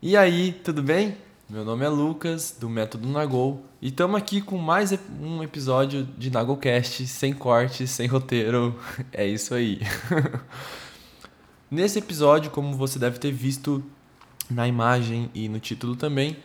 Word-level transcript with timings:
E 0.00 0.16
aí, 0.16 0.52
tudo 0.52 0.80
bem? 0.80 1.16
Meu 1.50 1.64
nome 1.64 1.84
é 1.84 1.88
Lucas, 1.88 2.56
do 2.56 2.68
Método 2.68 3.08
Nagol, 3.08 3.64
e 3.82 3.88
estamos 3.88 4.16
aqui 4.16 4.40
com 4.40 4.56
mais 4.56 4.96
um 5.20 5.42
episódio 5.42 6.04
de 6.16 6.30
Nagolcast, 6.30 7.04
sem 7.08 7.32
corte, 7.32 7.84
sem 7.88 8.06
roteiro. 8.06 8.78
É 9.12 9.26
isso 9.26 9.54
aí. 9.54 9.80
Nesse 11.68 11.98
episódio, 11.98 12.48
como 12.52 12.76
você 12.76 12.96
deve 12.96 13.18
ter 13.18 13.32
visto 13.32 13.82
na 14.48 14.68
imagem 14.68 15.32
e 15.34 15.48
no 15.48 15.58
título 15.58 15.96
também, 15.96 16.36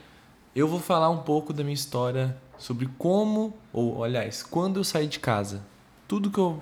eu 0.56 0.68
vou 0.68 0.80
falar 0.80 1.12
um 1.12 1.20
pouco 1.20 1.54
da 1.54 1.64
minha 1.64 1.76
história 1.76 2.36
sobre 2.58 2.90
como, 2.98 3.56
ou 3.72 4.04
aliás, 4.04 4.42
quando 4.42 4.80
eu 4.80 4.84
saí 4.84 5.06
de 5.06 5.20
casa. 5.20 5.62
Tudo 6.08 6.32
que 6.32 6.40
eu. 6.40 6.60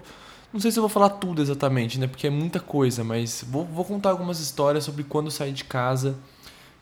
Não 0.51 0.59
sei 0.59 0.69
se 0.69 0.77
eu 0.77 0.81
vou 0.83 0.89
falar 0.89 1.11
tudo 1.11 1.41
exatamente, 1.41 1.97
né? 1.97 2.05
Porque 2.05 2.27
é 2.27 2.29
muita 2.29 2.59
coisa, 2.59 3.01
mas 3.01 3.45
vou, 3.47 3.63
vou 3.63 3.85
contar 3.85 4.09
algumas 4.09 4.41
histórias 4.41 4.83
sobre 4.83 5.05
quando 5.05 5.27
eu 5.27 5.31
saí 5.31 5.53
de 5.53 5.63
casa 5.63 6.17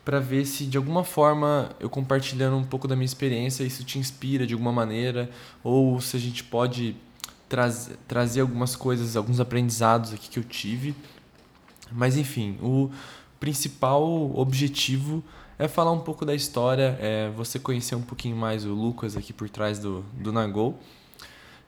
para 0.04 0.18
ver 0.18 0.44
se 0.46 0.64
de 0.64 0.76
alguma 0.76 1.04
forma 1.04 1.70
eu 1.78 1.90
compartilhando 1.90 2.56
um 2.56 2.64
pouco 2.64 2.88
da 2.88 2.96
minha 2.96 3.04
experiência 3.04 3.64
isso 3.64 3.84
te 3.84 3.98
inspira 3.98 4.46
de 4.46 4.54
alguma 4.54 4.72
maneira 4.72 5.30
ou 5.62 6.00
se 6.00 6.16
a 6.16 6.20
gente 6.20 6.42
pode 6.42 6.96
traz, 7.50 7.90
trazer 8.08 8.40
algumas 8.40 8.74
coisas, 8.76 9.16
alguns 9.16 9.40
aprendizados 9.40 10.14
aqui 10.14 10.30
que 10.30 10.38
eu 10.38 10.44
tive. 10.44 10.94
Mas 11.92 12.16
enfim, 12.16 12.56
o 12.62 12.88
principal 13.38 14.08
objetivo 14.36 15.22
é 15.58 15.68
falar 15.68 15.90
um 15.92 15.98
pouco 15.98 16.24
da 16.24 16.34
história, 16.34 16.96
é 17.00 17.28
você 17.36 17.58
conhecer 17.58 17.96
um 17.96 18.02
pouquinho 18.02 18.36
mais 18.36 18.64
o 18.64 18.72
Lucas 18.72 19.16
aqui 19.16 19.32
por 19.32 19.50
trás 19.50 19.78
do, 19.78 20.02
do 20.14 20.32
Nagol. 20.32 20.78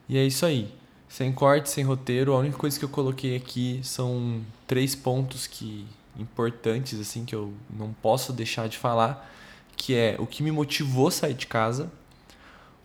E 0.07 0.17
é 0.17 0.25
isso 0.25 0.45
aí. 0.45 0.73
Sem 1.07 1.31
corte, 1.31 1.69
sem 1.69 1.83
roteiro, 1.83 2.33
a 2.33 2.39
única 2.39 2.57
coisa 2.57 2.79
que 2.79 2.85
eu 2.85 2.89
coloquei 2.89 3.35
aqui 3.35 3.79
são 3.83 4.41
três 4.65 4.95
pontos 4.95 5.45
que 5.45 5.85
importantes 6.17 6.99
assim 6.99 7.25
que 7.25 7.35
eu 7.35 7.53
não 7.69 7.93
posso 7.93 8.31
deixar 8.33 8.67
de 8.67 8.77
falar, 8.77 9.31
que 9.75 9.95
é 9.95 10.15
o 10.19 10.25
que 10.25 10.43
me 10.43 10.51
motivou 10.51 11.07
a 11.07 11.11
sair 11.11 11.33
de 11.33 11.47
casa, 11.47 11.91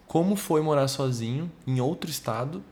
como 0.07 0.37
foi 0.37 0.61
morar 0.63 0.89
sozinho 0.89 1.51
em 1.67 1.81
outro 1.81 2.11
estado, 2.11 2.63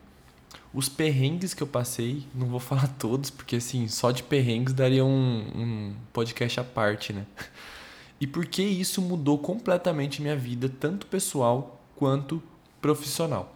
os 0.72 0.88
perrengues 0.88 1.54
que 1.54 1.62
eu 1.62 1.66
passei, 1.66 2.26
não 2.34 2.48
vou 2.48 2.60
falar 2.60 2.88
todos, 2.98 3.30
porque 3.30 3.56
assim, 3.56 3.88
só 3.88 4.10
de 4.10 4.22
perrengues 4.22 4.74
daria 4.74 5.04
um, 5.04 5.38
um 5.54 5.94
podcast 6.12 6.60
à 6.60 6.64
parte, 6.64 7.12
né? 7.12 7.26
E 8.20 8.26
por 8.26 8.46
que 8.46 8.62
isso 8.62 9.02
mudou 9.02 9.38
completamente 9.38 10.22
minha 10.22 10.36
vida, 10.36 10.68
tanto 10.68 11.06
pessoal 11.06 11.82
quanto 11.94 12.42
profissional. 12.80 13.55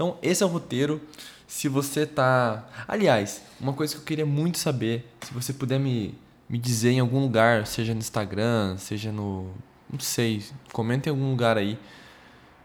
Então, 0.00 0.16
esse 0.22 0.42
é 0.42 0.46
o 0.46 0.48
roteiro 0.48 0.98
se 1.46 1.68
você 1.68 2.06
tá. 2.06 2.66
Aliás, 2.88 3.42
uma 3.60 3.74
coisa 3.74 3.92
que 3.92 4.00
eu 4.00 4.04
queria 4.06 4.24
muito 4.24 4.56
saber, 4.56 5.06
se 5.20 5.30
você 5.30 5.52
puder 5.52 5.78
me, 5.78 6.14
me 6.48 6.56
dizer 6.56 6.92
em 6.92 7.00
algum 7.00 7.20
lugar, 7.20 7.66
seja 7.66 7.92
no 7.92 7.98
Instagram, 7.98 8.78
seja 8.78 9.12
no. 9.12 9.50
Não 9.92 10.00
sei, 10.00 10.42
comenta 10.72 11.10
em 11.10 11.12
algum 11.12 11.28
lugar 11.28 11.58
aí. 11.58 11.78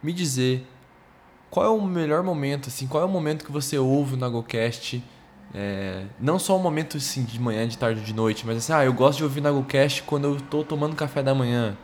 Me 0.02 0.14
dizer 0.14 0.66
qual 1.50 1.66
é 1.66 1.70
o 1.70 1.82
melhor 1.82 2.24
momento, 2.24 2.70
assim, 2.70 2.88
qual 2.88 3.04
é 3.04 3.06
o 3.06 3.10
momento 3.10 3.44
que 3.44 3.52
você 3.52 3.78
ouve 3.78 4.14
o 4.14 4.18
Nagocast. 4.18 5.04
É, 5.54 6.06
não 6.18 6.40
só 6.40 6.56
o 6.56 6.60
momento 6.64 6.96
assim, 6.96 7.26
de 7.26 7.38
manhã, 7.38 7.68
de 7.68 7.78
tarde, 7.78 8.00
de 8.00 8.14
noite, 8.14 8.48
mas 8.48 8.60
assim, 8.60 8.72
ah, 8.72 8.86
eu 8.86 8.94
gosto 8.94 9.18
de 9.18 9.24
ouvir 9.26 9.42
Nagocast 9.42 10.04
quando 10.04 10.24
eu 10.24 10.40
tô 10.40 10.64
tomando 10.64 10.96
café 10.96 11.22
da 11.22 11.36
manhã. 11.36 11.76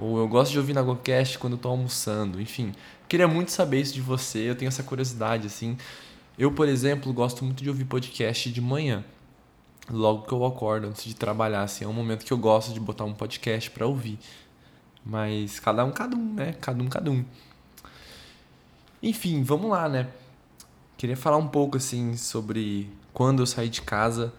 Ou 0.00 0.18
eu 0.18 0.26
gosto 0.26 0.52
de 0.52 0.58
ouvir 0.58 0.72
Nagocast 0.72 1.38
quando 1.38 1.52
eu 1.52 1.58
tô 1.58 1.68
almoçando, 1.68 2.40
enfim. 2.40 2.72
Queria 3.06 3.28
muito 3.28 3.50
saber 3.52 3.80
isso 3.80 3.92
de 3.92 4.00
você, 4.00 4.38
eu 4.38 4.56
tenho 4.56 4.68
essa 4.68 4.82
curiosidade, 4.82 5.46
assim. 5.46 5.76
Eu, 6.38 6.50
por 6.50 6.66
exemplo, 6.68 7.12
gosto 7.12 7.44
muito 7.44 7.62
de 7.62 7.68
ouvir 7.68 7.84
podcast 7.84 8.50
de 8.50 8.60
manhã. 8.62 9.04
Logo 9.90 10.22
que 10.22 10.32
eu 10.32 10.42
acordo, 10.46 10.86
antes 10.86 11.04
de 11.04 11.14
trabalhar, 11.14 11.62
assim, 11.62 11.84
é 11.84 11.88
um 11.88 11.92
momento 11.92 12.24
que 12.24 12.32
eu 12.32 12.38
gosto 12.38 12.72
de 12.72 12.80
botar 12.80 13.04
um 13.04 13.12
podcast 13.12 13.70
para 13.70 13.86
ouvir. 13.86 14.18
Mas 15.04 15.60
cada 15.60 15.84
um, 15.84 15.90
cada 15.90 16.16
um, 16.16 16.34
né? 16.34 16.54
Cada 16.60 16.82
um, 16.82 16.86
cada 16.86 17.10
um. 17.10 17.22
Enfim, 19.02 19.42
vamos 19.42 19.70
lá, 19.70 19.86
né? 19.86 20.08
Queria 20.96 21.16
falar 21.16 21.36
um 21.36 21.48
pouco, 21.48 21.76
assim, 21.76 22.16
sobre 22.16 22.88
quando 23.12 23.42
eu 23.42 23.46
saí 23.46 23.68
de 23.68 23.82
casa. 23.82 24.32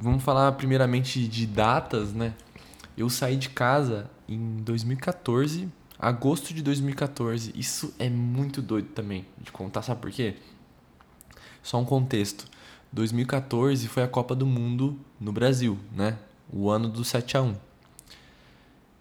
Vamos 0.00 0.24
falar 0.24 0.50
primeiramente 0.52 1.28
de 1.28 1.46
datas, 1.46 2.12
né? 2.12 2.34
Eu 2.96 3.08
saí 3.08 3.36
de 3.36 3.50
casa 3.50 4.10
em 4.28 4.56
2014, 4.58 5.68
agosto 5.98 6.52
de 6.52 6.62
2014. 6.62 7.52
Isso 7.54 7.94
é 7.98 8.08
muito 8.08 8.60
doido 8.60 8.88
também 8.88 9.26
de 9.38 9.50
contar, 9.52 9.82
sabe 9.82 10.00
por 10.00 10.10
quê? 10.10 10.36
Só 11.62 11.78
um 11.78 11.84
contexto. 11.84 12.46
2014 12.92 13.88
foi 13.88 14.02
a 14.02 14.08
Copa 14.08 14.34
do 14.34 14.46
Mundo 14.46 14.98
no 15.20 15.32
Brasil, 15.32 15.78
né? 15.92 16.18
O 16.52 16.70
ano 16.70 16.88
do 16.88 17.04
7 17.04 17.36
a 17.36 17.42
1. 17.42 17.56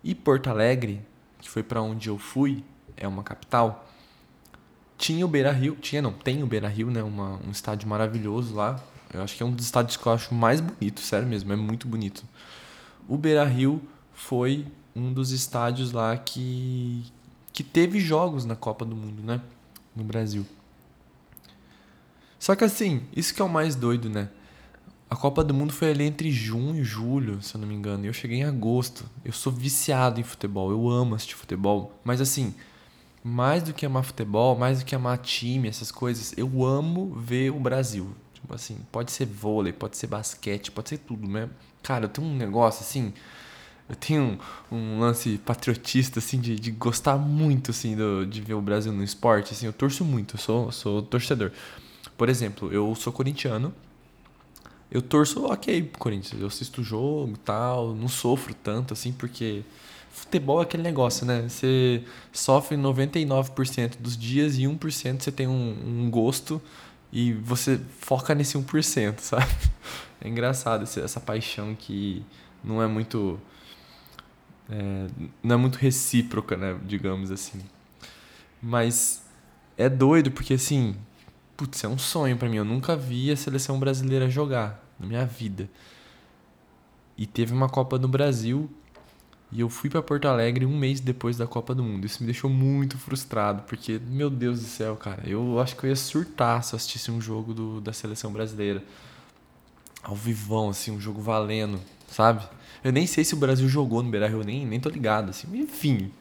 E 0.04 0.14
Porto 0.14 0.50
Alegre, 0.50 1.02
que 1.40 1.50
foi 1.50 1.64
para 1.64 1.82
onde 1.82 2.10
eu 2.10 2.18
fui, 2.18 2.64
é 2.98 3.08
uma 3.08 3.24
capital. 3.24 3.88
Tinha 4.98 5.26
o 5.26 5.28
Beira-Rio, 5.28 5.76
tinha 5.76 6.02
não, 6.02 6.14
tem 6.14 6.42
o 6.44 6.48
Beira-Rio, 6.48 6.90
né? 6.90 7.04
Uma, 7.04 7.40
um 7.46 7.52
estádio 7.52 7.88
maravilhoso 7.88 8.56
lá. 8.56 8.80
Eu 9.14 9.22
acho 9.22 9.36
que 9.36 9.44
é 9.44 9.46
um 9.46 9.52
dos 9.52 9.66
estádios 9.66 9.98
que 9.98 10.06
eu 10.06 10.12
acho 10.12 10.34
mais 10.34 10.60
bonito, 10.60 11.00
sério 11.02 11.28
mesmo, 11.28 11.54
é 11.54 11.56
muito 11.56 11.88
bonito. 11.88 12.24
O 13.08 13.18
Beira-Rio 13.18 13.82
foi 14.14 14.66
um 14.96 15.12
dos 15.12 15.32
estádios 15.32 15.92
lá 15.92 16.16
que 16.18 17.04
que 17.52 17.64
teve 17.64 18.02
jogos 18.02 18.44
na 18.44 18.56
Copa 18.56 18.84
do 18.84 18.96
Mundo, 18.96 19.24
né? 19.24 19.40
No 19.96 20.04
Brasil. 20.04 20.46
Só 22.38 22.54
que 22.54 22.66
assim, 22.66 23.04
isso 23.16 23.34
que 23.34 23.42
é 23.42 23.46
o 23.46 23.50
mais 23.50 23.76
doido, 23.76 24.10
né? 24.10 24.30
A 25.10 25.16
Copa 25.16 25.44
do 25.44 25.54
Mundo 25.54 25.72
foi 25.72 25.92
ali 25.92 26.04
entre 26.04 26.30
junho 26.32 26.82
e 26.82 26.84
julho, 26.84 27.42
se 27.42 27.56
eu 27.56 27.62
não 27.62 27.68
me 27.68 27.74
engano. 27.74 28.04
E 28.04 28.08
eu 28.08 28.14
cheguei 28.14 28.40
em 28.40 28.44
agosto. 28.44 29.06
Eu 29.24 29.32
sou 29.32 29.54
viciado 29.54 30.20
em 30.20 30.24
futebol. 30.24 30.70
Eu 30.70 30.90
amo 30.90 31.16
assistir 31.16 31.36
futebol. 31.36 31.98
Mas 32.04 32.20
assim, 32.20 32.54
mais 33.24 33.64
do 33.64 33.74
que 33.74 33.86
amar 33.86 34.04
futebol, 34.04 34.58
mais 34.58 34.80
do 34.80 34.86
que 34.86 34.94
amar 34.94 35.18
time, 35.20 35.70
essas 35.70 35.92
coisas, 35.92 36.34
eu 36.38 36.66
amo 36.66 37.16
ver 37.16 37.52
o 37.52 37.60
Brasil. 37.60 38.14
Tipo 38.34 38.54
assim, 38.54 38.78
pode 38.92 39.12
ser 39.12 39.26
vôlei, 39.26 39.72
pode 39.72 39.96
ser 39.96 40.08
basquete, 40.08 40.72
pode 40.72 40.90
ser 40.90 40.98
tudo, 40.98 41.28
né? 41.28 41.50
Cara, 41.82 42.06
eu 42.06 42.10
tenho 42.10 42.28
um 42.28 42.36
negócio 42.36 42.82
assim. 42.84 43.14
Eu 43.88 43.96
tenho 43.96 44.40
um, 44.72 44.76
um 44.76 45.00
lance 45.00 45.38
patriotista, 45.38 46.20
assim, 46.20 46.40
de, 46.40 46.56
de 46.60 46.72
gostar 46.72 47.18
muito, 47.18 47.72
assim, 47.72 47.96
do, 47.96 48.26
de 48.26 48.42
ver 48.42 48.56
o 48.56 48.62
Brasil 48.62 48.92
no 48.92 49.04
esporte. 49.04 49.54
Assim, 49.54 49.66
eu 49.68 49.74
torço 49.74 50.04
muito, 50.04 50.36
eu 50.36 50.40
sou, 50.40 50.72
sou 50.72 51.02
torcedor. 51.02 51.52
Por 52.18 52.30
exemplo, 52.30 52.72
eu 52.74 52.96
sou 52.96 53.14
corintiano. 53.14 53.74
Eu 54.90 55.02
torço, 55.02 55.46
ok, 55.46 55.92
Corinthians. 56.00 56.40
Eu 56.42 56.48
assisto 56.48 56.82
o 56.82 56.84
jogo 56.84 57.34
e 57.34 57.40
tal. 57.40 57.94
Não 57.94 58.08
sofro 58.08 58.54
tanto 58.54 58.94
assim, 58.94 59.12
porque 59.12 59.64
futebol 60.10 60.62
é 60.62 60.64
aquele 60.64 60.84
negócio, 60.84 61.26
né? 61.26 61.48
Você 61.48 62.04
sofre 62.32 62.78
99% 62.78 63.98
dos 64.00 64.18
dias 64.18 64.58
e 64.58 64.64
1% 64.64 65.22
você 65.22 65.32
tem 65.32 65.48
um, 65.48 65.76
um 65.86 66.10
gosto 66.10 66.62
e 67.12 67.34
você 67.34 67.80
foca 68.00 68.34
nesse 68.34 68.58
1%, 68.58 69.20
sabe? 69.20 69.52
É 70.22 70.28
engraçado 70.28 70.84
essa 70.84 71.20
paixão 71.20 71.76
que 71.76 72.24
não 72.64 72.82
é 72.82 72.88
muito. 72.88 73.40
É, 74.70 75.08
não 75.44 75.56
é 75.56 75.58
muito 75.58 75.76
recíproca, 75.76 76.58
né? 76.58 76.78
Digamos 76.86 77.32
assim. 77.32 77.62
Mas 78.62 79.24
é 79.78 79.90
doido 79.90 80.32
porque 80.32 80.54
assim 80.54 80.96
putz, 81.56 81.84
é 81.84 81.88
um 81.88 81.98
sonho 81.98 82.38
para 82.38 82.50
mim. 82.50 82.58
Eu 82.58 82.66
nunca 82.66 82.96
vi 82.96 83.32
a 83.32 83.38
seleção 83.38 83.80
brasileira 83.80 84.30
jogar 84.30 84.84
na 85.00 85.08
minha 85.08 85.26
vida. 85.26 85.70
E 87.18 87.26
teve 87.26 87.54
uma 87.54 87.70
Copa 87.70 87.98
do 87.98 88.08
Brasil 88.08 88.70
e 89.52 89.62
eu 89.62 89.70
fui 89.70 89.90
para 89.90 90.02
Porto 90.02 90.28
Alegre 90.28 90.66
um 90.66 90.78
mês 90.78 91.00
depois 91.00 91.38
da 91.38 91.48
Copa 91.48 91.74
do 91.74 91.84
Mundo. 91.84 92.06
Isso 92.06 92.22
me 92.22 92.26
deixou 92.26 92.50
muito 92.50 92.98
frustrado, 92.98 93.64
porque, 93.64 94.00
meu 94.06 94.30
Deus 94.30 94.60
do 94.60 94.66
céu, 94.66 94.96
cara, 94.98 95.24
eu 95.26 95.60
acho 95.60 95.76
que 95.76 95.86
eu 95.86 95.90
ia 95.90 95.96
surtar 95.96 96.64
se 96.64 96.74
eu 96.74 96.78
assistisse 96.78 97.10
um 97.10 97.22
jogo 97.22 97.54
do, 97.54 97.80
da 97.80 97.94
seleção 97.94 98.34
brasileira. 98.34 98.84
Ao 100.06 100.16
vivão, 100.16 100.70
assim, 100.70 100.92
um 100.92 101.02
jogo 101.02 101.20
valendo, 101.20 101.82
sabe? 102.08 102.48
Eu 102.84 102.94
nem 102.94 103.08
sei 103.08 103.24
se 103.26 103.34
o 103.34 103.38
Brasil 103.38 103.68
jogou 103.68 104.04
no 104.04 104.10
Beira 104.10 104.28
Rio, 104.28 104.44
nem, 104.44 104.66
nem 104.66 104.80
tô 104.80 104.90
ligado, 104.90 105.32
assim. 105.32 105.48
Enfim, 105.58 106.12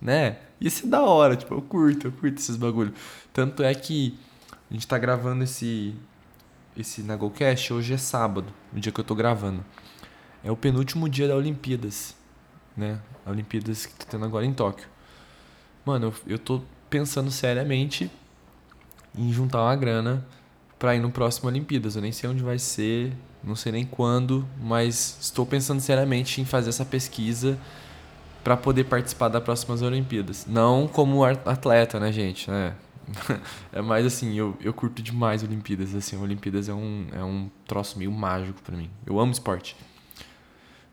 né? 0.00 0.36
Ia 0.60 0.70
ser 0.70 0.86
da 0.86 1.02
hora, 1.02 1.34
tipo, 1.34 1.54
eu 1.54 1.62
curto, 1.62 2.08
eu 2.08 2.12
curto 2.12 2.38
esses 2.38 2.56
bagulho. 2.56 2.92
Tanto 3.32 3.62
é 3.62 3.74
que 3.74 4.18
a 4.70 4.74
gente 4.74 4.86
tá 4.86 4.98
gravando 4.98 5.42
esse 5.42 5.94
esse 6.76 7.02
Nagocast, 7.02 7.72
hoje 7.72 7.94
é 7.94 7.96
sábado, 7.96 8.52
o 8.72 8.78
dia 8.78 8.92
que 8.92 9.00
eu 9.00 9.04
tô 9.04 9.14
gravando. 9.14 9.64
É 10.44 10.50
o 10.52 10.56
penúltimo 10.56 11.08
dia 11.08 11.26
da 11.26 11.34
Olimpíadas, 11.34 12.14
né? 12.76 13.00
A 13.26 13.30
Olimpíadas 13.30 13.86
que 13.86 13.94
tá 13.94 14.04
tendo 14.08 14.24
agora 14.24 14.46
em 14.46 14.52
Tóquio. 14.52 14.86
Mano, 15.84 16.06
eu, 16.06 16.34
eu 16.34 16.38
tô 16.38 16.62
pensando 16.88 17.30
seriamente 17.30 18.10
em 19.16 19.32
juntar 19.32 19.62
uma 19.62 19.74
grana 19.74 20.24
para 20.78 20.94
ir 20.94 21.00
no 21.00 21.10
próximo 21.10 21.48
Olimpíadas. 21.48 21.96
Eu 21.96 22.02
nem 22.02 22.12
sei 22.12 22.30
onde 22.30 22.42
vai 22.42 22.58
ser, 22.58 23.12
não 23.42 23.56
sei 23.56 23.72
nem 23.72 23.84
quando, 23.84 24.46
mas 24.60 25.18
estou 25.20 25.44
pensando 25.44 25.80
seriamente 25.80 26.40
em 26.40 26.44
fazer 26.44 26.70
essa 26.70 26.84
pesquisa 26.84 27.58
para 28.44 28.56
poder 28.56 28.84
participar 28.84 29.28
das 29.28 29.42
próximas 29.42 29.82
Olimpíadas. 29.82 30.46
Não 30.46 30.86
como 30.86 31.24
atleta, 31.24 31.98
né, 32.00 32.12
gente? 32.12 32.50
É, 32.50 32.74
é 33.72 33.82
mais 33.82 34.06
assim, 34.06 34.34
eu, 34.34 34.56
eu 34.60 34.72
curto 34.72 35.02
demais 35.02 35.42
Olimpíadas, 35.42 35.94
assim, 35.94 36.16
Olimpíadas 36.16 36.68
é 36.68 36.74
um, 36.74 37.06
é 37.12 37.22
um 37.22 37.50
troço 37.66 37.98
meio 37.98 38.12
mágico 38.12 38.60
para 38.62 38.76
mim. 38.76 38.90
Eu 39.06 39.18
amo 39.18 39.32
esporte. 39.32 39.76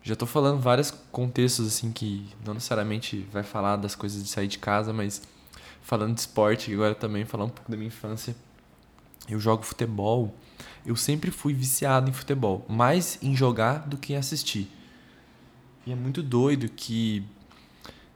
Já 0.02 0.14
tô 0.14 0.24
falando 0.24 0.60
vários 0.60 0.92
contextos 1.10 1.66
assim 1.66 1.90
que 1.90 2.28
não 2.44 2.54
necessariamente 2.54 3.26
vai 3.32 3.42
falar 3.42 3.74
das 3.76 3.96
coisas 3.96 4.22
de 4.22 4.28
sair 4.28 4.46
de 4.46 4.58
casa, 4.58 4.92
mas 4.92 5.20
falando 5.82 6.14
de 6.14 6.20
esporte, 6.20 6.72
agora 6.72 6.94
também 6.94 7.24
falar 7.24 7.44
um 7.44 7.48
pouco 7.48 7.68
da 7.68 7.76
minha 7.76 7.88
infância. 7.88 8.34
Eu 9.28 9.40
jogo 9.40 9.62
futebol. 9.62 10.34
Eu 10.84 10.96
sempre 10.96 11.30
fui 11.30 11.52
viciado 11.52 12.08
em 12.08 12.12
futebol, 12.12 12.64
mais 12.68 13.18
em 13.20 13.34
jogar 13.34 13.88
do 13.88 13.96
que 13.96 14.12
em 14.12 14.16
assistir. 14.16 14.70
E 15.84 15.92
é 15.92 15.94
muito 15.94 16.22
doido 16.22 16.68
que 16.68 17.24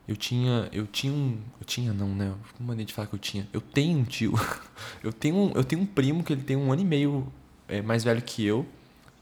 eu 0.07 0.15
tinha, 0.15 0.69
eu 0.71 0.87
tinha 0.87 1.11
um, 1.11 1.37
eu 1.59 1.65
tinha 1.65 1.93
não, 1.93 2.09
né? 2.15 2.33
Como 2.57 2.67
maneira 2.67 2.87
de 2.87 2.93
falar 2.93 3.07
que 3.07 3.15
eu 3.15 3.19
tinha? 3.19 3.47
Eu 3.51 3.61
tenho 3.61 3.99
um 3.99 4.03
tio. 4.03 4.33
Eu 5.03 5.13
tenho 5.13 5.35
um, 5.35 5.51
eu 5.55 5.63
tenho 5.63 5.81
um 5.81 5.85
primo 5.85 6.23
que 6.23 6.33
ele 6.33 6.41
tem 6.41 6.55
um 6.55 6.71
ano 6.71 6.81
e 6.81 6.85
meio 6.85 7.31
é, 7.67 7.81
mais 7.81 8.03
velho 8.03 8.21
que 8.21 8.43
eu 8.45 8.65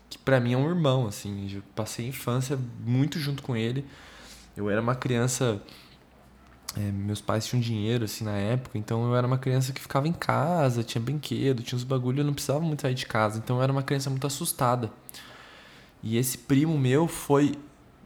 que 0.10 0.18
para 0.18 0.40
mim 0.40 0.54
é 0.54 0.58
um 0.58 0.68
irmão, 0.68 1.08
assim. 1.08 1.50
Eu 1.54 1.62
passei 1.76 2.06
a 2.06 2.10
infância 2.10 2.60
muito 2.84 3.20
junto 3.20 3.44
com 3.44 3.56
ele. 3.56 3.86
Eu 4.58 4.70
era 4.70 4.82
uma 4.82 4.96
criança. 4.96 5.62
É, 6.80 6.92
meus 6.94 7.20
pais 7.20 7.46
tinham 7.46 7.60
dinheiro, 7.60 8.06
assim, 8.06 8.24
na 8.24 8.38
época, 8.38 8.78
então 8.78 9.04
eu 9.06 9.14
era 9.14 9.28
uma 9.28 9.38
criança 9.38 9.74
que 9.74 9.82
ficava 9.82 10.08
em 10.08 10.14
casa, 10.14 10.82
tinha 10.82 11.02
brinquedo, 11.02 11.62
tinha 11.62 11.76
uns 11.76 11.84
bagulho, 11.84 12.22
eu 12.22 12.26
não 12.26 12.34
precisava 12.34 12.62
muito 12.62 12.84
sair 12.84 12.94
de 12.94 13.06
casa, 13.06 13.38
então 13.38 13.58
eu 13.58 13.64
era 13.64 13.72
uma 13.72 13.84
criança 13.84 14.10
muito 14.10 14.26
assustada. 14.26 14.90
E 16.02 16.16
esse 16.16 16.38
primo 16.38 16.78
meu 16.78 17.06
foi 17.06 17.56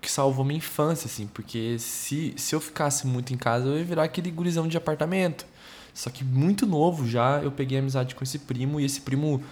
que 0.02 0.10
salvou 0.10 0.44
minha 0.44 0.58
infância, 0.58 1.06
assim, 1.06 1.28
porque 1.28 1.78
se, 1.78 2.34
se 2.36 2.56
eu 2.56 2.60
ficasse 2.60 3.06
muito 3.06 3.32
em 3.32 3.38
casa, 3.38 3.68
eu 3.68 3.78
ia 3.78 3.84
virar 3.84 4.06
aquele 4.06 4.32
gurizão 4.32 4.68
de 4.68 4.76
apartamento. 4.76 5.46
Só 5.94 6.10
que 6.10 6.24
muito 6.24 6.66
novo 6.66 7.08
já, 7.08 7.42
eu 7.44 7.52
peguei 7.52 7.78
amizade 7.78 8.16
com 8.16 8.24
esse 8.24 8.40
primo, 8.40 8.80
e 8.80 8.86
esse 8.86 9.02
primo 9.02 9.44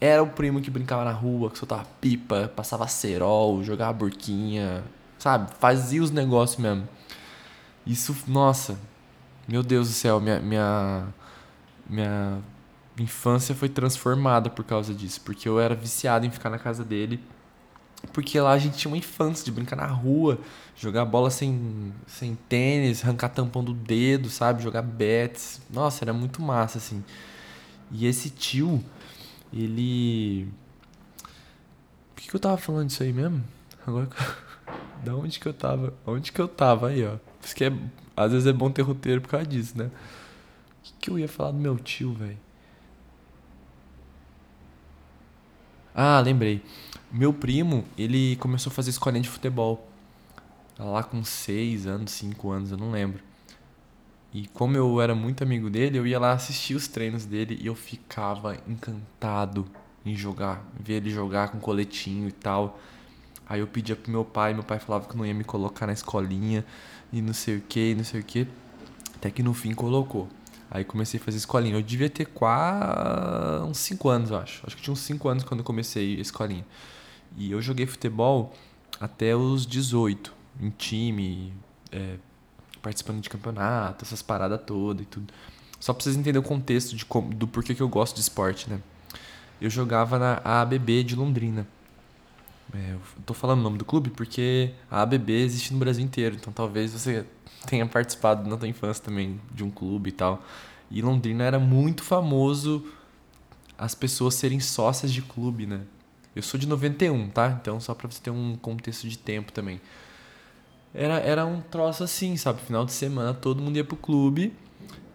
era 0.00 0.22
o 0.22 0.28
primo 0.28 0.60
que 0.60 0.70
brincava 0.70 1.04
na 1.04 1.12
rua, 1.12 1.50
que 1.50 1.58
soltava 1.58 1.84
pipa, 2.00 2.52
passava 2.54 2.86
cerol, 2.86 3.64
jogava 3.64 3.92
burquinha, 3.94 4.84
sabe? 5.18 5.50
Fazia 5.58 6.00
os 6.00 6.12
negócios 6.12 6.60
mesmo. 6.60 6.88
Isso, 7.86 8.16
nossa, 8.26 8.78
meu 9.48 9.62
Deus 9.62 9.88
do 9.88 9.94
céu, 9.94 10.20
minha, 10.20 10.38
minha, 10.40 11.08
minha 11.88 12.42
infância 12.98 13.54
foi 13.54 13.68
transformada 13.68 14.50
por 14.50 14.64
causa 14.64 14.94
disso. 14.94 15.20
Porque 15.22 15.48
eu 15.48 15.58
era 15.58 15.74
viciado 15.74 16.26
em 16.26 16.30
ficar 16.30 16.50
na 16.50 16.58
casa 16.58 16.84
dele. 16.84 17.20
Porque 18.12 18.40
lá 18.40 18.52
a 18.52 18.58
gente 18.58 18.78
tinha 18.78 18.90
uma 18.90 18.96
infância 18.96 19.44
de 19.44 19.52
brincar 19.52 19.76
na 19.76 19.86
rua, 19.86 20.38
jogar 20.74 21.04
bola 21.04 21.30
sem, 21.30 21.92
sem 22.06 22.34
tênis, 22.48 23.04
arrancar 23.04 23.28
tampão 23.28 23.62
do 23.62 23.74
dedo, 23.74 24.30
sabe? 24.30 24.62
Jogar 24.62 24.82
bets. 24.82 25.60
Nossa, 25.70 26.04
era 26.04 26.12
muito 26.12 26.40
massa, 26.40 26.78
assim. 26.78 27.04
E 27.90 28.06
esse 28.06 28.30
tio 28.30 28.82
ele. 29.52 30.48
Por 32.14 32.22
que, 32.22 32.28
que 32.30 32.36
eu 32.36 32.40
tava 32.40 32.56
falando 32.56 32.88
disso 32.88 33.02
aí 33.02 33.12
mesmo? 33.12 33.42
Agora. 33.86 34.08
da 35.04 35.14
onde 35.14 35.40
que 35.40 35.46
eu 35.46 35.54
tava? 35.54 35.94
Onde 36.06 36.32
que 36.32 36.40
eu 36.40 36.48
tava 36.48 36.88
aí, 36.88 37.04
ó? 37.04 37.16
Isso 37.42 37.54
que 37.54 37.64
é... 37.64 37.72
às 38.16 38.32
vezes 38.32 38.46
é 38.46 38.52
bom 38.52 38.70
ter 38.70 38.82
roteiro 38.82 39.20
por 39.20 39.28
causa 39.28 39.46
disso, 39.46 39.76
né? 39.76 39.86
O 39.86 40.82
que, 40.82 40.92
que 41.00 41.10
eu 41.10 41.18
ia 41.18 41.28
falar 41.28 41.52
do 41.52 41.58
meu 41.58 41.76
tio, 41.76 42.12
velho? 42.14 42.38
Ah, 45.94 46.20
lembrei. 46.20 46.62
Meu 47.10 47.32
primo, 47.32 47.84
ele 47.98 48.36
começou 48.36 48.70
a 48.70 48.74
fazer 48.74 48.90
escolinha 48.90 49.22
de 49.22 49.28
futebol. 49.28 49.88
Lá 50.78 51.02
com 51.02 51.22
6 51.22 51.86
anos, 51.86 52.12
5 52.12 52.50
anos, 52.50 52.70
eu 52.70 52.78
não 52.78 52.90
lembro. 52.90 53.22
E 54.32 54.46
como 54.48 54.76
eu 54.76 55.00
era 55.00 55.14
muito 55.14 55.42
amigo 55.42 55.68
dele, 55.68 55.98
eu 55.98 56.06
ia 56.06 56.18
lá 56.18 56.32
assistir 56.32 56.74
os 56.74 56.86
treinos 56.86 57.26
dele 57.26 57.58
e 57.60 57.66
eu 57.66 57.74
ficava 57.74 58.56
encantado 58.66 59.66
em 60.06 60.14
jogar, 60.14 60.64
ver 60.78 60.94
ele 60.94 61.10
jogar 61.10 61.48
com 61.48 61.58
coletinho 61.58 62.28
e 62.28 62.32
tal. 62.32 62.78
Aí 63.50 63.58
eu 63.58 63.66
pedia 63.66 63.96
pro 63.96 64.12
meu 64.12 64.24
pai, 64.24 64.54
meu 64.54 64.62
pai 64.62 64.78
falava 64.78 65.08
que 65.08 65.16
não 65.16 65.26
ia 65.26 65.34
me 65.34 65.42
colocar 65.42 65.84
na 65.84 65.92
escolinha 65.92 66.64
e 67.12 67.20
não 67.20 67.32
sei 67.32 67.56
o 67.56 67.60
que, 67.60 67.96
não 67.96 68.04
sei 68.04 68.20
o 68.20 68.22
que. 68.22 68.46
Até 69.16 69.28
que 69.28 69.42
no 69.42 69.52
fim 69.52 69.74
colocou. 69.74 70.28
Aí 70.70 70.84
comecei 70.84 71.18
a 71.18 71.22
fazer 71.22 71.38
escolinha. 71.38 71.74
Eu 71.74 71.82
devia 71.82 72.08
ter 72.08 72.26
quase 72.26 73.64
uns 73.64 73.78
5 73.78 74.08
anos, 74.08 74.30
eu 74.30 74.36
acho. 74.36 74.64
Acho 74.64 74.76
que 74.76 74.82
tinha 74.82 74.92
uns 74.92 75.00
5 75.00 75.28
anos 75.28 75.42
quando 75.42 75.60
eu 75.60 75.64
comecei 75.64 76.16
a 76.16 76.20
escolinha. 76.20 76.64
E 77.36 77.50
eu 77.50 77.60
joguei 77.60 77.86
futebol 77.86 78.54
até 79.00 79.34
os 79.34 79.66
18, 79.66 80.32
em 80.60 80.70
time, 80.70 81.52
é, 81.90 82.18
participando 82.80 83.20
de 83.20 83.28
campeonato, 83.28 84.04
essas 84.04 84.22
paradas 84.22 84.60
todas 84.64 85.02
e 85.02 85.06
tudo. 85.06 85.34
Só 85.80 85.92
pra 85.92 86.04
vocês 86.04 86.14
entenderem 86.14 86.38
o 86.38 86.44
contexto 86.44 86.94
de 86.94 87.04
como, 87.04 87.34
do 87.34 87.48
porquê 87.48 87.74
que 87.74 87.82
eu 87.82 87.88
gosto 87.88 88.14
de 88.14 88.20
esporte, 88.20 88.70
né? 88.70 88.80
Eu 89.60 89.68
jogava 89.68 90.20
na 90.20 90.40
ABB 90.44 91.02
de 91.02 91.16
Londrina. 91.16 91.66
É, 92.74 92.92
eu 92.92 93.00
tô 93.26 93.34
falando 93.34 93.60
o 93.60 93.62
nome 93.62 93.78
do 93.78 93.84
clube 93.84 94.10
porque 94.10 94.72
a 94.90 95.02
ABB 95.02 95.32
existe 95.32 95.72
no 95.72 95.78
Brasil 95.78 96.04
inteiro, 96.04 96.36
então 96.36 96.52
talvez 96.52 96.92
você 96.92 97.26
tenha 97.66 97.84
participado 97.86 98.48
na 98.48 98.56
tua 98.56 98.68
infância 98.68 99.02
também 99.02 99.40
de 99.52 99.64
um 99.64 99.70
clube 99.70 100.10
e 100.10 100.12
tal. 100.12 100.42
E 100.90 101.02
Londrina 101.02 101.44
era 101.44 101.58
muito 101.58 102.02
famoso 102.02 102.84
as 103.76 103.94
pessoas 103.94 104.34
serem 104.34 104.60
sócias 104.60 105.12
de 105.12 105.22
clube, 105.22 105.66
né? 105.66 105.80
Eu 106.34 106.42
sou 106.42 106.60
de 106.60 106.66
91, 106.66 107.28
tá? 107.30 107.58
Então 107.60 107.80
só 107.80 107.94
para 107.94 108.08
você 108.08 108.20
ter 108.20 108.30
um 108.30 108.56
contexto 108.56 109.08
de 109.08 109.18
tempo 109.18 109.52
também 109.52 109.80
era, 110.94 111.18
era 111.20 111.46
um 111.46 111.60
troço 111.60 112.04
assim, 112.04 112.36
sabe? 112.36 112.60
Final 112.62 112.84
de 112.84 112.92
semana 112.92 113.32
todo 113.32 113.62
mundo 113.62 113.76
ia 113.76 113.84
pro 113.84 113.96
clube 113.96 114.52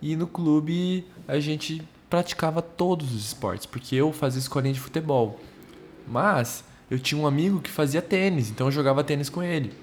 e 0.01 0.15
no 0.15 0.27
clube 0.27 1.05
a 1.27 1.39
gente 1.39 1.83
praticava 2.09 2.61
todos 2.61 3.13
os 3.13 3.25
esportes, 3.25 3.65
porque 3.65 3.95
eu 3.95 4.11
fazia 4.13 4.39
escolinha 4.39 4.73
de 4.73 4.79
futebol. 4.79 5.39
Mas 6.07 6.63
eu 6.89 6.99
tinha 6.99 7.19
um 7.19 7.25
amigo 7.25 7.59
que 7.59 7.69
fazia 7.69 8.01
tênis, 8.01 8.49
então 8.49 8.67
eu 8.67 8.71
jogava 8.71 9.03
tênis 9.03 9.29
com 9.29 9.41
ele. 9.41 9.73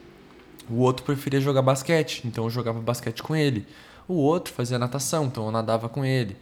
O 0.68 0.76
outro 0.76 1.04
preferia 1.04 1.40
jogar 1.40 1.62
basquete, 1.62 2.22
então 2.24 2.44
eu 2.44 2.50
jogava 2.50 2.80
basquete 2.80 3.22
com 3.22 3.34
ele. 3.34 3.66
O 4.06 4.14
outro 4.14 4.52
fazia 4.52 4.78
natação, 4.78 5.26
então 5.26 5.46
eu 5.46 5.50
nadava 5.50 5.88
com 5.88 6.04
ele. 6.04 6.36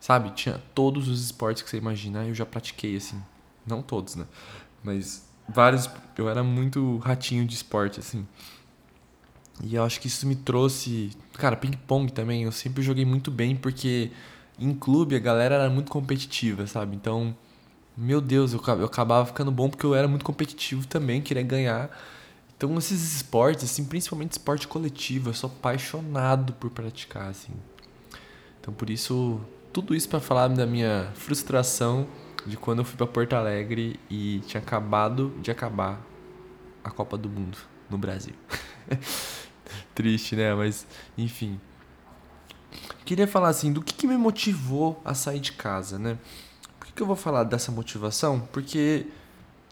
Sabe? 0.00 0.30
Tinha 0.30 0.60
todos 0.74 1.08
os 1.08 1.24
esportes 1.24 1.62
que 1.62 1.70
você 1.70 1.78
imaginar, 1.78 2.26
eu 2.26 2.34
já 2.34 2.46
pratiquei 2.46 2.96
assim. 2.96 3.20
Não 3.66 3.82
todos, 3.82 4.14
né? 4.16 4.26
Mas 4.82 5.26
vários. 5.48 5.88
Eu 6.16 6.28
era 6.28 6.42
muito 6.42 6.98
ratinho 6.98 7.46
de 7.46 7.54
esporte, 7.54 8.00
assim. 8.00 8.26
E 9.62 9.74
eu 9.74 9.84
acho 9.84 10.00
que 10.00 10.06
isso 10.06 10.26
me 10.26 10.36
trouxe. 10.36 11.10
Cara, 11.34 11.56
ping-pong 11.56 12.12
também. 12.12 12.44
Eu 12.44 12.52
sempre 12.52 12.82
joguei 12.82 13.04
muito 13.04 13.30
bem 13.30 13.56
porque 13.56 14.10
em 14.58 14.74
clube 14.74 15.16
a 15.16 15.18
galera 15.18 15.56
era 15.56 15.70
muito 15.70 15.90
competitiva, 15.90 16.66
sabe? 16.66 16.96
Então, 16.96 17.36
meu 18.00 18.20
Deus, 18.20 18.52
eu, 18.52 18.62
eu 18.64 18.84
acabava 18.84 19.26
ficando 19.26 19.50
bom 19.50 19.68
porque 19.68 19.84
eu 19.84 19.92
era 19.92 20.06
muito 20.06 20.24
competitivo 20.24 20.86
também, 20.86 21.20
queria 21.20 21.42
ganhar. 21.42 21.90
Então, 22.56 22.76
esses 22.78 23.16
esportes, 23.16 23.64
assim, 23.64 23.84
principalmente 23.84 24.32
esporte 24.32 24.68
coletivo, 24.68 25.30
eu 25.30 25.34
sou 25.34 25.50
apaixonado 25.50 26.52
por 26.52 26.70
praticar, 26.70 27.28
assim. 27.28 27.52
Então, 28.60 28.72
por 28.72 28.88
isso, 28.88 29.40
tudo 29.72 29.96
isso 29.96 30.08
para 30.08 30.20
falar 30.20 30.46
da 30.48 30.64
minha 30.64 31.10
frustração 31.14 32.06
de 32.46 32.56
quando 32.56 32.80
eu 32.80 32.84
fui 32.84 32.96
para 32.96 33.06
Porto 33.06 33.32
Alegre 33.34 33.98
e 34.08 34.40
tinha 34.46 34.60
acabado 34.60 35.34
de 35.42 35.50
acabar 35.50 36.00
a 36.84 36.90
Copa 36.90 37.18
do 37.18 37.28
Mundo 37.28 37.58
no 37.90 37.98
Brasil. 37.98 38.34
Triste, 39.94 40.36
né? 40.36 40.54
Mas, 40.54 40.86
enfim. 41.16 41.60
Queria 43.04 43.26
falar 43.26 43.48
assim, 43.48 43.72
do 43.72 43.82
que, 43.82 43.92
que 43.92 44.06
me 44.06 44.16
motivou 44.16 45.00
a 45.04 45.14
sair 45.14 45.40
de 45.40 45.52
casa, 45.52 45.98
né? 45.98 46.16
Que, 46.98 47.02
eu 47.02 47.06
vou 47.06 47.14
falar 47.14 47.44
dessa 47.44 47.70
motivação? 47.70 48.40
Porque 48.52 49.06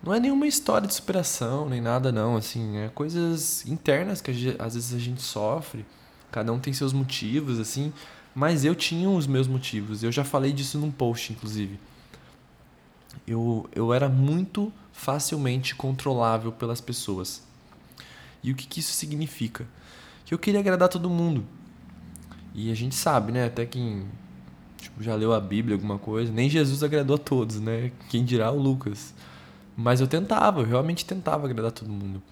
não 0.01 0.15
é 0.15 0.21
nenhuma 0.21 0.47
história 0.47 0.87
de 0.87 0.95
superação, 0.95 1.69
nem 1.69 1.81
nada 1.81 2.13
não, 2.13 2.37
assim, 2.37 2.77
é 2.77 2.89
coisas 2.89 3.67
internas 3.67 4.21
que 4.21 4.31
às 4.61 4.75
vezes 4.75 4.95
a 4.95 4.99
gente 5.01 5.21
sofre. 5.21 5.85
Cada 6.31 6.53
um 6.53 6.61
tem 6.61 6.73
seus 6.73 6.93
motivos, 6.93 7.59
assim, 7.59 7.93
mas 8.33 8.65
eu 8.65 8.77
tinha 8.77 9.11
os 9.11 9.27
meus 9.27 9.49
motivos. 9.49 10.05
Eu 10.05 10.13
já 10.13 10.23
falei 10.23 10.53
disso 10.53 10.79
num 10.79 10.93
post, 10.93 11.33
inclusive. 11.33 11.81
Eu, 13.27 13.69
eu 13.75 13.93
era 13.93 14.09
muito 14.09 14.73
facilmente 14.93 15.75
controlável 15.75 16.53
pelas 16.53 16.81
pessoas. 16.81 17.43
E 18.41 18.53
o 18.53 18.55
que, 18.55 18.69
que 18.69 18.79
isso 18.79 18.93
significa? 18.93 19.67
Que 20.25 20.33
eu 20.33 20.39
queria 20.39 20.61
agradar 20.61 20.89
todo 20.89 21.11
mundo. 21.11 21.45
E 22.55 22.71
a 22.71 22.75
gente 22.77 22.95
sabe, 22.95 23.33
né? 23.33 23.47
Até 23.47 23.67
quem 23.67 24.07
já 25.01 25.15
leu 25.15 25.33
a 25.33 25.41
Bíblia, 25.41 25.77
alguma 25.77 25.99
coisa, 25.99 26.33
nem 26.33 26.49
Jesus 26.49 26.83
agradou 26.83 27.17
a 27.17 27.19
todos, 27.19 27.61
né? 27.61 27.93
Quem 28.09 28.25
dirá 28.25 28.51
o 28.51 28.59
Lucas. 28.59 29.15
Mas 29.77 30.01
eu 30.01 30.07
tentava, 30.07 30.61
eu 30.61 30.67
realmente 30.67 31.05
tentava 31.05 31.47
agradar 31.47 31.71
todo 31.71 31.91
mundo. 31.91 32.23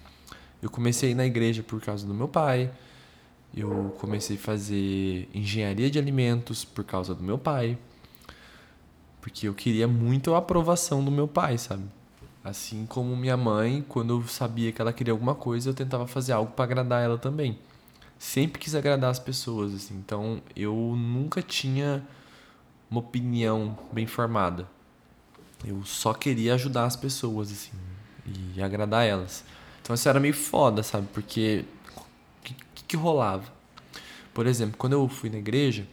Eu 0.61 0.69
comecei 0.69 1.13
na 1.13 1.25
igreja 1.25 1.61
por 1.61 1.79
causa 1.79 2.07
do 2.07 2.13
meu 2.13 2.27
pai. 2.27 2.71
Eu 3.55 3.95
comecei 3.99 4.35
a 4.35 4.39
fazer 4.39 5.29
engenharia 5.33 5.91
de 5.91 5.99
alimentos 5.99 6.65
por 6.65 6.83
causa 6.83 7.13
do 7.13 7.23
meu 7.23 7.37
pai. 7.37 7.77
Porque 9.21 9.47
eu 9.47 9.53
queria 9.53 9.87
muito 9.87 10.33
a 10.33 10.39
aprovação 10.39 11.03
do 11.05 11.11
meu 11.11 11.27
pai, 11.27 11.57
sabe? 11.57 11.83
Assim 12.43 12.85
como 12.85 13.15
minha 13.15 13.37
mãe, 13.37 13.85
quando 13.87 14.13
eu 14.19 14.27
sabia 14.27 14.71
que 14.71 14.81
ela 14.81 14.93
queria 14.93 15.11
alguma 15.11 15.35
coisa, 15.35 15.69
eu 15.69 15.73
tentava 15.73 16.07
fazer 16.07 16.31
algo 16.31 16.51
para 16.51 16.65
agradar 16.65 17.03
ela 17.03 17.17
também. 17.17 17.57
Sempre 18.17 18.59
quis 18.59 18.75
agradar 18.75 19.11
as 19.11 19.19
pessoas, 19.19 19.73
assim. 19.73 19.95
Então, 19.95 20.41
eu 20.55 20.73
nunca 20.97 21.41
tinha 21.41 22.03
uma 22.95 23.01
opinião 23.01 23.77
bem 23.91 24.07
formada. 24.07 24.65
Eu 25.65 25.83
só 25.83 26.13
queria 26.13 26.53
ajudar 26.53 26.85
as 26.85 26.95
pessoas, 26.95 27.51
assim, 27.51 27.71
e 28.55 28.61
agradar 28.61 29.05
elas. 29.05 29.43
Então 29.81 29.93
isso 29.93 30.07
era 30.07 30.19
meio 30.19 30.33
foda, 30.33 30.81
sabe? 30.81 31.07
Porque 31.13 31.65
o 31.97 32.43
que, 32.43 32.55
que, 32.87 32.95
rolava? 32.95 33.43
Por 34.33 34.47
exemplo, 34.47 34.77
quando 34.77 34.93
eu 34.93 35.07
fui 35.09 35.29
na 35.29 35.37
igreja, 35.37 35.85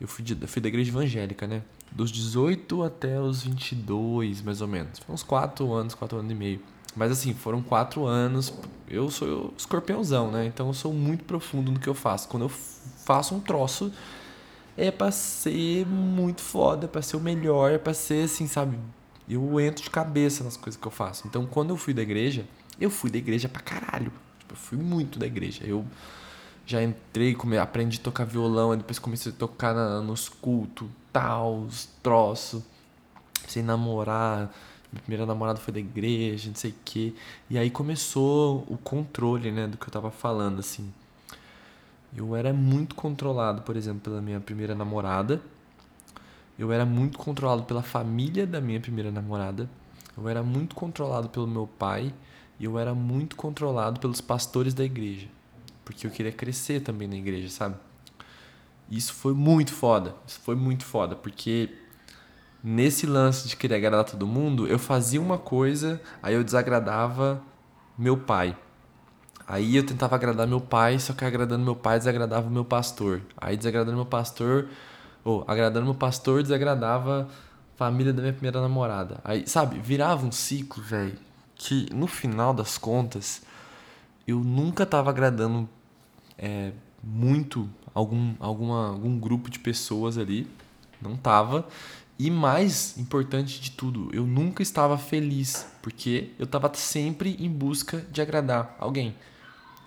eu 0.00 0.06
fui, 0.06 0.22
de, 0.22 0.36
eu 0.40 0.48
fui 0.48 0.60
da 0.60 0.68
igreja 0.68 0.90
evangélica, 0.90 1.46
né? 1.46 1.62
Dos 1.90 2.10
18 2.10 2.82
até 2.82 3.20
os 3.20 3.42
22, 3.42 4.42
mais 4.42 4.60
ou 4.60 4.68
menos. 4.68 4.98
Foi 4.98 5.14
uns 5.14 5.22
4 5.22 5.72
anos, 5.72 5.94
4 5.94 6.18
anos 6.18 6.30
e 6.30 6.34
meio. 6.34 6.60
Mas 6.94 7.10
assim, 7.10 7.32
foram 7.32 7.62
4 7.62 8.04
anos. 8.04 8.52
Eu 8.88 9.10
sou 9.10 9.54
escorpiãozão, 9.56 10.30
né? 10.30 10.46
Então 10.46 10.68
eu 10.68 10.74
sou 10.74 10.92
muito 10.92 11.24
profundo 11.24 11.72
no 11.72 11.78
que 11.78 11.88
eu 11.88 11.94
faço. 11.94 12.28
Quando 12.28 12.44
eu 12.44 12.48
faço 12.48 13.34
um 13.34 13.40
troço, 13.40 13.92
é 14.76 14.90
pra 14.90 15.10
ser 15.10 15.86
muito 15.86 16.40
foda, 16.40 16.86
é 16.86 16.88
pra 16.88 17.02
ser 17.02 17.16
o 17.16 17.20
melhor, 17.20 17.72
é 17.72 17.78
pra 17.78 17.94
ser 17.94 18.24
assim, 18.24 18.46
sabe? 18.46 18.78
Eu 19.28 19.60
entro 19.60 19.82
de 19.82 19.90
cabeça 19.90 20.42
nas 20.42 20.56
coisas 20.56 20.80
que 20.80 20.86
eu 20.86 20.90
faço. 20.90 21.26
Então, 21.26 21.46
quando 21.46 21.70
eu 21.70 21.76
fui 21.76 21.94
da 21.94 22.02
igreja, 22.02 22.44
eu 22.80 22.90
fui 22.90 23.10
da 23.10 23.18
igreja 23.18 23.48
pra 23.48 23.62
caralho. 23.62 24.12
Tipo, 24.38 24.54
eu 24.54 24.56
fui 24.56 24.78
muito 24.78 25.18
da 25.18 25.26
igreja. 25.26 25.64
Eu 25.64 25.84
já 26.66 26.82
entrei, 26.82 27.34
come, 27.34 27.58
aprendi 27.58 27.98
a 27.98 28.02
tocar 28.02 28.24
violão, 28.24 28.76
depois 28.76 28.98
comecei 28.98 29.32
a 29.32 29.34
tocar 29.34 29.74
na, 29.74 30.00
nos 30.00 30.28
cultos, 30.28 30.88
tal, 31.12 31.60
os 31.60 31.88
troços. 32.02 32.62
Sem 33.46 33.62
namorar. 33.62 34.52
Minha 34.92 35.02
primeira 35.02 35.26
namorada 35.26 35.58
foi 35.58 35.72
da 35.72 35.80
igreja, 35.80 36.48
não 36.48 36.54
sei 36.54 36.70
o 36.70 36.74
quê. 36.84 37.14
E 37.48 37.56
aí 37.56 37.70
começou 37.70 38.66
o 38.68 38.76
controle, 38.76 39.50
né, 39.50 39.66
do 39.66 39.78
que 39.78 39.86
eu 39.86 39.90
tava 39.90 40.10
falando, 40.10 40.60
assim. 40.60 40.92
Eu 42.14 42.36
era 42.36 42.52
muito 42.52 42.94
controlado, 42.94 43.62
por 43.62 43.76
exemplo, 43.76 44.00
pela 44.00 44.20
minha 44.20 44.40
primeira 44.40 44.74
namorada. 44.74 45.40
Eu 46.58 46.70
era 46.70 46.84
muito 46.84 47.18
controlado 47.18 47.62
pela 47.62 47.82
família 47.82 48.46
da 48.46 48.60
minha 48.60 48.78
primeira 48.78 49.10
namorada. 49.10 49.68
Eu 50.16 50.28
era 50.28 50.42
muito 50.42 50.74
controlado 50.74 51.28
pelo 51.30 51.46
meu 51.46 51.66
pai. 51.66 52.12
E 52.60 52.64
eu 52.64 52.78
era 52.78 52.94
muito 52.94 53.34
controlado 53.34 53.98
pelos 53.98 54.20
pastores 54.20 54.74
da 54.74 54.84
igreja. 54.84 55.26
Porque 55.84 56.06
eu 56.06 56.10
queria 56.10 56.32
crescer 56.32 56.80
também 56.80 57.08
na 57.08 57.16
igreja, 57.16 57.48
sabe? 57.48 57.76
Isso 58.90 59.14
foi 59.14 59.32
muito 59.32 59.72
foda. 59.72 60.14
Isso 60.26 60.38
foi 60.40 60.54
muito 60.54 60.84
foda. 60.84 61.16
Porque 61.16 61.70
nesse 62.62 63.06
lance 63.06 63.48
de 63.48 63.56
querer 63.56 63.76
agradar 63.76 64.04
todo 64.04 64.26
mundo, 64.26 64.66
eu 64.66 64.78
fazia 64.78 65.20
uma 65.20 65.38
coisa, 65.38 66.00
aí 66.22 66.34
eu 66.34 66.44
desagradava 66.44 67.42
meu 67.98 68.18
pai. 68.18 68.56
Aí 69.46 69.76
eu 69.76 69.84
tentava 69.84 70.14
agradar 70.14 70.46
meu 70.46 70.60
pai, 70.60 70.98
só 70.98 71.12
que 71.12 71.24
agradando 71.24 71.64
meu 71.64 71.76
pai 71.76 71.98
desagradava 71.98 72.46
o 72.46 72.50
meu 72.50 72.64
pastor. 72.64 73.20
Aí 73.36 73.56
desagradando 73.56 73.96
meu 73.96 74.06
pastor, 74.06 74.68
ou 75.24 75.44
agradando 75.46 75.84
meu 75.86 75.94
pastor 75.94 76.42
desagradava 76.42 77.28
a 77.74 77.76
família 77.76 78.12
da 78.12 78.22
minha 78.22 78.32
primeira 78.32 78.60
namorada. 78.60 79.20
Aí, 79.24 79.46
sabe, 79.46 79.78
virava 79.78 80.24
um 80.26 80.32
ciclo, 80.32 80.82
velho, 80.82 81.18
que 81.54 81.88
no 81.92 82.06
final 82.06 82.54
das 82.54 82.78
contas 82.78 83.42
eu 84.26 84.38
nunca 84.38 84.86
tava 84.86 85.10
agradando 85.10 85.68
é, 86.38 86.72
muito 87.02 87.68
algum, 87.94 88.34
alguma, 88.38 88.88
algum 88.88 89.18
grupo 89.18 89.50
de 89.50 89.58
pessoas 89.58 90.18
ali. 90.18 90.48
Não 91.00 91.16
tava. 91.16 91.66
E 92.18 92.30
mais 92.30 92.96
importante 92.98 93.60
de 93.60 93.72
tudo, 93.72 94.08
eu 94.12 94.24
nunca 94.24 94.62
estava 94.62 94.96
feliz, 94.96 95.66
porque 95.82 96.30
eu 96.38 96.44
estava 96.44 96.70
sempre 96.74 97.36
em 97.40 97.48
busca 97.48 98.04
de 98.12 98.20
agradar 98.20 98.76
alguém. 98.78 99.14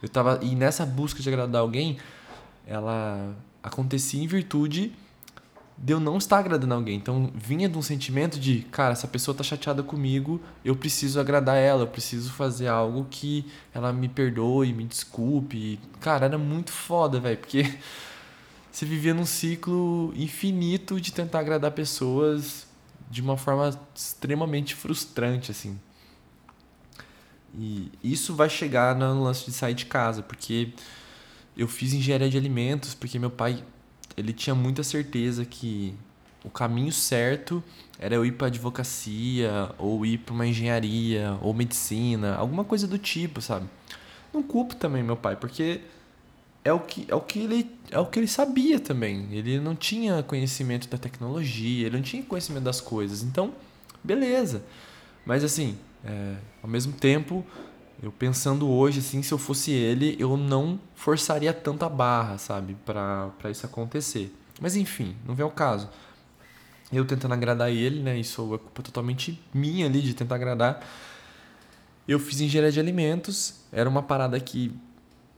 Eu 0.05 0.09
tava 0.09 0.39
e 0.43 0.53
nessa 0.53 0.85
busca 0.85 1.19
de 1.24 1.27
agradar 1.27 1.62
alguém, 1.62 1.97
ela 2.67 3.35
acontecia 3.63 4.24
em 4.24 4.27
virtude 4.27 4.93
de 5.75 5.93
eu 5.93 6.00
não 6.00 6.19
estar 6.19 6.38
agradando 6.38 6.75
alguém. 6.75 6.95
Então 6.95 7.31
vinha 7.33 7.67
de 7.67 7.75
um 7.75 7.81
sentimento 7.81 8.39
de, 8.39 8.59
cara, 8.71 8.93
essa 8.93 9.07
pessoa 9.07 9.35
tá 9.35 9.43
chateada 9.43 9.81
comigo, 9.81 10.39
eu 10.63 10.75
preciso 10.75 11.19
agradar 11.19 11.57
ela, 11.57 11.81
eu 11.81 11.88
preciso 11.88 12.31
fazer 12.33 12.67
algo 12.67 13.07
que 13.09 13.47
ela 13.74 13.91
me 13.91 14.07
perdoe, 14.07 14.71
me 14.74 14.83
desculpe. 14.83 15.79
Cara, 16.00 16.27
era 16.27 16.38
muito 16.38 16.71
foda, 16.71 17.19
velho, 17.19 17.39
porque 17.39 17.63
você 18.71 18.85
vivia 18.85 19.15
num 19.15 19.25
ciclo 19.25 20.13
infinito 20.15 21.01
de 21.01 21.12
tentar 21.12 21.39
agradar 21.39 21.71
pessoas 21.71 22.67
de 23.09 23.24
uma 23.24 23.38
forma 23.38 23.75
extremamente 23.95 24.75
frustrante, 24.75 25.50
assim. 25.50 25.79
E 27.57 27.91
isso 28.03 28.35
vai 28.35 28.50
chegar 28.50 28.95
no 28.95 29.24
lance 29.24 29.45
de 29.45 29.51
sair 29.51 29.74
de 29.74 29.85
casa, 29.85 30.21
porque 30.21 30.74
eu 31.55 31.67
fiz 31.67 31.93
engenharia 31.93 32.29
de 32.29 32.38
alimentos, 32.38 32.93
porque 32.93 33.17
meu 33.17 33.29
pai 33.29 33.63
ele 34.17 34.33
tinha 34.33 34.55
muita 34.55 34.83
certeza 34.83 35.45
que 35.45 35.93
o 36.43 36.50
caminho 36.50 36.91
certo 36.91 37.63
era 37.97 38.15
eu 38.15 38.25
ir 38.25 38.33
para 38.33 38.47
advocacia, 38.47 39.69
ou 39.77 40.05
ir 40.05 40.19
para 40.19 40.33
uma 40.33 40.45
engenharia, 40.45 41.38
ou 41.41 41.53
medicina, 41.53 42.35
alguma 42.35 42.63
coisa 42.63 42.88
do 42.88 42.97
tipo, 42.97 43.41
sabe? 43.41 43.67
Não 44.33 44.43
culpo 44.43 44.75
também 44.75 45.01
meu 45.01 45.15
pai, 45.15 45.35
porque 45.35 45.81
é 46.63 46.74
o 46.74 46.79
que 46.79 47.05
é 47.07 47.15
o 47.15 47.21
que 47.21 47.39
ele 47.39 47.71
é 47.89 48.00
o 48.00 48.05
que 48.05 48.19
ele 48.19 48.27
sabia 48.27 48.79
também. 48.79 49.27
Ele 49.31 49.59
não 49.59 49.75
tinha 49.75 50.21
conhecimento 50.24 50.89
da 50.89 50.97
tecnologia, 50.97 51.88
ele 51.88 51.95
não 51.95 52.03
tinha 52.03 52.21
conhecimento 52.24 52.63
das 52.63 52.81
coisas. 52.81 53.24
Então, 53.24 53.53
beleza. 54.03 54.63
Mas 55.25 55.43
assim, 55.43 55.77
é, 56.05 56.35
ao 56.62 56.69
mesmo 56.69 56.93
tempo, 56.93 57.45
eu 58.01 58.12
pensando 58.12 58.69
hoje, 58.69 59.00
assim, 59.00 59.24
se 59.24 59.31
eu 59.31 59.38
fosse 59.38 59.71
ele, 59.71 60.15
eu 60.19 60.38
não 60.38 60.79
forçaria 60.93 61.53
tanta 61.53 61.89
barra, 61.89 62.38
sabe, 62.38 62.75
para 62.85 63.50
isso 63.50 63.65
acontecer. 63.65 64.33
Mas 64.62 64.75
enfim, 64.75 65.15
não 65.25 65.33
vem 65.33 65.43
ao 65.43 65.51
caso. 65.51 65.89
Eu 66.91 67.05
tentando 67.05 67.33
agradar 67.33 67.71
ele, 67.71 68.01
né, 68.01 68.17
isso 68.17 68.53
é 68.53 68.57
culpa 68.57 68.83
totalmente 68.83 69.41
minha 69.53 69.85
ali 69.85 70.01
de 70.01 70.13
tentar 70.13 70.35
agradar. 70.35 70.85
Eu 72.07 72.19
fiz 72.19 72.39
engenharia 72.39 72.71
de 72.71 72.79
alimentos, 72.79 73.62
era 73.71 73.89
uma 73.89 74.03
parada 74.03 74.39
que 74.39 74.71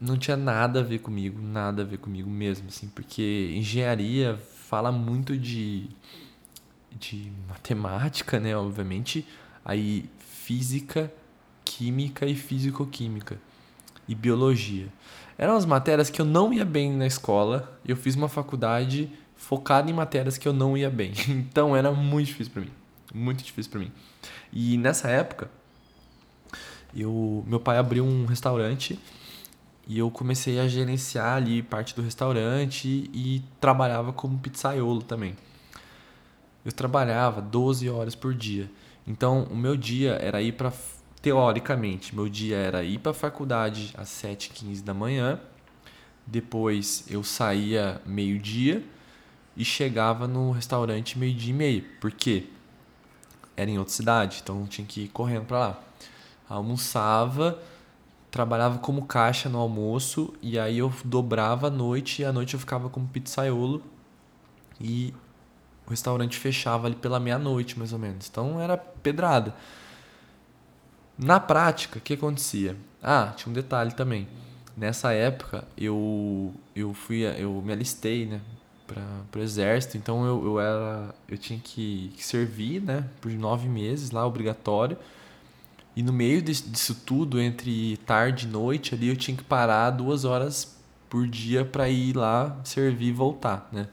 não 0.00 0.16
tinha 0.16 0.36
nada 0.36 0.80
a 0.80 0.82
ver 0.82 0.98
comigo, 0.98 1.40
nada 1.40 1.82
a 1.82 1.84
ver 1.84 1.98
comigo 1.98 2.28
mesmo, 2.28 2.68
assim, 2.68 2.88
porque 2.88 3.52
engenharia 3.54 4.38
fala 4.68 4.92
muito 4.92 5.36
de, 5.36 5.88
de 6.92 7.32
matemática, 7.48 8.38
né, 8.38 8.54
obviamente, 8.54 9.26
aí 9.64 10.04
física, 10.48 11.12
química 11.62 12.24
e 12.24 12.34
físico-química 12.34 13.38
e 14.08 14.14
biologia. 14.14 14.88
Eram 15.36 15.54
as 15.54 15.66
matérias 15.66 16.08
que 16.08 16.22
eu 16.22 16.24
não 16.24 16.54
ia 16.54 16.64
bem 16.64 16.90
na 16.90 17.06
escola. 17.06 17.78
Eu 17.86 17.94
fiz 17.94 18.14
uma 18.14 18.30
faculdade 18.30 19.12
focada 19.36 19.90
em 19.90 19.92
matérias 19.92 20.38
que 20.38 20.48
eu 20.48 20.54
não 20.54 20.74
ia 20.74 20.88
bem. 20.88 21.12
Então 21.28 21.76
era 21.76 21.92
muito 21.92 22.28
difícil 22.28 22.50
para 22.50 22.62
mim, 22.62 22.70
muito 23.12 23.44
difícil 23.44 23.70
para 23.70 23.80
mim. 23.80 23.92
E 24.50 24.78
nessa 24.78 25.10
época, 25.10 25.50
eu, 26.96 27.44
meu 27.46 27.60
pai 27.60 27.76
abriu 27.76 28.02
um 28.02 28.24
restaurante 28.24 28.98
e 29.86 29.98
eu 29.98 30.10
comecei 30.10 30.58
a 30.58 30.66
gerenciar 30.66 31.36
ali 31.36 31.62
parte 31.62 31.94
do 31.94 32.00
restaurante 32.00 32.88
e 33.12 33.44
trabalhava 33.60 34.14
como 34.14 34.38
pizzaiolo 34.38 35.02
também. 35.02 35.36
Eu 36.64 36.72
trabalhava 36.72 37.42
12 37.42 37.90
horas 37.90 38.14
por 38.14 38.32
dia. 38.32 38.70
Então, 39.08 39.44
o 39.44 39.56
meu 39.56 39.74
dia 39.74 40.18
era 40.20 40.42
ir 40.42 40.52
para 40.52 40.70
teoricamente, 41.22 42.14
meu 42.14 42.28
dia 42.28 42.58
era 42.58 42.84
ir 42.84 42.98
para 42.98 43.12
a 43.12 43.14
faculdade 43.14 43.94
às 43.96 44.10
7h15 44.10 44.84
da 44.84 44.92
manhã, 44.92 45.40
depois 46.26 47.06
eu 47.08 47.24
saía 47.24 48.02
meio-dia 48.04 48.84
e 49.56 49.64
chegava 49.64 50.28
no 50.28 50.50
restaurante 50.50 51.18
meio-dia 51.18 51.50
e 51.50 51.56
meio. 51.56 51.84
Por 51.98 52.12
quê? 52.12 52.48
Era 53.56 53.70
em 53.70 53.78
outra 53.78 53.94
cidade, 53.94 54.40
então 54.42 54.66
tinha 54.66 54.86
que 54.86 55.04
ir 55.04 55.08
correndo 55.08 55.46
para 55.46 55.58
lá. 55.58 55.80
Almoçava, 56.46 57.58
trabalhava 58.30 58.78
como 58.78 59.06
caixa 59.06 59.48
no 59.48 59.58
almoço 59.58 60.34
e 60.42 60.58
aí 60.58 60.78
eu 60.78 60.92
dobrava 61.02 61.68
a 61.68 61.70
noite 61.70 62.20
e 62.20 62.24
à 62.26 62.32
noite 62.32 62.52
eu 62.52 62.60
ficava 62.60 62.90
como 62.90 63.08
pizzaiolo 63.08 63.82
e 64.78 65.14
o 65.88 65.90
restaurante 65.90 66.36
fechava 66.36 66.86
ali 66.86 66.94
pela 66.94 67.18
meia-noite, 67.18 67.78
mais 67.78 67.92
ou 67.92 67.98
menos. 67.98 68.28
Então 68.28 68.60
era 68.60 68.76
pedrada. 68.76 69.54
Na 71.16 71.40
prática, 71.40 71.98
o 71.98 72.02
que 72.02 72.14
acontecia? 72.14 72.76
Ah, 73.02 73.32
tinha 73.36 73.50
um 73.50 73.54
detalhe 73.54 73.92
também. 73.92 74.28
Nessa 74.76 75.12
época, 75.12 75.64
eu 75.76 76.54
eu 76.76 76.92
fui 76.94 77.24
eu 77.24 77.60
me 77.62 77.72
alistei, 77.72 78.26
né, 78.26 78.40
para 78.86 79.40
o 79.40 79.42
exército. 79.42 79.96
Então 79.96 80.24
eu, 80.26 80.44
eu 80.44 80.60
era 80.60 81.14
eu 81.28 81.38
tinha 81.38 81.58
que, 81.58 82.12
que 82.14 82.24
servir, 82.24 82.82
né, 82.82 83.04
por 83.20 83.32
nove 83.32 83.68
meses 83.68 84.10
lá 84.10 84.26
obrigatório. 84.26 84.96
E 85.96 86.02
no 86.02 86.12
meio 86.12 86.40
disso 86.42 86.94
tudo, 87.04 87.40
entre 87.40 87.96
tarde 87.98 88.46
e 88.46 88.50
noite 88.50 88.94
ali, 88.94 89.08
eu 89.08 89.16
tinha 89.16 89.36
que 89.36 89.42
parar 89.42 89.90
duas 89.90 90.24
horas 90.24 90.76
por 91.08 91.26
dia 91.26 91.64
para 91.64 91.88
ir 91.88 92.14
lá 92.14 92.56
servir 92.62 93.08
e 93.08 93.12
voltar, 93.12 93.68
né? 93.72 93.88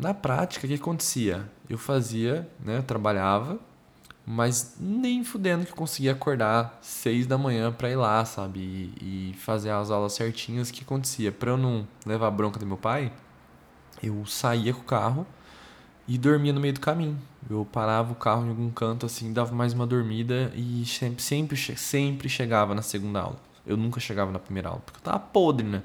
Na 0.00 0.14
prática, 0.14 0.64
o 0.64 0.68
que 0.68 0.76
acontecia? 0.76 1.46
Eu 1.68 1.76
fazia, 1.76 2.48
né, 2.58 2.78
eu 2.78 2.82
trabalhava, 2.82 3.58
mas 4.26 4.76
nem 4.80 5.22
fudendo 5.22 5.66
que 5.66 5.72
eu 5.72 5.76
conseguia 5.76 6.12
acordar 6.12 6.78
seis 6.80 7.26
da 7.26 7.36
manhã 7.36 7.70
para 7.70 7.90
ir 7.90 7.96
lá, 7.96 8.24
sabe? 8.24 8.60
E, 8.60 9.32
e, 9.32 9.34
fazer 9.34 9.68
as 9.68 9.90
aulas 9.90 10.14
certinhas. 10.14 10.70
O 10.70 10.72
que 10.72 10.82
acontecia? 10.82 11.30
Para 11.30 11.50
eu 11.50 11.58
não 11.58 11.86
levar 12.06 12.30
bronca 12.30 12.58
do 12.58 12.66
meu 12.66 12.78
pai, 12.78 13.12
eu 14.02 14.24
saía 14.24 14.72
com 14.72 14.80
o 14.80 14.84
carro 14.84 15.26
e 16.08 16.16
dormia 16.16 16.54
no 16.54 16.60
meio 16.60 16.72
do 16.72 16.80
caminho. 16.80 17.18
Eu 17.50 17.68
parava 17.70 18.12
o 18.12 18.14
carro 18.14 18.46
em 18.46 18.48
algum 18.48 18.70
canto 18.70 19.04
assim, 19.04 19.34
dava 19.34 19.54
mais 19.54 19.74
uma 19.74 19.86
dormida 19.86 20.50
e 20.54 20.82
sempre, 20.86 21.22
sempre, 21.22 21.58
sempre 21.76 22.26
chegava 22.26 22.74
na 22.74 22.80
segunda 22.80 23.20
aula. 23.20 23.36
Eu 23.66 23.76
nunca 23.76 24.00
chegava 24.00 24.32
na 24.32 24.38
primeira 24.38 24.70
aula, 24.70 24.80
porque 24.80 24.98
eu 24.98 25.02
tava 25.04 25.18
podre, 25.18 25.66
né? 25.66 25.82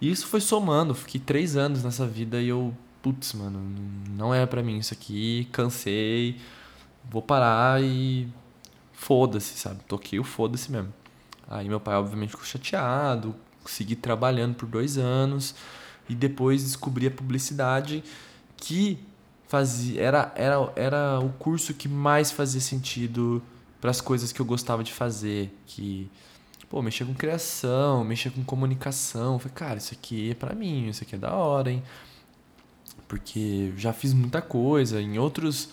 E 0.00 0.10
isso 0.10 0.26
foi 0.26 0.40
somando, 0.40 0.94
fiquei 0.94 1.20
três 1.20 1.56
anos 1.56 1.82
nessa 1.82 2.06
vida 2.06 2.40
e 2.40 2.48
eu, 2.48 2.74
putz, 3.02 3.32
mano, 3.32 3.60
não 4.10 4.34
é 4.34 4.44
para 4.46 4.62
mim 4.62 4.78
isso 4.78 4.94
aqui, 4.94 5.48
cansei, 5.52 6.40
vou 7.10 7.22
parar 7.22 7.82
e 7.82 8.28
foda-se, 8.92 9.58
sabe? 9.58 9.80
Toquei 9.86 10.18
o 10.18 10.24
foda-se 10.24 10.70
mesmo. 10.70 10.92
Aí 11.48 11.68
meu 11.68 11.80
pai, 11.80 11.94
obviamente, 11.94 12.30
ficou 12.30 12.44
chateado, 12.44 13.34
segui 13.64 13.96
trabalhando 13.96 14.54
por 14.54 14.66
dois 14.66 14.98
anos 14.98 15.54
e 16.08 16.14
depois 16.14 16.62
descobri 16.62 17.06
a 17.06 17.10
publicidade 17.10 18.02
que 18.56 18.98
fazia 19.46 20.02
era, 20.02 20.32
era, 20.34 20.72
era 20.76 21.20
o 21.20 21.30
curso 21.30 21.72
que 21.72 21.88
mais 21.88 22.30
fazia 22.30 22.60
sentido 22.60 23.42
para 23.80 23.90
as 23.90 24.00
coisas 24.00 24.32
que 24.32 24.40
eu 24.40 24.46
gostava 24.46 24.82
de 24.84 24.92
fazer, 24.92 25.56
que 25.66 26.10
pô, 26.68 26.82
mexer 26.82 27.04
com 27.04 27.14
criação, 27.14 28.04
mexer 28.04 28.30
com 28.30 28.44
comunicação. 28.44 29.38
Falei, 29.38 29.54
cara, 29.54 29.78
isso 29.78 29.94
aqui 29.94 30.30
é 30.30 30.34
para 30.34 30.54
mim, 30.54 30.88
isso 30.88 31.02
aqui 31.02 31.14
é 31.14 31.18
da 31.18 31.32
hora, 31.34 31.70
hein? 31.70 31.82
Porque 33.08 33.72
já 33.76 33.92
fiz 33.92 34.12
muita 34.12 34.40
coisa 34.40 35.00
em 35.00 35.18
outros 35.18 35.70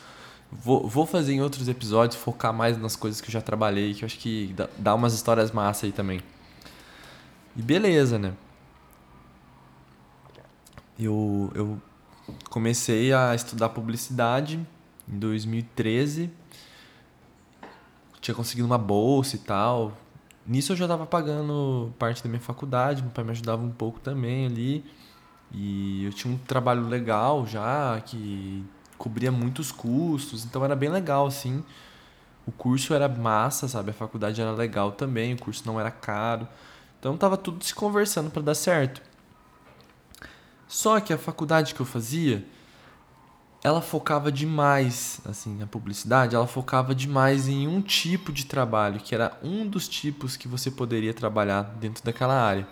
Vou, 0.52 0.88
vou 0.88 1.06
fazer 1.06 1.34
em 1.34 1.42
outros 1.42 1.68
episódios, 1.68 2.16
focar 2.22 2.54
mais 2.54 2.78
nas 2.78 2.96
coisas 2.96 3.20
que 3.20 3.28
eu 3.28 3.34
já 3.34 3.42
trabalhei, 3.42 3.94
que 3.94 4.04
eu 4.04 4.06
acho 4.06 4.18
que 4.18 4.54
dá, 4.56 4.70
dá 4.78 4.96
umas 4.96 5.14
histórias 5.14 5.52
massa 5.52 5.86
aí 5.86 5.92
também. 5.92 6.22
E 7.56 7.62
beleza, 7.62 8.18
né? 8.18 8.34
Eu, 10.98 11.52
eu 11.54 11.82
comecei 12.50 13.12
a 13.14 13.36
estudar 13.36 13.70
publicidade 13.70 14.66
em 15.08 15.20
2013. 15.20 16.32
Tinha 18.22 18.36
conseguido 18.36 18.66
uma 18.66 18.78
bolsa 18.78 19.36
e 19.36 19.40
tal. 19.40 19.94
Nisso 20.48 20.72
eu 20.72 20.76
já 20.76 20.86
estava 20.86 21.06
pagando 21.06 21.94
parte 22.00 22.24
da 22.24 22.30
minha 22.30 22.42
faculdade, 22.42 23.02
meu 23.02 23.12
pai 23.12 23.24
me 23.24 23.32
ajudava 23.32 23.64
um 23.64 23.72
pouco 23.72 24.00
também 24.00 24.46
ali. 24.46 24.86
E 25.58 26.04
eu 26.04 26.12
tinha 26.12 26.34
um 26.34 26.38
trabalho 26.38 26.86
legal 26.86 27.48
já, 27.48 28.02
que 28.06 28.62
cobria 28.98 29.32
muitos 29.32 29.72
custos, 29.72 30.44
então 30.44 30.66
era 30.66 30.76
bem 30.76 30.90
legal, 30.90 31.26
assim. 31.26 31.64
O 32.46 32.52
curso 32.52 32.94
era 32.94 33.08
massa, 33.08 33.66
sabe? 33.70 33.92
A 33.92 33.94
faculdade 33.94 34.42
era 34.42 34.52
legal 34.52 34.92
também, 34.92 35.34
o 35.34 35.40
curso 35.40 35.64
não 35.66 35.80
era 35.80 35.90
caro. 35.90 36.46
Então 37.00 37.16
tava 37.16 37.38
tudo 37.38 37.64
se 37.64 37.74
conversando 37.74 38.30
para 38.30 38.42
dar 38.42 38.54
certo. 38.54 39.02
Só 40.68 41.00
que 41.00 41.14
a 41.14 41.18
faculdade 41.18 41.74
que 41.74 41.80
eu 41.80 41.86
fazia, 41.86 42.46
ela 43.64 43.82
focava 43.82 44.30
demais, 44.30 45.22
assim, 45.24 45.56
na 45.56 45.66
publicidade, 45.66 46.36
ela 46.36 46.48
focava 46.48 46.94
demais 46.94 47.48
em 47.48 47.66
um 47.66 47.82
tipo 47.82 48.34
de 48.34 48.46
trabalho, 48.46 49.00
que 49.00 49.16
era 49.16 49.40
um 49.42 49.66
dos 49.66 49.88
tipos 49.88 50.36
que 50.36 50.50
você 50.50 50.70
poderia 50.70 51.14
trabalhar 51.14 51.62
dentro 51.80 52.04
daquela 52.04 52.34
área. 52.34 52.68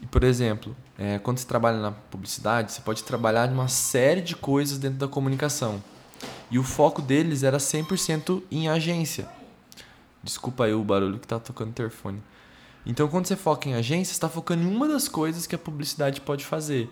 E, 0.00 0.06
por 0.06 0.22
exemplo, 0.22 0.76
é, 0.96 1.18
quando 1.18 1.38
você 1.38 1.46
trabalha 1.46 1.78
na 1.78 1.92
publicidade, 1.92 2.72
você 2.72 2.80
pode 2.80 3.02
trabalhar 3.04 3.46
de 3.46 3.54
uma 3.54 3.68
série 3.68 4.20
de 4.20 4.36
coisas 4.36 4.78
dentro 4.78 4.98
da 4.98 5.08
comunicação. 5.08 5.82
E 6.50 6.58
o 6.58 6.62
foco 6.62 7.02
deles 7.02 7.42
era 7.42 7.58
100% 7.58 8.42
em 8.50 8.68
agência. 8.68 9.28
Desculpa 10.22 10.64
aí 10.64 10.72
o 10.72 10.82
barulho 10.82 11.18
que 11.18 11.26
tá 11.26 11.38
tocando 11.38 11.68
o 11.68 11.70
interfone. 11.70 12.22
Então, 12.86 13.08
quando 13.08 13.26
você 13.26 13.36
foca 13.36 13.68
em 13.68 13.74
agência, 13.74 14.12
está 14.12 14.28
focando 14.28 14.62
em 14.62 14.66
uma 14.66 14.88
das 14.88 15.08
coisas 15.08 15.46
que 15.46 15.54
a 15.54 15.58
publicidade 15.58 16.20
pode 16.20 16.44
fazer. 16.44 16.90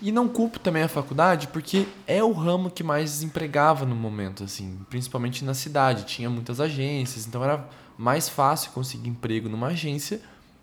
E 0.00 0.12
não 0.12 0.28
culpo 0.28 0.58
também 0.58 0.82
a 0.82 0.88
faculdade, 0.88 1.48
porque 1.48 1.86
é 2.06 2.22
o 2.22 2.32
ramo 2.32 2.70
que 2.70 2.84
mais 2.84 3.12
desempregava 3.12 3.84
no 3.84 3.94
momento, 3.94 4.44
assim, 4.44 4.78
principalmente 4.88 5.44
na 5.44 5.54
cidade. 5.54 6.04
Tinha 6.04 6.30
muitas 6.30 6.60
agências, 6.60 7.26
então 7.26 7.42
era 7.42 7.68
mais 7.96 8.28
fácil 8.28 8.70
conseguir 8.72 9.08
emprego 9.08 9.48
numa 9.48 9.68
agência 9.68 10.20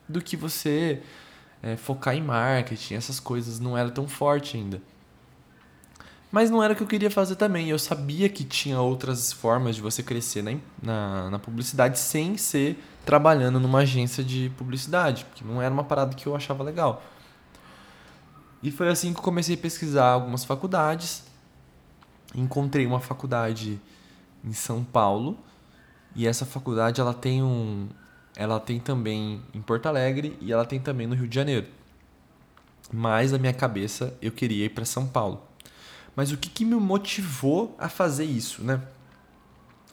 do 0.07 0.21
que 0.21 0.37
você 0.37 1.01
é, 1.62 1.75
focar 1.75 2.15
em 2.15 2.21
marketing, 2.21 2.96
essas 2.96 3.20
coisas 3.20 3.59
não 3.59 3.77
era 3.77 3.89
tão 3.89 4.07
forte 4.07 4.57
ainda. 4.57 4.81
Mas 6.31 6.50
não 6.50 6.61
era 6.61 6.74
o 6.74 6.75
que 6.75 6.83
eu 6.83 6.87
queria 6.87 7.09
fazer 7.09 7.35
também. 7.35 7.70
Eu 7.70 7.79
sabia 7.79 8.27
que 8.27 8.44
tinha 8.44 8.81
outras 8.81 9.31
formas 9.31 9.75
de 9.75 9.81
você 9.81 10.03
crescer 10.03 10.41
na, 10.41 10.57
na, 10.81 11.29
na 11.29 11.39
publicidade 11.39 11.98
sem 11.98 12.37
ser 12.37 12.77
trabalhando 13.05 13.59
numa 13.59 13.79
agência 13.79 14.24
de 14.24 14.51
publicidade, 14.57 15.24
porque 15.25 15.46
não 15.46 15.61
era 15.61 15.74
uma 15.74 15.83
parada 15.83 16.13
que 16.13 16.27
eu 16.27 16.35
achava 16.35 16.63
legal. 16.63 17.01
E 18.61 18.72
foi 18.72 18.89
assim 18.89 19.13
que 19.13 19.20
eu 19.20 19.24
comecei 19.24 19.55
a 19.55 19.57
pesquisar 19.57 20.09
algumas 20.09 20.44
faculdades. 20.44 21.24
Encontrei 22.33 22.85
uma 22.85 23.00
faculdade 23.00 23.79
em 24.44 24.51
São 24.51 24.83
Paulo 24.83 25.37
e 26.15 26.27
essa 26.27 26.46
faculdade 26.46 27.00
ela 27.00 27.13
tem 27.13 27.44
um, 27.44 27.87
ela 28.35 28.59
tem 28.59 28.79
também 28.79 29.41
em 29.53 29.61
Porto 29.61 29.85
Alegre 29.85 30.37
e 30.41 30.51
ela 30.51 30.65
tem 30.65 30.79
também 30.79 31.07
no 31.07 31.15
Rio 31.15 31.27
de 31.27 31.35
Janeiro. 31.35 31.67
Mas 32.91 33.31
na 33.31 33.37
minha 33.37 33.53
cabeça 33.53 34.15
eu 34.21 34.31
queria 34.31 34.65
ir 34.65 34.69
para 34.69 34.85
São 34.85 35.07
Paulo. 35.07 35.41
Mas 36.15 36.31
o 36.31 36.37
que, 36.37 36.50
que 36.50 36.65
me 36.65 36.75
motivou 36.75 37.75
a 37.77 37.89
fazer 37.89 38.25
isso, 38.25 38.63
né? 38.63 38.81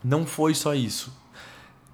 Não 0.03 0.27
foi 0.27 0.55
só 0.55 0.75
isso. 0.75 1.13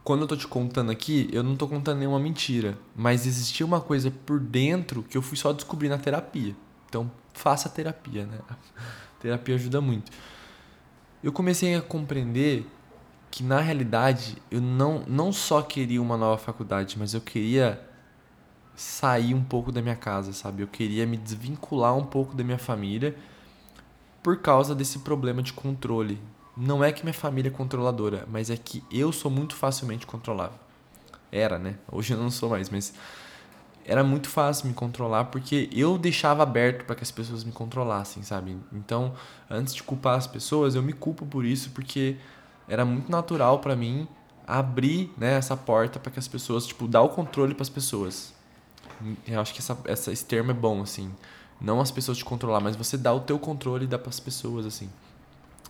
Quando 0.03 0.23
eu 0.23 0.27
tô 0.27 0.37
te 0.37 0.47
contando 0.47 0.91
aqui, 0.91 1.29
eu 1.33 1.43
não 1.43 1.55
tô 1.55 1.69
contando 1.69 1.99
nenhuma 1.99 2.19
mentira, 2.19 2.79
mas 2.97 3.27
existia 3.27 3.65
uma 3.65 3.81
coisa 3.81 4.11
por 4.11 4.41
dentro 4.41 5.03
que 5.03 5.17
eu 5.17 5.23
fui 5.23 5.37
só 5.37 5.53
descobrir 5.53 5.91
na 5.91 5.99
terapia. 5.99 6.57
Então, 6.89 7.11
faça 7.35 7.69
terapia, 7.69 8.25
né? 8.27 8.39
A 8.49 8.57
terapia 9.21 9.55
ajuda 9.55 9.81
muito. 9.81 10.11
Eu 11.23 11.33
comecei 11.33 11.75
a 11.75 11.83
compreender 11.83 12.67
que 13.31 13.43
na 13.43 13.61
realidade 13.61 14.37
eu 14.51 14.61
não, 14.61 15.05
não 15.07 15.33
só 15.33 15.63
queria 15.63 16.01
uma 16.01 16.17
nova 16.17 16.39
faculdade, 16.39 16.97
mas 16.99 17.15
eu 17.15 17.21
queria 17.21 17.81
sair 18.75 19.35
um 19.35 19.43
pouco 19.43 19.73
da 19.73 19.83
minha 19.83 19.97
casa, 19.97 20.33
sabe? 20.33 20.63
Eu 20.63 20.69
queria 20.69 21.05
me 21.07 21.17
desvincular 21.17 21.97
um 21.97 22.05
pouco 22.05 22.35
da 22.35 22.45
minha 22.45 22.59
família 22.59 23.17
por 24.23 24.39
causa 24.39 24.75
desse 24.75 25.01
problema 25.01 25.43
de 25.43 25.53
controle. 25.53 26.21
Não 26.57 26.83
é 26.83 26.93
que 26.93 27.03
minha 27.03 27.15
família 27.15 27.49
é 27.49 27.53
controladora, 27.53 28.27
mas 28.31 28.51
é 28.51 28.57
que 28.57 28.83
eu 28.91 29.13
sou 29.13 29.31
muito 29.31 29.55
facilmente 29.55 30.07
controlável. 30.07 30.59
Era, 31.31 31.59
né? 31.59 31.77
Hoje 31.91 32.15
eu 32.15 32.19
não 32.19 32.31
sou 32.31 32.51
mais, 32.51 32.71
mas 32.71 32.95
era 33.85 34.05
muito 34.05 34.29
fácil 34.29 34.69
me 34.69 34.75
controlar 34.75 35.25
porque 35.25 35.69
eu 35.73 35.97
deixava 35.97 36.43
aberto 36.43 36.85
para 36.85 36.95
que 36.95 37.03
as 37.03 37.11
pessoas 37.11 37.43
me 37.43 37.53
controlassem, 37.53 38.23
sabe? 38.23 38.57
Então, 38.73 39.15
antes 39.49 39.75
de 39.75 39.83
culpar 39.83 40.19
as 40.19 40.27
pessoas, 40.27 40.75
eu 40.75 40.83
me 40.83 40.93
culpo 40.93 41.27
por 41.27 41.45
isso 41.45 41.71
porque 41.71 42.17
era 42.69 42.85
muito 42.85 43.11
natural 43.11 43.59
para 43.59 43.75
mim 43.75 44.07
abrir 44.47 45.13
né, 45.17 45.35
essa 45.35 45.57
porta 45.57 45.99
para 45.99 46.11
que 46.11 46.19
as 46.19 46.29
pessoas, 46.29 46.67
tipo, 46.67 46.89
dar 46.89 47.03
o 47.03 47.09
controle 47.09 47.55
para 47.55 47.63
as 47.63 47.69
pessoas. 47.69 48.33
Eu 49.27 49.41
acho 49.41 49.53
que 49.53 49.61
essa, 49.61 49.79
essa, 49.85 50.13
esse 50.13 50.25
termo 50.25 50.51
é 50.51 50.55
bom, 50.55 50.83
assim. 50.83 51.13
Não 51.61 51.81
as 51.81 51.91
pessoas 51.91 52.19
te 52.19 52.25
controlar, 52.25 52.61
mas 52.61 52.77
você 52.77 52.97
dá 52.97 53.13
o 53.13 53.21
teu 53.21 53.39
controle 53.39 53.85
e 53.85 53.89
dá 53.89 53.99
para 53.99 54.09
as 54.09 54.21
pessoas, 54.21 54.65
assim. 54.65 54.89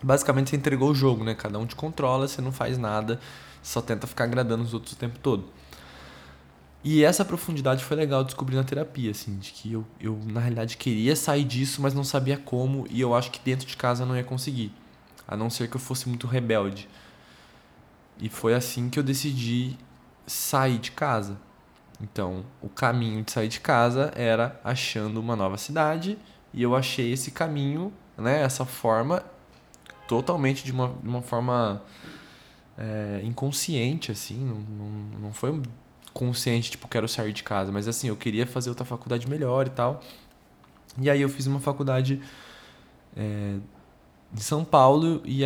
Basicamente 0.02 0.50
você 0.50 0.56
entregou 0.56 0.90
o 0.90 0.94
jogo, 0.94 1.24
né? 1.24 1.34
Cada 1.34 1.58
um 1.58 1.66
te 1.66 1.74
controla, 1.74 2.28
você 2.28 2.40
não 2.40 2.52
faz 2.52 2.78
nada, 2.78 3.18
só 3.62 3.80
tenta 3.80 4.06
ficar 4.06 4.24
agradando 4.24 4.62
os 4.62 4.72
outros 4.72 4.92
o 4.92 4.96
tempo 4.96 5.18
todo. 5.18 5.44
E 6.84 7.02
essa 7.02 7.24
profundidade 7.24 7.84
foi 7.84 7.96
legal 7.96 8.22
descobrir 8.22 8.54
na 8.54 8.62
terapia, 8.62 9.11
assim, 9.11 9.37
de 9.38 9.50
que 9.50 9.72
eu, 9.72 9.84
eu 10.00 10.18
na 10.26 10.38
realidade 10.38 10.76
queria 10.76 11.16
sair 11.16 11.42
disso, 11.42 11.82
mas 11.82 11.92
não 11.92 12.04
sabia 12.04 12.37
como, 12.37 12.87
e 12.88 13.00
eu 13.00 13.14
acho 13.14 13.32
que 13.32 13.40
dentro 13.44 13.66
de 13.66 13.76
casa 13.76 14.04
eu 14.04 14.06
não 14.06 14.16
ia 14.16 14.22
conseguir 14.22 14.72
a 15.28 15.36
não 15.36 15.50
ser 15.50 15.68
que 15.68 15.76
eu 15.76 15.80
fosse 15.80 16.08
muito 16.08 16.26
rebelde. 16.26 16.88
E 18.18 18.30
foi 18.30 18.54
assim 18.54 18.88
que 18.88 18.98
eu 18.98 19.02
decidi 19.02 19.76
sair 20.26 20.78
de 20.78 20.90
casa. 20.90 21.36
Então, 22.00 22.44
o 22.62 22.68
caminho 22.68 23.22
de 23.22 23.30
sair 23.30 23.48
de 23.48 23.60
casa 23.60 24.10
era 24.16 24.58
achando 24.64 25.20
uma 25.20 25.36
nova 25.36 25.58
cidade, 25.58 26.18
e 26.54 26.62
eu 26.62 26.74
achei 26.74 27.12
esse 27.12 27.30
caminho, 27.30 27.92
né, 28.16 28.42
essa 28.42 28.64
forma, 28.64 29.22
totalmente 30.06 30.64
de 30.64 30.72
uma, 30.72 30.88
de 30.88 31.08
uma 31.08 31.22
forma 31.22 31.82
é, 32.78 33.20
inconsciente, 33.24 34.10
assim, 34.10 34.38
não, 34.38 34.56
não, 34.56 35.20
não 35.20 35.32
foi 35.32 35.60
consciente, 36.14 36.70
tipo, 36.70 36.88
quero 36.88 37.06
sair 37.08 37.32
de 37.32 37.42
casa, 37.42 37.70
mas 37.70 37.86
assim, 37.86 38.08
eu 38.08 38.16
queria 38.16 38.46
fazer 38.46 38.70
outra 38.70 38.84
faculdade 38.84 39.28
melhor 39.28 39.66
e 39.66 39.70
tal. 39.70 40.00
E 41.00 41.10
aí 41.10 41.20
eu 41.20 41.28
fiz 41.28 41.46
uma 41.46 41.60
faculdade 41.60 42.20
é, 43.16 43.56
de 44.32 44.42
São 44.42 44.64
Paulo 44.64 45.22
e, 45.24 45.44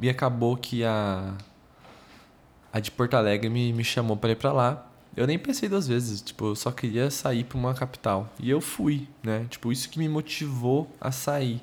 e 0.00 0.08
acabou 0.08 0.56
que 0.56 0.84
a, 0.84 1.34
a 2.72 2.80
de 2.80 2.90
Porto 2.90 3.14
Alegre 3.14 3.48
me, 3.48 3.72
me 3.72 3.84
chamou 3.84 4.16
para 4.16 4.30
ir 4.30 4.36
para 4.36 4.52
lá. 4.52 4.86
Eu 5.14 5.26
nem 5.26 5.38
pensei 5.38 5.68
duas 5.68 5.86
vezes, 5.86 6.22
tipo, 6.22 6.46
eu 6.46 6.56
só 6.56 6.70
queria 6.70 7.10
sair 7.10 7.44
para 7.44 7.58
uma 7.58 7.74
capital. 7.74 8.30
E 8.40 8.48
eu 8.48 8.62
fui, 8.62 9.06
né? 9.22 9.46
Tipo, 9.50 9.70
isso 9.70 9.88
que 9.90 9.98
me 9.98 10.08
motivou 10.08 10.90
a 10.98 11.12
sair. 11.12 11.60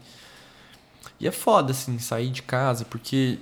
E 1.20 1.28
é 1.28 1.32
foda, 1.32 1.72
assim, 1.72 1.98
sair 1.98 2.30
de 2.30 2.44
casa, 2.44 2.86
porque 2.86 3.40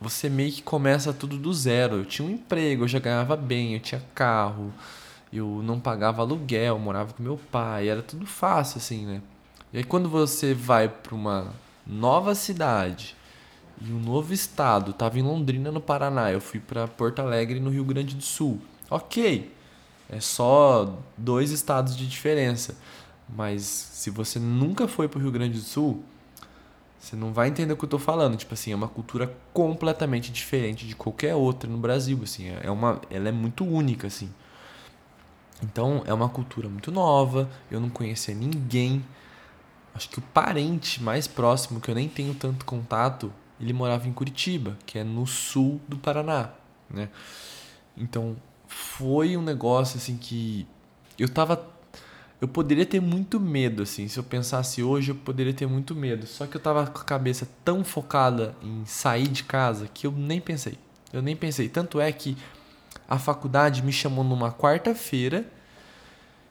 você 0.00 0.28
meio 0.28 0.52
que 0.52 0.62
começa 0.62 1.12
tudo 1.12 1.38
do 1.38 1.54
zero. 1.54 1.98
Eu 1.98 2.04
tinha 2.04 2.26
um 2.26 2.30
emprego, 2.32 2.84
eu 2.84 2.88
já 2.88 2.98
ganhava 2.98 3.36
bem, 3.36 3.74
eu 3.74 3.80
tinha 3.80 4.02
carro, 4.14 4.72
eu 5.32 5.62
não 5.62 5.78
pagava 5.78 6.22
aluguel, 6.22 6.78
morava 6.78 7.12
com 7.14 7.22
meu 7.22 7.38
pai, 7.50 7.88
era 7.88 8.02
tudo 8.02 8.26
fácil, 8.26 8.78
assim, 8.78 9.06
né? 9.06 9.22
E 9.72 9.78
aí 9.78 9.84
quando 9.84 10.08
você 10.08 10.52
vai 10.52 10.88
para 10.88 11.14
uma 11.14 11.52
nova 11.86 12.34
cidade 12.34 13.16
e 13.80 13.92
um 13.92 13.98
novo 13.98 14.32
estado. 14.32 14.92
Tava 14.92 15.18
em 15.18 15.22
Londrina, 15.22 15.70
no 15.70 15.80
Paraná. 15.80 16.30
Eu 16.30 16.40
fui 16.40 16.60
para 16.60 16.86
Porto 16.86 17.20
Alegre, 17.20 17.60
no 17.60 17.70
Rio 17.70 17.84
Grande 17.84 18.14
do 18.14 18.22
Sul. 18.22 18.60
Ok, 18.90 19.52
é 20.08 20.20
só 20.20 20.98
dois 21.16 21.50
estados 21.50 21.96
de 21.96 22.06
diferença. 22.06 22.76
Mas 23.28 23.62
se 23.62 24.10
você 24.10 24.38
nunca 24.38 24.86
foi 24.86 25.08
para 25.08 25.18
o 25.18 25.22
Rio 25.22 25.32
Grande 25.32 25.58
do 25.58 25.64
Sul, 25.64 26.04
você 26.98 27.16
não 27.16 27.32
vai 27.32 27.48
entender 27.48 27.72
o 27.72 27.76
que 27.76 27.84
eu 27.84 27.88
tô 27.88 27.98
falando. 27.98 28.36
Tipo 28.36 28.54
assim, 28.54 28.72
é 28.72 28.76
uma 28.76 28.88
cultura 28.88 29.34
completamente 29.52 30.30
diferente 30.30 30.86
de 30.86 30.94
qualquer 30.94 31.34
outra 31.34 31.68
no 31.68 31.78
Brasil, 31.78 32.20
assim. 32.22 32.48
É 32.62 32.70
uma, 32.70 33.00
ela 33.10 33.28
é 33.28 33.32
muito 33.32 33.64
única, 33.64 34.06
assim. 34.06 34.30
Então, 35.62 36.02
é 36.06 36.12
uma 36.12 36.28
cultura 36.28 36.68
muito 36.68 36.90
nova, 36.90 37.48
eu 37.70 37.80
não 37.80 37.88
conhecia 37.88 38.34
ninguém. 38.34 39.04
Acho 39.94 40.08
que 40.08 40.18
o 40.18 40.22
parente 40.22 41.02
mais 41.02 41.26
próximo, 41.26 41.80
que 41.80 41.90
eu 41.90 41.94
nem 41.94 42.08
tenho 42.08 42.34
tanto 42.34 42.64
contato, 42.64 43.32
ele 43.60 43.72
morava 43.72 44.08
em 44.08 44.12
Curitiba, 44.12 44.76
que 44.86 44.98
é 44.98 45.04
no 45.04 45.26
sul 45.26 45.80
do 45.86 45.98
Paraná, 45.98 46.50
né? 46.88 47.08
Então, 47.96 48.36
foi 48.66 49.36
um 49.36 49.42
negócio 49.42 49.98
assim 49.98 50.16
que 50.16 50.66
eu 51.18 51.28
tava 51.28 51.72
eu 52.42 52.48
poderia 52.48 52.84
ter 52.84 52.98
muito 52.98 53.38
medo, 53.38 53.84
assim. 53.84 54.08
Se 54.08 54.18
eu 54.18 54.24
pensasse 54.24 54.82
hoje, 54.82 55.12
eu 55.12 55.14
poderia 55.14 55.54
ter 55.54 55.68
muito 55.68 55.94
medo. 55.94 56.26
Só 56.26 56.44
que 56.44 56.56
eu 56.56 56.60
tava 56.60 56.84
com 56.88 56.98
a 56.98 57.04
cabeça 57.04 57.48
tão 57.64 57.84
focada 57.84 58.56
em 58.60 58.84
sair 58.84 59.28
de 59.28 59.44
casa 59.44 59.86
que 59.86 60.08
eu 60.08 60.10
nem 60.10 60.40
pensei. 60.40 60.76
Eu 61.12 61.22
nem 61.22 61.36
pensei. 61.36 61.68
Tanto 61.68 62.00
é 62.00 62.10
que 62.10 62.36
a 63.08 63.16
faculdade 63.16 63.80
me 63.84 63.92
chamou 63.92 64.24
numa 64.24 64.50
quarta-feira 64.50 65.46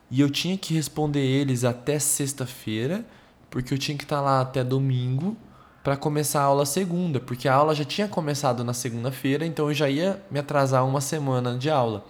e 0.10 0.22
eu 0.22 0.30
tinha 0.30 0.58
que 0.58 0.74
responder 0.74 1.20
eles 1.20 1.66
até 1.66 2.00
sexta-feira, 2.00 3.06
porque 3.52 3.74
eu 3.74 3.78
tinha 3.78 3.98
que 3.98 4.06
estar 4.06 4.22
lá 4.22 4.42
até 4.42 4.64
domingo 4.64 5.38
para 5.84 5.98
começar 5.98 6.42
a 6.42 6.46
aula 6.46 6.66
segunda, 6.66 7.20
porque 7.20 7.48
a 7.48 7.54
aula 7.54 7.76
já 7.76 7.84
tinha 7.84 8.08
começado 8.08 8.64
na 8.64 8.74
segunda-feira, 8.74 9.46
então 9.46 9.68
eu 9.68 9.74
já 9.74 9.90
ia 9.90 10.24
me 10.32 10.40
atrasar 10.40 10.88
uma 10.88 11.02
semana 11.02 11.58
de 11.58 11.70
aula. 11.70 12.06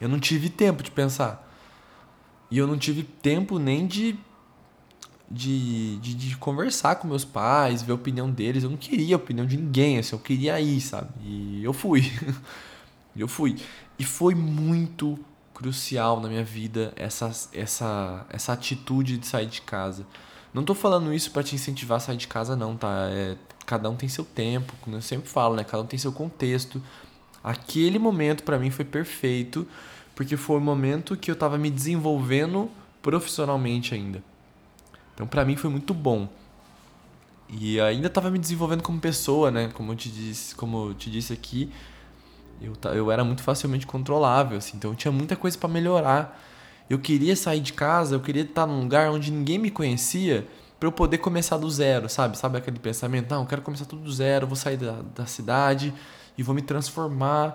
Eu 0.00 0.08
não 0.08 0.20
tive 0.20 0.50
tempo 0.50 0.82
de 0.82 0.90
pensar. 0.90 1.48
E 2.50 2.58
eu 2.58 2.66
não 2.66 2.76
tive 2.76 3.02
tempo 3.02 3.58
nem 3.58 3.86
de, 3.86 4.18
de, 5.30 5.96
de, 5.98 6.14
de, 6.14 6.36
conversar 6.36 6.96
com 6.96 7.06
meus 7.06 7.24
pais, 7.24 7.82
ver 7.82 7.92
a 7.92 7.94
opinião 7.94 8.30
deles. 8.30 8.64
Eu 8.64 8.70
não 8.70 8.76
queria 8.76 9.14
a 9.14 9.18
opinião 9.18 9.46
de 9.46 9.56
ninguém, 9.56 9.98
assim, 9.98 10.14
eu 10.14 10.20
queria 10.20 10.60
ir, 10.60 10.80
sabe? 10.80 11.08
E 11.22 11.62
eu 11.62 11.72
fui. 11.72 12.10
eu 13.16 13.28
fui. 13.28 13.56
E 13.98 14.04
foi 14.04 14.34
muito 14.34 15.18
crucial 15.60 16.18
na 16.20 16.28
minha 16.28 16.42
vida 16.42 16.90
essa, 16.96 17.30
essa, 17.52 18.26
essa 18.30 18.52
atitude 18.54 19.18
de 19.18 19.26
sair 19.26 19.44
de 19.44 19.60
casa. 19.60 20.06
Não 20.54 20.64
tô 20.64 20.74
falando 20.74 21.12
isso 21.12 21.30
para 21.30 21.42
te 21.42 21.54
incentivar 21.54 21.98
a 21.98 22.00
sair 22.00 22.16
de 22.16 22.26
casa, 22.26 22.56
não, 22.56 22.74
tá? 22.78 23.08
É, 23.10 23.36
cada 23.66 23.90
um 23.90 23.94
tem 23.94 24.08
seu 24.08 24.24
tempo, 24.24 24.72
como 24.80 24.96
eu 24.96 25.02
sempre 25.02 25.28
falo, 25.28 25.54
né? 25.54 25.62
Cada 25.62 25.82
um 25.82 25.86
tem 25.86 25.98
seu 25.98 26.12
contexto. 26.12 26.82
Aquele 27.44 27.98
momento 27.98 28.42
para 28.42 28.58
mim 28.58 28.70
foi 28.70 28.86
perfeito 28.86 29.68
porque 30.14 30.34
foi 30.34 30.56
o 30.56 30.60
momento 30.60 31.14
que 31.14 31.30
eu 31.30 31.34
estava 31.34 31.58
me 31.58 31.70
desenvolvendo 31.70 32.70
profissionalmente 33.02 33.94
ainda. 33.94 34.24
Então, 35.14 35.26
para 35.26 35.44
mim 35.44 35.56
foi 35.56 35.68
muito 35.68 35.92
bom. 35.92 36.26
E 37.50 37.78
ainda 37.80 38.06
estava 38.06 38.30
me 38.30 38.38
desenvolvendo 38.38 38.82
como 38.82 38.98
pessoa, 38.98 39.50
né? 39.50 39.70
Como 39.74 39.92
eu 39.92 39.96
te 39.96 40.08
disse, 40.08 40.54
como 40.54 40.88
eu 40.88 40.94
te 40.94 41.10
disse 41.10 41.34
aqui, 41.34 41.70
eu, 42.60 42.74
eu 42.92 43.10
era 43.10 43.24
muito 43.24 43.42
facilmente 43.42 43.86
controlável, 43.86 44.58
assim, 44.58 44.76
então 44.76 44.90
eu 44.90 44.96
tinha 44.96 45.12
muita 45.12 45.36
coisa 45.36 45.56
para 45.56 45.68
melhorar. 45.68 46.40
Eu 46.88 46.98
queria 46.98 47.36
sair 47.36 47.60
de 47.60 47.72
casa, 47.72 48.14
eu 48.16 48.20
queria 48.20 48.42
estar 48.42 48.66
num 48.66 48.80
lugar 48.80 49.10
onde 49.10 49.30
ninguém 49.30 49.58
me 49.58 49.70
conhecia 49.70 50.46
para 50.78 50.88
eu 50.88 50.92
poder 50.92 51.18
começar 51.18 51.58
do 51.58 51.70
zero, 51.70 52.08
sabe? 52.08 52.36
Sabe 52.38 52.58
aquele 52.58 52.78
pensamento? 52.78 53.30
Não, 53.30 53.42
eu 53.42 53.46
quero 53.46 53.62
começar 53.62 53.84
tudo 53.84 54.02
do 54.02 54.12
zero, 54.12 54.46
vou 54.46 54.56
sair 54.56 54.76
da, 54.76 55.02
da 55.14 55.26
cidade 55.26 55.92
e 56.36 56.42
vou 56.42 56.54
me 56.54 56.62
transformar 56.62 57.54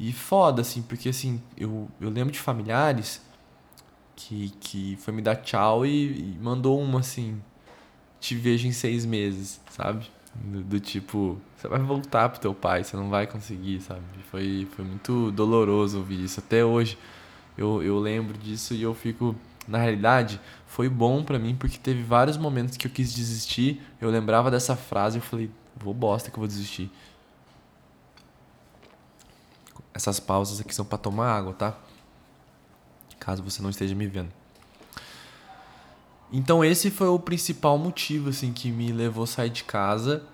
e 0.00 0.12
foda, 0.12 0.62
assim, 0.62 0.80
porque 0.82 1.08
assim, 1.08 1.42
eu, 1.56 1.88
eu 2.00 2.08
lembro 2.08 2.32
de 2.32 2.38
familiares 2.38 3.20
que, 4.14 4.50
que 4.60 4.96
foi 5.00 5.12
me 5.12 5.20
dar 5.20 5.36
tchau 5.36 5.84
e, 5.84 6.32
e 6.34 6.38
mandou 6.40 6.80
uma 6.80 7.00
assim, 7.00 7.40
te 8.20 8.34
vejo 8.34 8.66
em 8.66 8.72
seis 8.72 9.04
meses, 9.04 9.60
sabe? 9.70 10.10
Do, 10.34 10.62
do, 10.62 10.80
tipo, 10.80 11.38
você 11.58 11.66
vai 11.66 11.80
voltar 11.80 12.28
pro 12.28 12.38
teu 12.38 12.54
pai, 12.54 12.84
você 12.84 12.96
não 12.96 13.10
vai 13.10 13.26
conseguir, 13.26 13.80
sabe? 13.80 14.00
Foi, 14.30 14.68
foi 14.76 14.84
muito 14.84 15.32
doloroso 15.32 15.98
ouvir 15.98 16.22
isso. 16.22 16.38
Até 16.38 16.64
hoje 16.64 16.96
eu, 17.56 17.82
eu 17.82 17.98
lembro 17.98 18.38
disso 18.38 18.74
e 18.74 18.82
eu 18.82 18.94
fico. 18.94 19.34
Na 19.66 19.76
realidade, 19.76 20.40
foi 20.66 20.88
bom 20.88 21.22
para 21.22 21.36
mim 21.38 21.56
porque 21.56 21.76
teve 21.76 22.02
vários 22.02 22.36
momentos 22.36 22.76
que 22.76 22.86
eu 22.86 22.90
quis 22.90 23.12
desistir. 23.12 23.82
Eu 24.00 24.08
lembrava 24.08 24.52
dessa 24.52 24.76
frase 24.76 25.18
e 25.18 25.20
falei, 25.20 25.50
vou 25.76 25.92
bosta 25.92 26.30
que 26.30 26.36
eu 26.36 26.40
vou 26.40 26.46
desistir. 26.46 26.90
Essas 29.92 30.20
pausas 30.20 30.60
aqui 30.60 30.72
são 30.72 30.84
para 30.84 30.96
tomar 30.96 31.28
água, 31.28 31.52
tá? 31.54 31.76
Caso 33.18 33.42
você 33.42 33.60
não 33.60 33.68
esteja 33.68 33.96
me 33.96 34.06
vendo. 34.06 34.30
Então 36.32 36.64
esse 36.64 36.88
foi 36.88 37.08
o 37.08 37.18
principal 37.18 37.76
motivo 37.76 38.30
assim 38.30 38.52
que 38.52 38.70
me 38.70 38.92
levou 38.92 39.24
a 39.24 39.26
sair 39.26 39.50
de 39.50 39.64
casa 39.64 40.24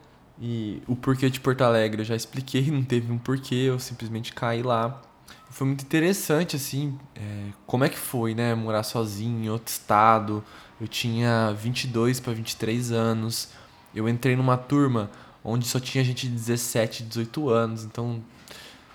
e 0.40 0.82
o 0.86 0.96
porquê 0.96 1.30
de 1.30 1.40
Porto 1.40 1.62
Alegre 1.62 2.02
eu 2.02 2.04
já 2.04 2.16
expliquei, 2.16 2.68
não 2.72 2.82
teve 2.82 3.12
um 3.12 3.18
porquê, 3.18 3.54
eu 3.54 3.78
simplesmente 3.78 4.32
caí 4.32 4.62
lá. 4.62 5.00
Foi 5.50 5.66
muito 5.66 5.82
interessante 5.82 6.56
assim, 6.56 6.98
é, 7.14 7.50
como 7.66 7.84
é 7.84 7.88
que 7.88 7.98
foi, 7.98 8.34
né, 8.34 8.54
morar 8.54 8.82
sozinho 8.82 9.44
em 9.44 9.48
outro 9.48 9.70
estado. 9.70 10.42
Eu 10.80 10.88
tinha 10.88 11.52
22 11.52 12.18
para 12.18 12.32
23 12.32 12.90
anos. 12.90 13.50
Eu 13.94 14.08
entrei 14.08 14.34
numa 14.34 14.56
turma 14.56 15.10
onde 15.44 15.66
só 15.66 15.78
tinha 15.78 16.02
gente 16.02 16.26
de 16.26 16.34
17, 16.34 17.04
18 17.04 17.50
anos, 17.50 17.84
então 17.84 18.20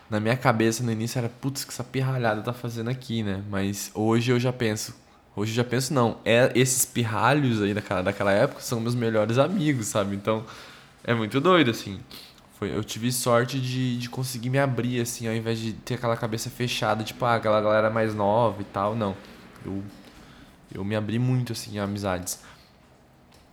na 0.10 0.20
minha 0.20 0.36
cabeça 0.36 0.84
no 0.84 0.92
início 0.92 1.20
era, 1.20 1.30
putz, 1.30 1.64
que 1.64 1.72
essa 1.72 1.84
pirralhada 1.84 2.42
tá 2.42 2.52
fazendo 2.52 2.90
aqui, 2.90 3.22
né? 3.22 3.44
Mas 3.50 3.92
hoje 3.94 4.32
eu 4.32 4.40
já 4.40 4.52
penso, 4.52 4.96
hoje 5.36 5.52
eu 5.52 5.56
já 5.58 5.64
penso, 5.64 5.94
não, 5.94 6.18
é 6.26 6.52
esses 6.56 6.84
pirralhos 6.86 7.62
aí 7.62 7.74
daquela, 7.74 8.02
daquela 8.02 8.32
época 8.32 8.62
são 8.62 8.80
meus 8.80 8.96
melhores 8.96 9.38
amigos, 9.38 9.88
sabe? 9.88 10.16
Então 10.16 10.44
é 11.04 11.14
muito 11.14 11.40
doido, 11.40 11.72
assim. 11.72 12.00
Foi, 12.58 12.76
eu 12.76 12.84
tive 12.84 13.12
sorte 13.12 13.60
de, 13.60 13.98
de 13.98 14.10
conseguir 14.10 14.50
me 14.50 14.60
abrir, 14.60 15.02
assim, 15.02 15.28
ao 15.28 15.34
invés 15.34 15.60
de 15.60 15.74
ter 15.74 15.96
aquela 15.96 16.18
cabeça 16.18 16.50
fechada, 16.50 17.04
tipo, 17.04 17.24
ah, 17.26 17.36
aquela 17.36 17.62
galera 17.62 17.90
mais 17.90 18.14
nova 18.14 18.62
e 18.62 18.66
tal, 18.66 18.96
não. 18.96 19.16
Eu, 19.66 19.84
eu 20.74 20.84
me 20.84 20.96
abri 20.96 21.18
muito, 21.18 21.54
assim, 21.54 21.80
a 21.80 21.84
amizades. 21.84 22.42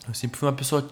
Eu 0.09 0.15
sempre 0.15 0.39
fui 0.39 0.49
uma 0.49 0.55
pessoa 0.55 0.89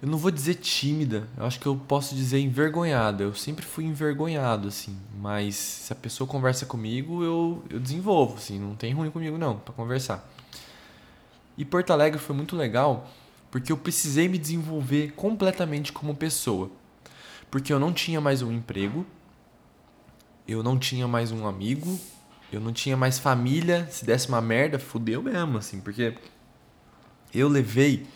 eu 0.00 0.08
não 0.08 0.16
vou 0.16 0.30
dizer 0.30 0.54
tímida, 0.54 1.26
eu 1.36 1.44
acho 1.44 1.58
que 1.58 1.66
eu 1.66 1.74
posso 1.76 2.14
dizer 2.14 2.38
envergonhada. 2.38 3.24
Eu 3.24 3.34
sempre 3.34 3.64
fui 3.64 3.84
envergonhado, 3.84 4.68
assim, 4.68 4.96
mas 5.18 5.56
se 5.56 5.92
a 5.92 5.96
pessoa 5.96 6.28
conversa 6.28 6.64
comigo, 6.64 7.24
eu, 7.24 7.64
eu 7.68 7.80
desenvolvo, 7.80 8.36
assim, 8.36 8.60
não 8.60 8.76
tem 8.76 8.92
ruim 8.94 9.10
comigo 9.10 9.36
não, 9.36 9.56
para 9.58 9.74
conversar. 9.74 10.24
E 11.56 11.64
Porto 11.64 11.92
Alegre 11.92 12.20
foi 12.20 12.36
muito 12.36 12.54
legal 12.54 13.10
porque 13.50 13.72
eu 13.72 13.76
precisei 13.76 14.28
me 14.28 14.38
desenvolver 14.38 15.12
completamente 15.12 15.92
como 15.92 16.14
pessoa. 16.14 16.70
Porque 17.50 17.72
eu 17.72 17.78
não 17.78 17.92
tinha 17.92 18.20
mais 18.20 18.42
um 18.42 18.52
emprego, 18.52 19.06
eu 20.46 20.62
não 20.62 20.78
tinha 20.78 21.08
mais 21.08 21.32
um 21.32 21.46
amigo, 21.46 21.98
eu 22.52 22.60
não 22.60 22.72
tinha 22.72 22.96
mais 22.96 23.18
família. 23.18 23.86
Se 23.90 24.04
desse 24.04 24.28
uma 24.28 24.40
merda, 24.40 24.78
fudeu 24.78 25.22
mesmo, 25.22 25.58
assim, 25.58 25.80
porque 25.80 26.14
eu 27.32 27.48
levei 27.48 28.06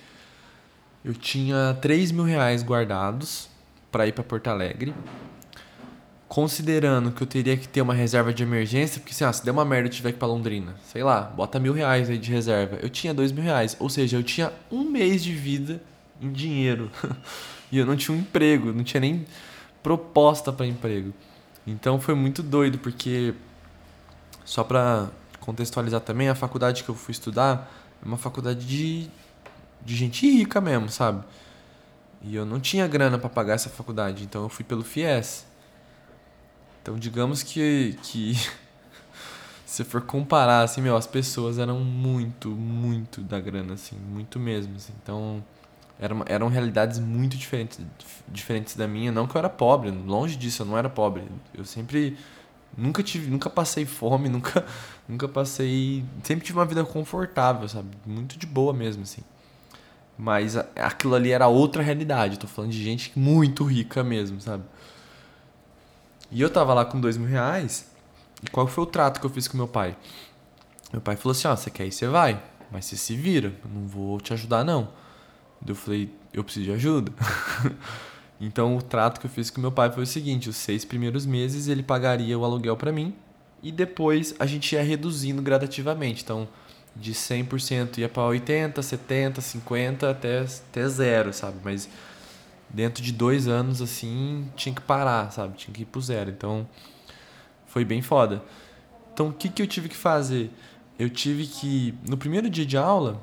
eu 1.04 1.14
tinha 1.14 1.76
3 1.82 2.12
mil 2.12 2.22
reais 2.22 2.62
guardados 2.62 3.48
para 3.90 4.06
ir 4.06 4.12
para 4.12 4.22
Porto 4.22 4.46
Alegre. 4.46 4.94
Considerando 6.32 7.12
que 7.12 7.22
eu 7.22 7.26
teria 7.26 7.58
que 7.58 7.68
ter 7.68 7.82
uma 7.82 7.92
reserva 7.92 8.32
de 8.32 8.42
emergência, 8.42 8.98
porque 8.98 9.12
se 9.12 9.44
der 9.44 9.50
uma 9.50 9.66
merda 9.66 9.88
eu 9.88 9.92
tiver 9.92 10.12
que 10.12 10.16
ir 10.16 10.18
pra 10.18 10.26
Londrina, 10.26 10.74
sei 10.82 11.04
lá, 11.04 11.20
bota 11.20 11.60
mil 11.60 11.74
reais 11.74 12.08
aí 12.08 12.16
de 12.16 12.30
reserva. 12.30 12.78
Eu 12.80 12.88
tinha 12.88 13.12
dois 13.12 13.30
mil 13.30 13.44
reais, 13.44 13.76
ou 13.78 13.90
seja, 13.90 14.16
eu 14.16 14.22
tinha 14.22 14.50
um 14.70 14.82
mês 14.82 15.22
de 15.22 15.34
vida 15.34 15.82
em 16.22 16.32
dinheiro. 16.32 16.90
e 17.70 17.76
eu 17.76 17.84
não 17.84 17.94
tinha 17.98 18.16
um 18.16 18.20
emprego, 18.20 18.72
não 18.72 18.82
tinha 18.82 19.02
nem 19.02 19.26
proposta 19.82 20.50
para 20.50 20.66
emprego. 20.66 21.12
Então 21.66 22.00
foi 22.00 22.14
muito 22.14 22.42
doido, 22.42 22.78
porque 22.78 23.34
só 24.42 24.64
para 24.64 25.10
contextualizar 25.38 26.00
também, 26.00 26.30
a 26.30 26.34
faculdade 26.34 26.82
que 26.82 26.88
eu 26.88 26.94
fui 26.94 27.12
estudar 27.12 27.70
é 28.02 28.08
uma 28.08 28.16
faculdade 28.16 28.64
de 28.64 29.10
de 29.84 29.94
gente 29.94 30.26
rica 30.26 30.62
mesmo, 30.62 30.88
sabe? 30.88 31.22
E 32.22 32.34
eu 32.34 32.46
não 32.46 32.58
tinha 32.58 32.88
grana 32.88 33.18
para 33.18 33.28
pagar 33.28 33.52
essa 33.52 33.68
faculdade, 33.68 34.24
então 34.24 34.44
eu 34.44 34.48
fui 34.48 34.64
pelo 34.64 34.82
FIES. 34.82 35.51
Então, 36.82 36.96
digamos 36.98 37.44
que, 37.44 37.96
que 38.02 38.34
se 39.64 39.84
for 39.84 40.02
comparar, 40.02 40.62
assim, 40.62 40.82
meu, 40.82 40.96
as 40.96 41.06
pessoas 41.06 41.58
eram 41.58 41.78
muito, 41.78 42.48
muito 42.48 43.20
da 43.20 43.38
grana, 43.38 43.74
assim, 43.74 43.96
muito 43.96 44.40
mesmo. 44.40 44.74
Assim. 44.74 44.92
Então, 45.00 45.42
eram, 46.00 46.24
eram 46.26 46.48
realidades 46.48 46.98
muito 46.98 47.36
diferentes, 47.36 47.80
diferentes 48.26 48.74
da 48.74 48.88
minha. 48.88 49.12
Não 49.12 49.28
que 49.28 49.36
eu 49.36 49.38
era 49.38 49.48
pobre, 49.48 49.90
longe 49.90 50.34
disso, 50.36 50.62
eu 50.62 50.66
não 50.66 50.76
era 50.76 50.90
pobre. 50.90 51.22
Eu 51.54 51.64
sempre, 51.64 52.18
nunca 52.76 53.00
tive, 53.00 53.30
nunca 53.30 53.48
passei 53.48 53.86
fome, 53.86 54.28
nunca, 54.28 54.66
nunca 55.08 55.28
passei, 55.28 56.04
sempre 56.24 56.44
tive 56.44 56.58
uma 56.58 56.66
vida 56.66 56.84
confortável, 56.84 57.68
sabe? 57.68 57.88
Muito 58.04 58.36
de 58.36 58.46
boa 58.46 58.72
mesmo, 58.72 59.04
assim. 59.04 59.22
Mas 60.18 60.56
aquilo 60.56 61.14
ali 61.14 61.30
era 61.30 61.46
outra 61.46 61.80
realidade. 61.80 62.38
Tô 62.40 62.48
falando 62.48 62.72
de 62.72 62.82
gente 62.82 63.16
muito 63.16 63.64
rica 63.64 64.02
mesmo, 64.02 64.40
sabe? 64.40 64.64
E 66.32 66.40
eu 66.40 66.48
tava 66.48 66.72
lá 66.72 66.84
com 66.84 66.98
dois 66.98 67.16
mil 67.16 67.28
reais. 67.28 67.86
E 68.42 68.48
qual 68.50 68.66
foi 68.66 68.84
o 68.84 68.86
trato 68.86 69.20
que 69.20 69.26
eu 69.26 69.30
fiz 69.30 69.46
com 69.46 69.56
meu 69.56 69.68
pai? 69.68 69.96
Meu 70.90 71.00
pai 71.00 71.14
falou 71.14 71.32
assim: 71.32 71.46
Ó, 71.46 71.54
você 71.54 71.70
quer 71.70 71.86
ir, 71.86 71.92
você 71.92 72.08
vai. 72.08 72.42
Mas 72.70 72.86
você 72.86 72.96
se 72.96 73.14
vira. 73.14 73.52
Eu 73.62 73.70
não 73.70 73.86
vou 73.86 74.18
te 74.18 74.32
ajudar, 74.32 74.64
não. 74.64 74.88
Eu 75.66 75.74
falei: 75.74 76.10
Eu 76.32 76.42
preciso 76.42 76.64
de 76.64 76.72
ajuda. 76.72 77.12
então 78.40 78.76
o 78.76 78.82
trato 78.82 79.20
que 79.20 79.26
eu 79.26 79.30
fiz 79.30 79.50
com 79.50 79.60
meu 79.60 79.70
pai 79.70 79.92
foi 79.92 80.04
o 80.04 80.06
seguinte: 80.06 80.48
os 80.48 80.56
seis 80.56 80.84
primeiros 80.84 81.26
meses 81.26 81.68
ele 81.68 81.82
pagaria 81.82 82.38
o 82.38 82.44
aluguel 82.44 82.76
para 82.76 82.90
mim. 82.90 83.14
E 83.62 83.70
depois 83.70 84.34
a 84.38 84.46
gente 84.46 84.74
ia 84.74 84.82
reduzindo 84.82 85.42
gradativamente. 85.42 86.22
Então 86.24 86.48
de 86.94 87.12
100% 87.12 87.98
ia 87.98 88.08
para 88.08 88.24
80, 88.24 88.82
70, 88.82 89.40
50 89.40 90.10
até, 90.10 90.40
até 90.40 90.88
zero, 90.88 91.32
sabe? 91.32 91.56
Mas 91.64 91.88
dentro 92.72 93.02
de 93.02 93.12
dois 93.12 93.46
anos, 93.46 93.82
assim, 93.82 94.50
tinha 94.56 94.74
que 94.74 94.80
parar, 94.80 95.30
sabe? 95.30 95.56
Tinha 95.56 95.74
que 95.74 95.82
ir 95.82 95.86
pro 95.86 96.00
zero. 96.00 96.30
Então, 96.30 96.66
foi 97.66 97.84
bem 97.84 98.02
foda. 98.02 98.42
Então, 99.12 99.28
o 99.28 99.32
que, 99.32 99.48
que 99.48 99.62
eu 99.62 99.66
tive 99.66 99.88
que 99.88 99.96
fazer? 99.96 100.50
Eu 100.98 101.10
tive 101.10 101.46
que, 101.46 101.94
no 102.08 102.16
primeiro 102.16 102.48
dia 102.48 102.64
de 102.64 102.76
aula, 102.76 103.22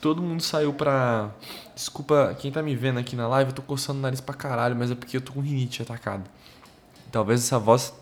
todo 0.00 0.20
mundo 0.20 0.42
saiu 0.42 0.72
pra. 0.72 1.30
Desculpa, 1.74 2.36
quem 2.38 2.52
tá 2.52 2.62
me 2.62 2.76
vendo 2.76 2.98
aqui 2.98 3.16
na 3.16 3.26
live, 3.26 3.50
eu 3.50 3.54
tô 3.54 3.62
coçando 3.62 3.98
o 3.98 4.02
nariz 4.02 4.20
pra 4.20 4.34
caralho, 4.34 4.76
mas 4.76 4.90
é 4.90 4.94
porque 4.94 5.16
eu 5.16 5.20
tô 5.20 5.32
com 5.32 5.40
rinite 5.40 5.80
atacada. 5.80 6.24
Talvez 7.10 7.40
essa 7.40 7.58
voz 7.58 7.94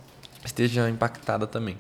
esteja 0.44 0.88
impactada 0.90 1.46
também. 1.46 1.78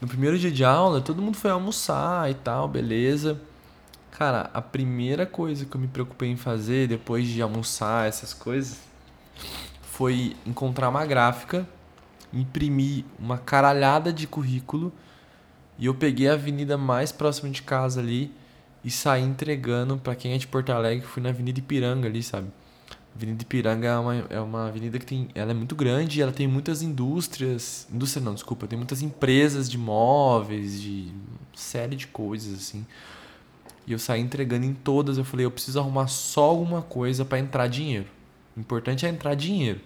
No 0.00 0.06
primeiro 0.06 0.38
dia 0.38 0.50
de 0.50 0.64
aula, 0.64 1.00
todo 1.00 1.22
mundo 1.22 1.36
foi 1.36 1.50
almoçar 1.50 2.30
e 2.30 2.34
tal, 2.34 2.68
beleza. 2.68 3.40
Cara, 4.16 4.48
a 4.54 4.62
primeira 4.62 5.26
coisa 5.26 5.66
que 5.66 5.76
eu 5.76 5.78
me 5.78 5.86
preocupei 5.86 6.30
em 6.30 6.38
fazer 6.38 6.88
depois 6.88 7.28
de 7.28 7.42
almoçar 7.42 8.08
essas 8.08 8.32
coisas 8.32 8.78
foi 9.82 10.34
encontrar 10.46 10.88
uma 10.88 11.04
gráfica, 11.04 11.68
imprimir 12.32 13.04
uma 13.18 13.36
caralhada 13.36 14.10
de 14.10 14.26
currículo 14.26 14.90
e 15.78 15.84
eu 15.84 15.94
peguei 15.94 16.30
a 16.30 16.32
avenida 16.32 16.78
mais 16.78 17.12
próxima 17.12 17.50
de 17.50 17.60
casa 17.60 18.00
ali 18.00 18.32
e 18.82 18.90
saí 18.90 19.22
entregando 19.22 19.98
para 19.98 20.16
quem 20.16 20.32
é 20.32 20.38
de 20.38 20.46
Porto 20.46 20.72
Alegre, 20.72 21.06
fui 21.06 21.22
na 21.22 21.28
Avenida 21.28 21.58
Ipiranga 21.58 22.08
ali, 22.08 22.22
sabe? 22.22 22.48
Avenida 23.14 23.42
Ipiranga 23.42 23.86
é 23.86 23.98
uma, 23.98 24.14
é 24.30 24.40
uma 24.40 24.68
avenida 24.68 24.98
que 24.98 25.04
tem. 25.04 25.28
Ela 25.34 25.50
é 25.50 25.54
muito 25.54 25.76
grande 25.76 26.20
e 26.20 26.22
ela 26.22 26.32
tem 26.32 26.48
muitas 26.48 26.80
indústrias. 26.80 27.86
Indústria 27.92 28.24
não, 28.24 28.32
desculpa, 28.32 28.66
tem 28.66 28.78
muitas 28.78 29.02
empresas 29.02 29.68
de 29.68 29.76
móveis, 29.76 30.80
de 30.80 31.12
série 31.54 31.96
de 31.96 32.06
coisas, 32.06 32.54
assim. 32.54 32.86
E 33.86 33.92
eu 33.92 33.98
saí 33.98 34.20
entregando 34.20 34.66
em 34.66 34.74
todas. 34.74 35.18
Eu 35.18 35.24
falei, 35.24 35.46
eu 35.46 35.50
preciso 35.50 35.78
arrumar 35.78 36.08
só 36.08 36.44
alguma 36.44 36.82
coisa 36.82 37.24
para 37.24 37.38
entrar 37.38 37.68
dinheiro. 37.68 38.08
O 38.56 38.60
importante 38.60 39.06
é 39.06 39.08
entrar 39.08 39.34
dinheiro. 39.34 39.80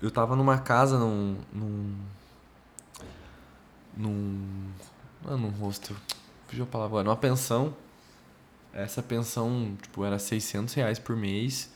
Eu 0.00 0.10
tava 0.10 0.36
numa 0.36 0.58
casa, 0.58 0.98
num. 0.98 1.36
num. 1.52 1.94
num. 3.96 4.70
Não, 5.24 5.34
é 5.34 5.36
num 5.36 5.50
hostel. 5.50 5.96
Fugiu 6.46 6.64
a 6.64 6.66
palavra 6.66 7.00
agora. 7.00 7.04
Numa 7.04 7.16
pensão 7.16 7.74
essa 8.76 9.02
pensão, 9.02 9.74
tipo, 9.80 10.04
era 10.04 10.18
600 10.18 10.74
reais 10.74 10.98
por 10.98 11.16
mês. 11.16 11.72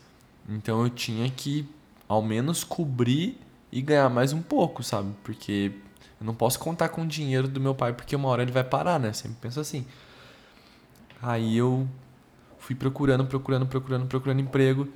Então 0.47 0.83
eu 0.83 0.89
tinha 0.89 1.29
que 1.29 1.67
ao 2.07 2.21
menos 2.21 2.63
cobrir 2.63 3.39
e 3.71 3.81
ganhar 3.81 4.09
mais 4.09 4.33
um 4.33 4.41
pouco, 4.41 4.83
sabe? 4.83 5.11
Porque 5.23 5.71
eu 6.19 6.25
não 6.25 6.35
posso 6.35 6.59
contar 6.59 6.89
com 6.89 7.01
o 7.01 7.07
dinheiro 7.07 7.47
do 7.47 7.59
meu 7.59 7.73
pai 7.73 7.93
porque 7.93 8.15
uma 8.15 8.29
hora 8.29 8.43
ele 8.43 8.51
vai 8.51 8.63
parar, 8.63 8.99
né? 8.99 9.13
Sempre 9.13 9.37
penso 9.41 9.59
assim. 9.59 9.85
Aí 11.21 11.57
eu 11.57 11.87
fui 12.57 12.75
procurando, 12.75 13.25
procurando, 13.25 13.65
procurando, 13.65 14.07
procurando 14.07 14.39
emprego. 14.39 14.87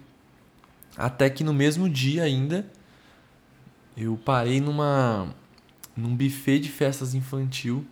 Até 0.97 1.29
que 1.29 1.43
no 1.43 1.53
mesmo 1.53 1.89
dia 1.89 2.23
ainda 2.23 2.65
eu 3.95 4.17
parei 4.17 4.59
numa 4.59 5.33
num 5.95 6.15
buffet 6.15 6.59
de 6.59 6.69
festas 6.69 7.13
infantil. 7.13 7.85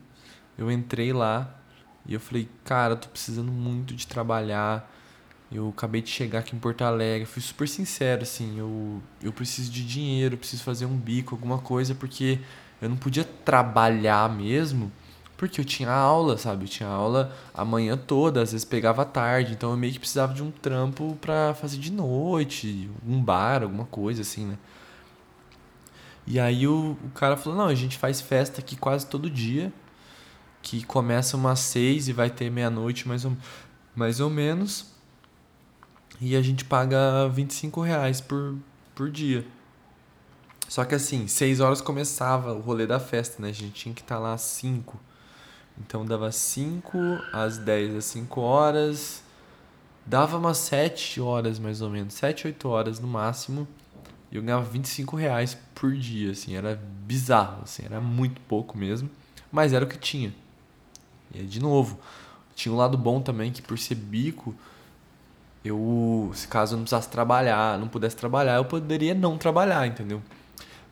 Eu 0.58 0.72
entrei 0.72 1.14
lá 1.14 1.60
e 2.06 2.14
eu 2.14 2.20
falei, 2.20 2.50
cara, 2.64 2.96
tô 2.96 3.08
precisando 3.08 3.52
muito 3.52 3.94
de 3.94 4.06
trabalhar. 4.08 4.92
Eu 5.52 5.70
acabei 5.70 6.02
de 6.02 6.10
chegar 6.10 6.40
aqui 6.40 6.56
em 6.56 6.60
Porto 6.60 6.82
Alegre. 6.84 7.26
Fui 7.26 7.42
super 7.42 7.68
sincero, 7.68 8.24
assim. 8.24 8.58
Eu, 8.58 9.02
eu 9.22 9.32
preciso 9.32 9.72
de 9.72 9.86
dinheiro, 9.86 10.38
preciso 10.38 10.64
fazer 10.64 10.86
um 10.86 10.98
bico, 10.98 11.36
alguma 11.36 11.60
coisa, 11.60 11.96
porque 11.96 12.40
eu 12.82 12.90
não 12.90 12.98
podia 12.98 13.24
trabalhar 13.24 14.30
mesmo, 14.30 14.92
porque 15.48 15.60
eu 15.60 15.66
tinha 15.66 15.92
aula, 15.92 16.38
sabe? 16.38 16.64
Eu 16.64 16.70
tinha 16.70 16.88
aula 16.88 17.36
a 17.54 17.66
manhã 17.66 17.98
toda, 17.98 18.42
às 18.42 18.54
vezes 18.54 18.64
pegava 18.64 19.04
tarde. 19.04 19.52
Então 19.52 19.72
eu 19.72 19.78
meio 19.78 19.92
que 19.92 20.00
precisava 20.00 20.34
de 20.34 20.42
um 20.42 20.50
trampo 20.50 21.18
pra 21.20 21.54
fazer 21.54 21.78
de 21.78 21.92
noite, 21.92 22.90
um 23.06 23.22
bar, 23.22 23.64
alguma 23.64 23.86
coisa 23.86 24.22
assim, 24.22 24.46
né? 24.46 24.58
E 26.26 26.40
aí 26.40 26.66
o, 26.66 26.98
o 27.04 27.10
cara 27.10 27.36
falou: 27.36 27.58
não, 27.58 27.66
a 27.66 27.76
gente 27.76 27.98
faz 27.98 28.22
festa 28.22 28.62
aqui 28.62 28.78
quase 28.78 29.06
todo 29.06 29.30
dia 29.30 29.74
que 30.62 30.82
começa 30.86 31.36
umas 31.36 31.60
seis 31.60 32.08
e 32.08 32.14
vai 32.14 32.30
ter 32.30 32.50
meia-noite 32.50 33.06
mais 33.06 33.26
ou, 33.26 33.36
mais 33.94 34.22
ou 34.22 34.30
menos. 34.30 34.94
E 36.22 36.38
a 36.38 36.42
gente 36.42 36.64
paga 36.64 37.28
25 37.28 37.82
reais 37.82 38.22
por, 38.22 38.56
por 38.96 39.12
dia. 39.12 39.46
Só 40.70 40.86
que 40.86 40.96
assim, 40.96 41.28
6 41.28 41.60
horas 41.60 41.82
começava 41.82 42.54
o 42.54 42.62
rolê 42.62 42.88
da 42.88 42.98
festa, 42.98 43.42
né? 43.42 43.50
A 43.50 43.54
gente 43.54 43.74
tinha 43.74 43.94
que 43.94 44.02
estar 44.02 44.16
tá 44.16 44.22
lá 44.22 44.34
às 44.34 44.42
5. 44.42 44.98
Então 45.80 46.06
dava 46.06 46.32
5 46.32 46.98
às 47.32 47.58
10 47.58 47.96
às 47.96 48.06
5 48.06 48.42
horas. 48.42 49.24
Dava 50.06 50.38
umas 50.38 50.58
7 50.58 51.22
horas 51.22 51.60
mais 51.60 51.82
ou 51.82 51.90
menos, 51.90 52.14
7, 52.16 52.48
8 52.48 52.68
horas 52.68 53.00
no 53.00 53.08
máximo. 53.08 53.68
E 54.32 54.36
eu 54.36 54.42
ganhava 54.42 54.64
25 54.64 55.16
reais 55.16 55.58
por 55.76 55.94
dia, 55.94 56.32
assim, 56.32 56.56
era 56.56 56.76
bizarro, 57.06 57.62
assim, 57.64 57.84
era 57.86 58.02
muito 58.02 58.42
pouco 58.42 58.78
mesmo. 58.78 59.10
Mas 59.52 59.74
era 59.74 59.86
o 59.86 59.88
que 59.88 59.98
tinha. 59.98 60.34
E 61.34 61.44
de 61.44 61.60
novo, 61.60 62.00
tinha 62.56 62.74
um 62.74 62.78
lado 62.78 62.98
bom 62.98 63.22
também 63.22 63.52
que 63.52 63.62
por 63.62 63.78
ser 63.78 63.96
bico, 63.96 64.56
eu, 65.64 66.32
se 66.34 66.48
caso 66.48 66.74
eu 66.74 66.78
não 66.78 66.84
precisasse 66.84 67.10
trabalhar, 67.10 67.80
não 67.80 67.88
pudesse 67.88 68.16
trabalhar, 68.16 68.56
eu 68.56 68.66
poderia 68.66 69.14
não 69.14 69.38
trabalhar, 69.38 69.88
entendeu? 69.88 70.22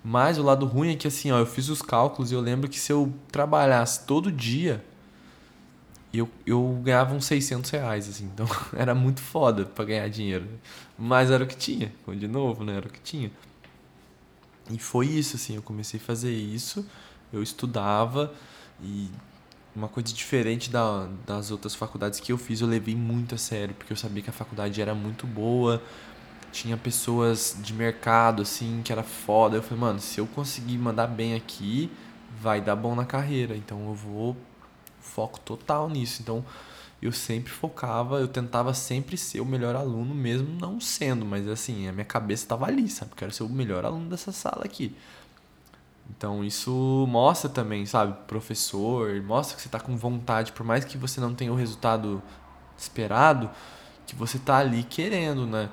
Mas 0.04 0.38
o 0.38 0.44
lado 0.44 0.66
ruim 0.66 0.92
é 0.92 0.96
que 0.96 1.08
assim, 1.08 1.32
ó, 1.32 1.40
eu 1.40 1.46
fiz 1.46 1.70
os 1.70 1.82
cálculos 1.82 2.32
e 2.32 2.36
eu 2.36 2.42
lembro 2.42 2.70
que 2.70 2.80
se 2.80 2.92
eu 2.92 3.14
trabalhasse 3.32 4.06
todo 4.06 4.32
dia, 4.32 4.84
eu, 6.14 6.28
eu 6.46 6.80
ganhava 6.84 7.14
uns 7.14 7.26
600 7.26 7.70
reais, 7.72 8.10
assim. 8.10 8.26
Então 8.34 8.48
era 8.76 8.94
muito 8.96 9.22
foda 9.22 9.66
para 9.66 9.86
ganhar 9.86 10.10
dinheiro. 10.10 10.48
Mas 10.98 11.32
era 11.32 11.44
o 11.44 11.48
que 11.48 11.56
tinha. 11.56 11.92
De 12.08 12.28
novo, 12.28 12.64
né? 12.64 12.78
Era 12.78 12.88
o 12.88 12.92
que 12.92 13.00
tinha. 13.00 13.32
E 14.70 14.78
foi 14.80 15.08
isso, 15.08 15.36
assim. 15.36 15.56
Eu 15.56 15.62
comecei 15.62 16.00
a 16.00 16.04
fazer 16.04 16.34
isso. 16.34 16.86
Eu 17.32 17.42
estudava 17.42 18.34
e 18.82 19.10
uma 19.76 19.88
coisa 19.88 20.14
diferente 20.14 20.70
da, 20.70 21.08
das 21.26 21.50
outras 21.50 21.74
faculdades 21.74 22.20
que 22.20 22.32
eu 22.32 22.38
fiz, 22.38 22.60
eu 22.60 22.68
levei 22.68 22.96
muito 22.96 23.36
a 23.36 23.38
sério, 23.38 23.74
porque 23.74 23.94
eu 23.94 23.98
sabia 23.98 24.22
que 24.22 24.30
a 24.30 24.34
faculdade 24.34 24.82
era 24.82 24.94
muito 24.94 25.26
boa, 25.26 25.82
tinha 26.52 26.78
pessoas 26.78 27.58
de 27.62 27.74
mercado, 27.74 28.42
assim, 28.42 28.82
que 28.84 28.92
era 28.92 29.04
foda. 29.04 29.58
Eu 29.58 29.64
falei, 29.64 29.80
mano, 29.80 30.00
se 30.00 30.20
eu 30.20 30.28
conseguir 30.28 30.78
mandar 30.78 31.08
bem 31.08 31.36
aqui, 31.36 31.92
vai 32.40 32.62
dar 32.62 32.76
bom 32.76 32.96
na 32.96 33.06
carreira. 33.06 33.56
Então 33.56 33.88
eu 33.88 33.94
vou 33.94 34.38
foco 35.00 35.40
total 35.40 35.90
nisso. 35.90 36.22
Então 36.22 36.44
eu 37.02 37.12
sempre 37.12 37.52
focava, 37.52 38.20
eu 38.20 38.28
tentava 38.28 38.74
sempre 38.74 39.18
ser 39.18 39.42
o 39.42 39.46
melhor 39.46 39.76
aluno, 39.76 40.14
mesmo 40.14 40.48
não 40.60 40.80
sendo, 40.80 41.26
mas 41.26 41.48
assim, 41.48 41.88
a 41.88 41.92
minha 41.92 42.06
cabeça 42.06 42.44
estava 42.44 42.68
ali, 42.68 42.88
sabe? 42.88 43.12
Quero 43.16 43.32
ser 43.32 43.44
o 43.44 43.50
melhor 43.50 43.84
aluno 43.84 44.10
dessa 44.10 44.32
sala 44.32 44.64
aqui. 44.66 44.96
Então 46.10 46.44
isso 46.44 47.06
mostra 47.10 47.50
também, 47.50 47.86
sabe, 47.86 48.16
professor, 48.28 49.20
mostra 49.24 49.56
que 49.56 49.62
você 49.62 49.68
está 49.68 49.80
com 49.80 49.98
vontade, 49.98 50.52
por 50.52 50.64
mais 50.64 50.86
que 50.86 50.98
você 50.98 51.20
não 51.20 51.34
tenha 51.34 51.52
o 51.52 51.56
resultado 51.56 52.22
esperado, 52.78 53.50
que 54.06 54.16
você 54.16 54.38
está 54.38 54.58
ali 54.58 54.84
querendo, 54.84 55.48
né? 55.48 55.70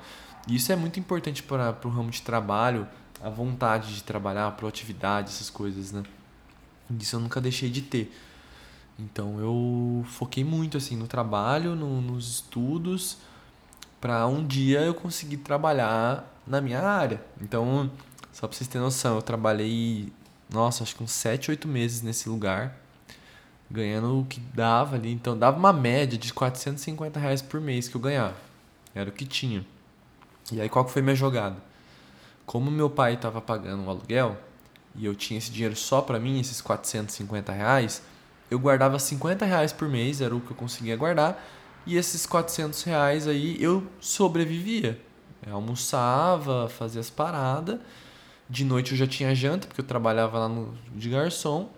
E 0.49 0.55
isso 0.55 0.71
é 0.71 0.75
muito 0.75 0.99
importante 0.99 1.43
para 1.43 1.77
o 1.83 1.89
ramo 1.89 2.09
de 2.09 2.21
trabalho, 2.21 2.87
a 3.21 3.29
vontade 3.29 3.93
de 3.93 4.03
trabalhar, 4.03 4.47
a 4.47 4.51
proatividade, 4.51 5.29
essas 5.29 5.49
coisas, 5.49 5.91
né? 5.91 6.03
Isso 6.99 7.15
eu 7.15 7.19
nunca 7.19 7.39
deixei 7.39 7.69
de 7.69 7.81
ter. 7.81 8.11
Então 8.97 9.39
eu 9.39 10.03
foquei 10.07 10.43
muito 10.43 10.77
assim 10.77 10.95
no 10.95 11.07
trabalho, 11.07 11.75
no, 11.75 12.01
nos 12.01 12.27
estudos, 12.27 13.17
para 14.01 14.25
um 14.27 14.45
dia 14.45 14.81
eu 14.81 14.93
conseguir 14.93 15.37
trabalhar 15.37 16.27
na 16.47 16.59
minha 16.59 16.81
área. 16.81 17.23
Então, 17.39 17.91
só 18.33 18.47
para 18.47 18.57
vocês 18.57 18.67
terem 18.67 18.83
noção, 18.83 19.15
eu 19.15 19.21
trabalhei 19.21 20.11
nossa, 20.49 20.83
acho 20.83 20.95
que 20.95 21.03
uns 21.03 21.11
7, 21.11 21.51
8 21.51 21.67
meses 21.67 22.01
nesse 22.01 22.27
lugar, 22.27 22.75
ganhando 23.69 24.19
o 24.19 24.25
que 24.25 24.39
dava 24.39 24.95
ali. 24.95 25.11
Então 25.11 25.37
dava 25.37 25.57
uma 25.59 25.71
média 25.71 26.17
de 26.17 26.33
450 26.33 27.19
reais 27.19 27.41
por 27.41 27.61
mês 27.61 27.87
que 27.87 27.95
eu 27.95 28.01
ganhava. 28.01 28.35
Era 28.95 29.11
o 29.11 29.13
que 29.13 29.25
tinha. 29.25 29.63
E 30.53 30.61
aí 30.61 30.69
qual 30.69 30.85
que 30.85 30.91
foi 30.91 31.01
minha 31.01 31.15
jogada? 31.15 31.57
Como 32.45 32.71
meu 32.71 32.89
pai 32.89 33.13
estava 33.13 33.39
pagando 33.41 33.83
o 33.83 33.89
aluguel 33.89 34.37
e 34.95 35.05
eu 35.05 35.15
tinha 35.15 35.37
esse 35.37 35.51
dinheiro 35.51 35.75
só 35.75 36.01
para 36.01 36.19
mim, 36.19 36.39
esses 36.39 36.61
450 36.61 37.51
reais, 37.51 38.01
eu 38.49 38.57
guardava 38.57 38.97
50 38.97 39.45
reais 39.45 39.71
por 39.71 39.87
mês, 39.87 40.21
era 40.21 40.35
o 40.35 40.41
que 40.41 40.51
eu 40.51 40.57
conseguia 40.57 40.95
guardar, 40.95 41.41
E 41.85 41.95
esses 41.95 42.25
400 42.25 42.83
reais 42.83 43.27
aí 43.27 43.57
eu 43.61 43.87
sobrevivia. 43.99 44.99
Eu 45.45 45.55
almoçava, 45.55 46.67
fazia 46.69 46.99
as 46.99 47.09
paradas. 47.09 47.79
De 48.49 48.65
noite 48.65 48.91
eu 48.91 48.97
já 48.97 49.07
tinha 49.07 49.33
janta, 49.33 49.67
porque 49.67 49.81
eu 49.81 49.85
trabalhava 49.85 50.39
lá 50.39 50.49
no, 50.49 50.77
de 50.93 51.09
garçom. 51.09 51.69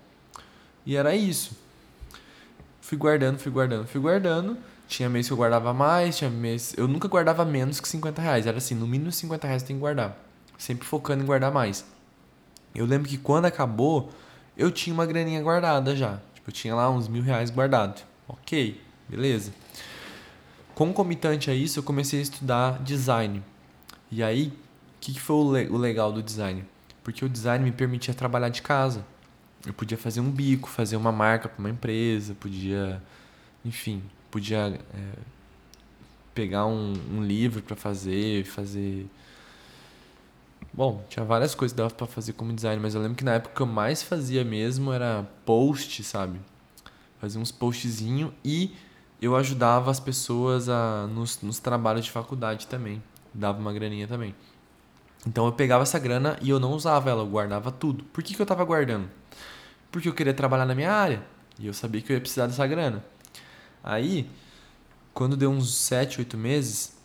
E 0.86 0.96
era 0.96 1.16
isso. 1.16 1.56
Fui 2.82 2.98
guardando, 2.98 3.38
fui 3.38 3.52
guardando, 3.52 3.88
fui 3.88 4.02
guardando. 4.02 4.58
Tinha 4.92 5.08
mês 5.08 5.26
que 5.26 5.32
eu 5.32 5.38
guardava 5.38 5.74
mais, 5.74 6.18
tinha 6.18 6.30
mês. 6.30 6.74
Eu 6.76 6.86
nunca 6.86 7.08
guardava 7.08 7.46
menos 7.46 7.80
que 7.80 7.88
50 7.88 8.22
reais. 8.22 8.46
Era 8.46 8.58
assim, 8.58 8.76
no 8.76 8.86
mínimo 8.86 9.10
50 9.10 9.48
reais 9.48 9.64
tem 9.64 9.78
que 9.78 9.80
guardar. 9.80 10.18
Sempre 10.58 10.86
focando 10.86 11.24
em 11.24 11.26
guardar 11.26 11.50
mais. 11.50 11.86
Eu 12.76 12.86
lembro 12.86 13.08
que 13.08 13.18
quando 13.18 13.46
acabou, 13.46 14.12
eu 14.58 14.70
tinha 14.70 14.94
uma 14.94 15.06
graninha 15.06 15.42
guardada 15.42 15.96
já. 15.96 16.20
Tipo, 16.34 16.50
eu 16.50 16.54
tinha 16.54 16.76
lá 16.76 16.90
uns 16.90 17.08
mil 17.08 17.24
reais 17.24 17.50
guardado. 17.50 18.02
Ok, 18.28 18.82
beleza. 19.08 19.54
Concomitante 20.76 21.50
a 21.50 21.54
isso, 21.54 21.80
eu 21.80 21.84
comecei 21.84 22.20
a 22.20 22.24
estudar 22.24 22.84
design. 22.84 23.42
E 24.12 24.22
aí, 24.22 24.48
o 24.48 24.54
que, 25.00 25.14
que 25.14 25.22
foi 25.22 25.36
o, 25.38 25.54
le 25.54 25.70
o 25.70 25.78
legal 25.78 26.12
do 26.12 26.22
design? 26.22 26.66
Porque 27.02 27.24
o 27.24 27.30
design 27.30 27.64
me 27.64 27.72
permitia 27.72 28.14
trabalhar 28.14 28.50
de 28.50 28.62
casa. 28.62 29.06
Eu 29.66 29.74
podia 29.74 29.98
fazer 29.98 30.20
um 30.20 30.30
bico, 30.30 30.68
fazer 30.68 30.98
uma 30.98 31.14
marca 31.14 31.48
para 31.48 31.60
uma 31.60 31.70
empresa, 31.70 32.36
podia, 32.38 33.02
enfim, 33.64 34.04
podia 34.32 34.80
é, 34.94 35.20
pegar 36.34 36.66
um, 36.66 36.94
um 37.12 37.24
livro 37.24 37.62
para 37.62 37.76
fazer, 37.76 38.46
fazer 38.46 39.08
Bom, 40.74 41.04
tinha 41.10 41.26
várias 41.26 41.54
coisas 41.54 41.74
que 41.74 41.78
dava 41.78 41.94
pra 41.94 42.08
fazer 42.08 42.32
como 42.34 42.54
design, 42.54 42.82
mas 42.82 42.96
eu 42.96 43.02
lembro 43.02 43.18
que 43.18 43.26
na 43.26 43.34
época 43.34 43.54
que 43.56 43.62
eu 43.62 43.66
mais 43.66 44.02
fazia 44.02 44.44
mesmo 44.46 44.94
era 44.94 45.28
post, 45.46 46.02
sabe? 46.02 46.40
Fazia 47.20 47.42
uns 47.42 47.52
postzinho 47.52 48.34
e 48.44 48.74
eu 49.22 49.36
ajudava 49.36 49.92
as 49.92 50.00
pessoas 50.00 50.70
a, 50.70 51.08
nos, 51.08 51.42
nos 51.42 51.60
trabalhos 51.60 52.06
de 52.06 52.12
faculdade 52.12 52.68
também. 52.68 53.04
Dava 53.34 53.60
uma 53.60 53.74
graninha 53.74 54.08
também. 54.08 54.34
Então 55.28 55.46
eu 55.46 55.52
pegava 55.52 55.84
essa 55.84 56.00
grana 56.00 56.38
e 56.42 56.50
eu 56.50 56.60
não 56.60 56.72
usava 56.72 57.10
ela, 57.10 57.22
eu 57.22 57.28
guardava 57.28 57.70
tudo. 57.70 58.06
Por 58.06 58.24
que, 58.24 58.34
que 58.34 58.42
eu 58.42 58.46
tava 58.46 58.64
guardando? 58.64 59.10
Porque 59.92 60.08
eu 60.08 60.14
queria 60.14 60.34
trabalhar 60.34 60.66
na 60.66 60.74
minha 60.74 60.92
área. 60.92 61.22
E 61.60 61.68
eu 61.68 61.74
sabia 61.74 62.02
que 62.02 62.14
eu 62.14 62.16
ia 62.16 62.22
precisar 62.22 62.48
dessa 62.48 62.66
grana. 62.66 63.04
Aí, 63.84 64.30
quando 65.14 65.36
deu 65.36 65.52
uns 65.52 65.74
7, 65.76 66.20
8 66.20 66.38
meses, 66.38 66.96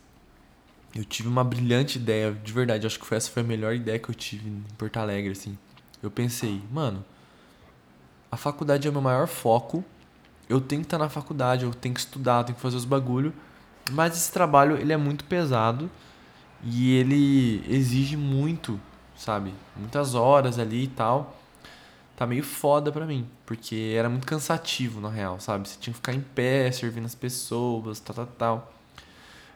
eu 0.95 1.03
tive 1.03 1.27
uma 1.27 1.43
brilhante 1.43 1.97
ideia, 1.97 2.31
de 2.31 2.53
verdade, 2.53 2.87
acho 2.87 2.99
que 2.99 3.05
foi, 3.05 3.17
essa 3.17 3.29
foi 3.29 3.43
a 3.43 3.45
melhor 3.45 3.75
ideia 3.75 3.99
que 3.99 4.09
eu 4.09 4.15
tive 4.15 4.49
em 4.49 4.63
Porto 4.77 4.97
Alegre, 4.97 5.31
assim. 5.31 5.57
Eu 6.01 6.09
pensei, 6.09 6.61
mano, 6.71 7.03
a 8.31 8.37
faculdade 8.37 8.87
é 8.87 8.89
o 8.89 8.93
meu 8.93 9.01
maior 9.01 9.27
foco, 9.27 9.83
eu 10.49 10.61
tenho 10.61 10.81
que 10.81 10.85
estar 10.85 10.97
na 10.97 11.09
faculdade, 11.09 11.65
eu 11.65 11.73
tenho 11.73 11.93
que 11.93 11.99
estudar, 11.99 12.39
eu 12.39 12.43
tenho 12.45 12.55
que 12.55 12.61
fazer 12.61 12.77
os 12.77 12.85
bagulho, 12.85 13.33
mas 13.91 14.15
esse 14.15 14.31
trabalho, 14.31 14.77
ele 14.77 14.93
é 14.93 14.97
muito 14.97 15.25
pesado 15.25 15.89
e 16.63 16.93
ele 16.95 17.63
exige 17.67 18.17
muito, 18.17 18.79
sabe? 19.15 19.53
Muitas 19.75 20.15
horas 20.15 20.57
ali 20.59 20.83
e 20.83 20.87
tal. 20.87 21.36
Tá 22.17 22.25
meio 22.25 22.43
foda 22.43 22.91
pra 22.91 23.05
mim, 23.05 23.29
porque 23.45 23.93
era 23.95 24.09
muito 24.09 24.25
cansativo, 24.25 24.99
na 24.99 25.09
real, 25.09 25.39
sabe? 25.39 25.69
Você 25.69 25.77
tinha 25.79 25.93
que 25.93 25.99
ficar 25.99 26.13
em 26.13 26.19
pé, 26.19 26.71
servindo 26.71 27.05
as 27.05 27.13
pessoas, 27.13 27.99
tal, 27.99 28.15
tal, 28.15 28.25
tal. 28.25 28.73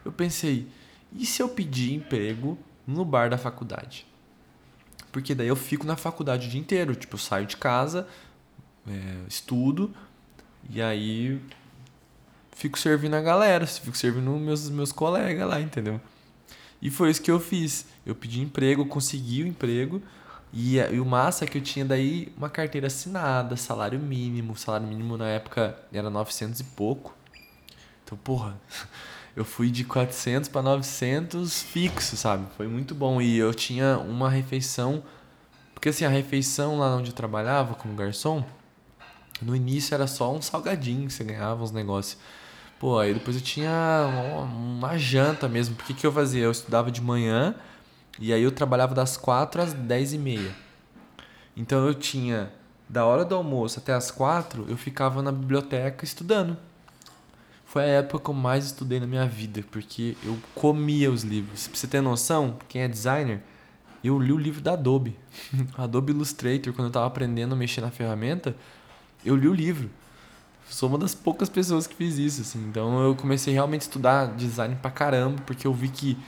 Eu 0.04 0.12
pensei, 0.12 0.68
e 1.12 1.26
se 1.26 1.42
eu 1.42 1.48
pedir 1.48 1.92
emprego 1.92 2.56
no 2.86 3.04
bar 3.04 3.28
da 3.28 3.36
faculdade? 3.36 4.06
Porque 5.10 5.34
daí 5.34 5.48
eu 5.48 5.56
fico 5.56 5.84
na 5.84 5.96
faculdade 5.96 6.46
o 6.46 6.50
dia 6.50 6.60
inteiro. 6.60 6.94
Tipo, 6.94 7.16
eu 7.16 7.18
saio 7.18 7.46
de 7.46 7.56
casa, 7.56 8.06
é, 8.86 9.26
estudo, 9.28 9.92
e 10.70 10.80
aí 10.80 11.42
fico 12.52 12.78
servindo 12.78 13.14
a 13.14 13.20
galera, 13.20 13.66
fico 13.66 13.96
servindo 13.96 14.30
meus, 14.38 14.70
meus 14.70 14.92
colegas 14.92 15.48
lá, 15.48 15.60
entendeu? 15.60 16.00
E 16.80 16.90
foi 16.90 17.10
isso 17.10 17.20
que 17.20 17.30
eu 17.30 17.40
fiz. 17.40 17.86
Eu 18.06 18.14
pedi 18.14 18.40
emprego, 18.40 18.86
consegui 18.86 19.42
o 19.42 19.48
emprego. 19.48 20.00
E, 20.52 20.76
e, 20.76 21.00
o 21.00 21.06
massa 21.06 21.44
é 21.44 21.48
que 21.48 21.56
eu 21.56 21.62
tinha 21.62 21.84
daí 21.84 22.30
uma 22.36 22.50
carteira 22.50 22.86
assinada, 22.86 23.56
salário 23.56 23.98
mínimo. 23.98 24.52
O 24.52 24.56
salário 24.56 24.86
mínimo 24.86 25.16
na 25.16 25.28
época 25.28 25.78
era 25.92 26.10
900 26.10 26.60
e 26.60 26.64
pouco. 26.64 27.16
Então, 28.04 28.18
porra, 28.18 28.60
eu 29.34 29.44
fui 29.44 29.70
de 29.70 29.84
400 29.84 30.50
para 30.50 30.60
900 30.62 31.62
fixo, 31.62 32.16
sabe? 32.16 32.46
Foi 32.56 32.68
muito 32.68 32.94
bom. 32.94 33.20
E 33.20 33.38
eu 33.38 33.54
tinha 33.54 33.96
uma 33.98 34.28
refeição. 34.28 35.02
Porque 35.72 35.88
assim, 35.88 36.04
a 36.04 36.10
refeição 36.10 36.78
lá 36.78 36.96
onde 36.96 37.10
eu 37.10 37.14
trabalhava 37.14 37.74
como 37.74 37.94
garçom, 37.94 38.44
no 39.40 39.56
início 39.56 39.94
era 39.94 40.06
só 40.06 40.32
um 40.32 40.42
salgadinho 40.42 41.06
que 41.06 41.14
você 41.14 41.24
ganhava 41.24 41.64
uns 41.64 41.72
negócios. 41.72 42.20
Pô, 42.78 42.98
aí 42.98 43.14
depois 43.14 43.36
eu 43.36 43.42
tinha 43.42 43.70
uma, 44.06 44.42
uma 44.42 44.98
janta 44.98 45.48
mesmo. 45.48 45.74
Porque 45.76 45.94
que 45.94 46.06
eu 46.06 46.12
fazia? 46.12 46.42
Eu 46.42 46.50
estudava 46.50 46.90
de 46.90 47.00
manhã 47.00 47.54
e 48.18 48.32
aí 48.32 48.42
eu 48.42 48.52
trabalhava 48.52 48.94
das 48.94 49.16
4 49.16 49.62
às 49.62 49.72
10 49.72 50.12
e 50.14 50.18
meia. 50.18 50.50
Então 51.56 51.86
eu 51.86 51.94
tinha, 51.94 52.52
da 52.88 53.04
hora 53.04 53.24
do 53.24 53.34
almoço 53.34 53.78
até 53.78 53.92
as 53.92 54.10
4, 54.10 54.66
eu 54.68 54.76
ficava 54.76 55.22
na 55.22 55.32
biblioteca 55.32 56.04
estudando. 56.04 56.56
Foi 57.64 57.82
a 57.82 57.86
época 57.86 58.24
que 58.24 58.30
eu 58.30 58.34
mais 58.34 58.66
estudei 58.66 59.00
na 59.00 59.06
minha 59.06 59.26
vida, 59.26 59.64
porque 59.70 60.14
eu 60.22 60.38
comia 60.54 61.10
os 61.10 61.22
livros. 61.22 61.68
Pra 61.68 61.76
você 61.76 61.86
ter 61.86 62.02
noção, 62.02 62.58
quem 62.68 62.82
é 62.82 62.88
designer, 62.88 63.42
eu 64.04 64.18
li 64.18 64.32
o 64.32 64.36
livro 64.36 64.60
da 64.60 64.72
Adobe. 64.74 65.18
Adobe 65.78 66.12
Illustrator, 66.12 66.72
quando 66.74 66.88
eu 66.88 66.92
tava 66.92 67.06
aprendendo 67.06 67.54
a 67.54 67.56
mexer 67.56 67.80
na 67.80 67.90
ferramenta, 67.90 68.54
eu 69.24 69.34
li 69.34 69.48
o 69.48 69.54
livro. 69.54 69.88
Sou 70.68 70.88
uma 70.88 70.98
das 70.98 71.14
poucas 71.14 71.48
pessoas 71.48 71.86
que 71.86 71.94
fiz 71.94 72.18
isso, 72.18 72.42
assim. 72.42 72.62
Então 72.68 73.02
eu 73.02 73.14
comecei 73.14 73.54
realmente 73.54 73.82
a 73.82 73.84
estudar 73.84 74.26
design 74.36 74.76
pra 74.76 74.90
caramba, 74.90 75.40
porque 75.46 75.66
eu 75.66 75.72
vi 75.72 75.88
que 75.88 76.18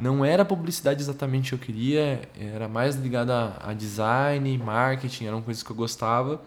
não 0.00 0.24
era 0.24 0.44
publicidade 0.44 1.02
exatamente 1.02 1.50
que 1.50 1.54
eu 1.54 1.58
queria, 1.58 2.22
era 2.38 2.66
mais 2.66 2.96
ligado 2.96 3.30
a, 3.30 3.56
a 3.62 3.72
design, 3.74 4.56
marketing, 4.56 5.26
eram 5.26 5.42
coisas 5.42 5.62
que 5.62 5.70
eu 5.70 5.76
gostava. 5.76 6.40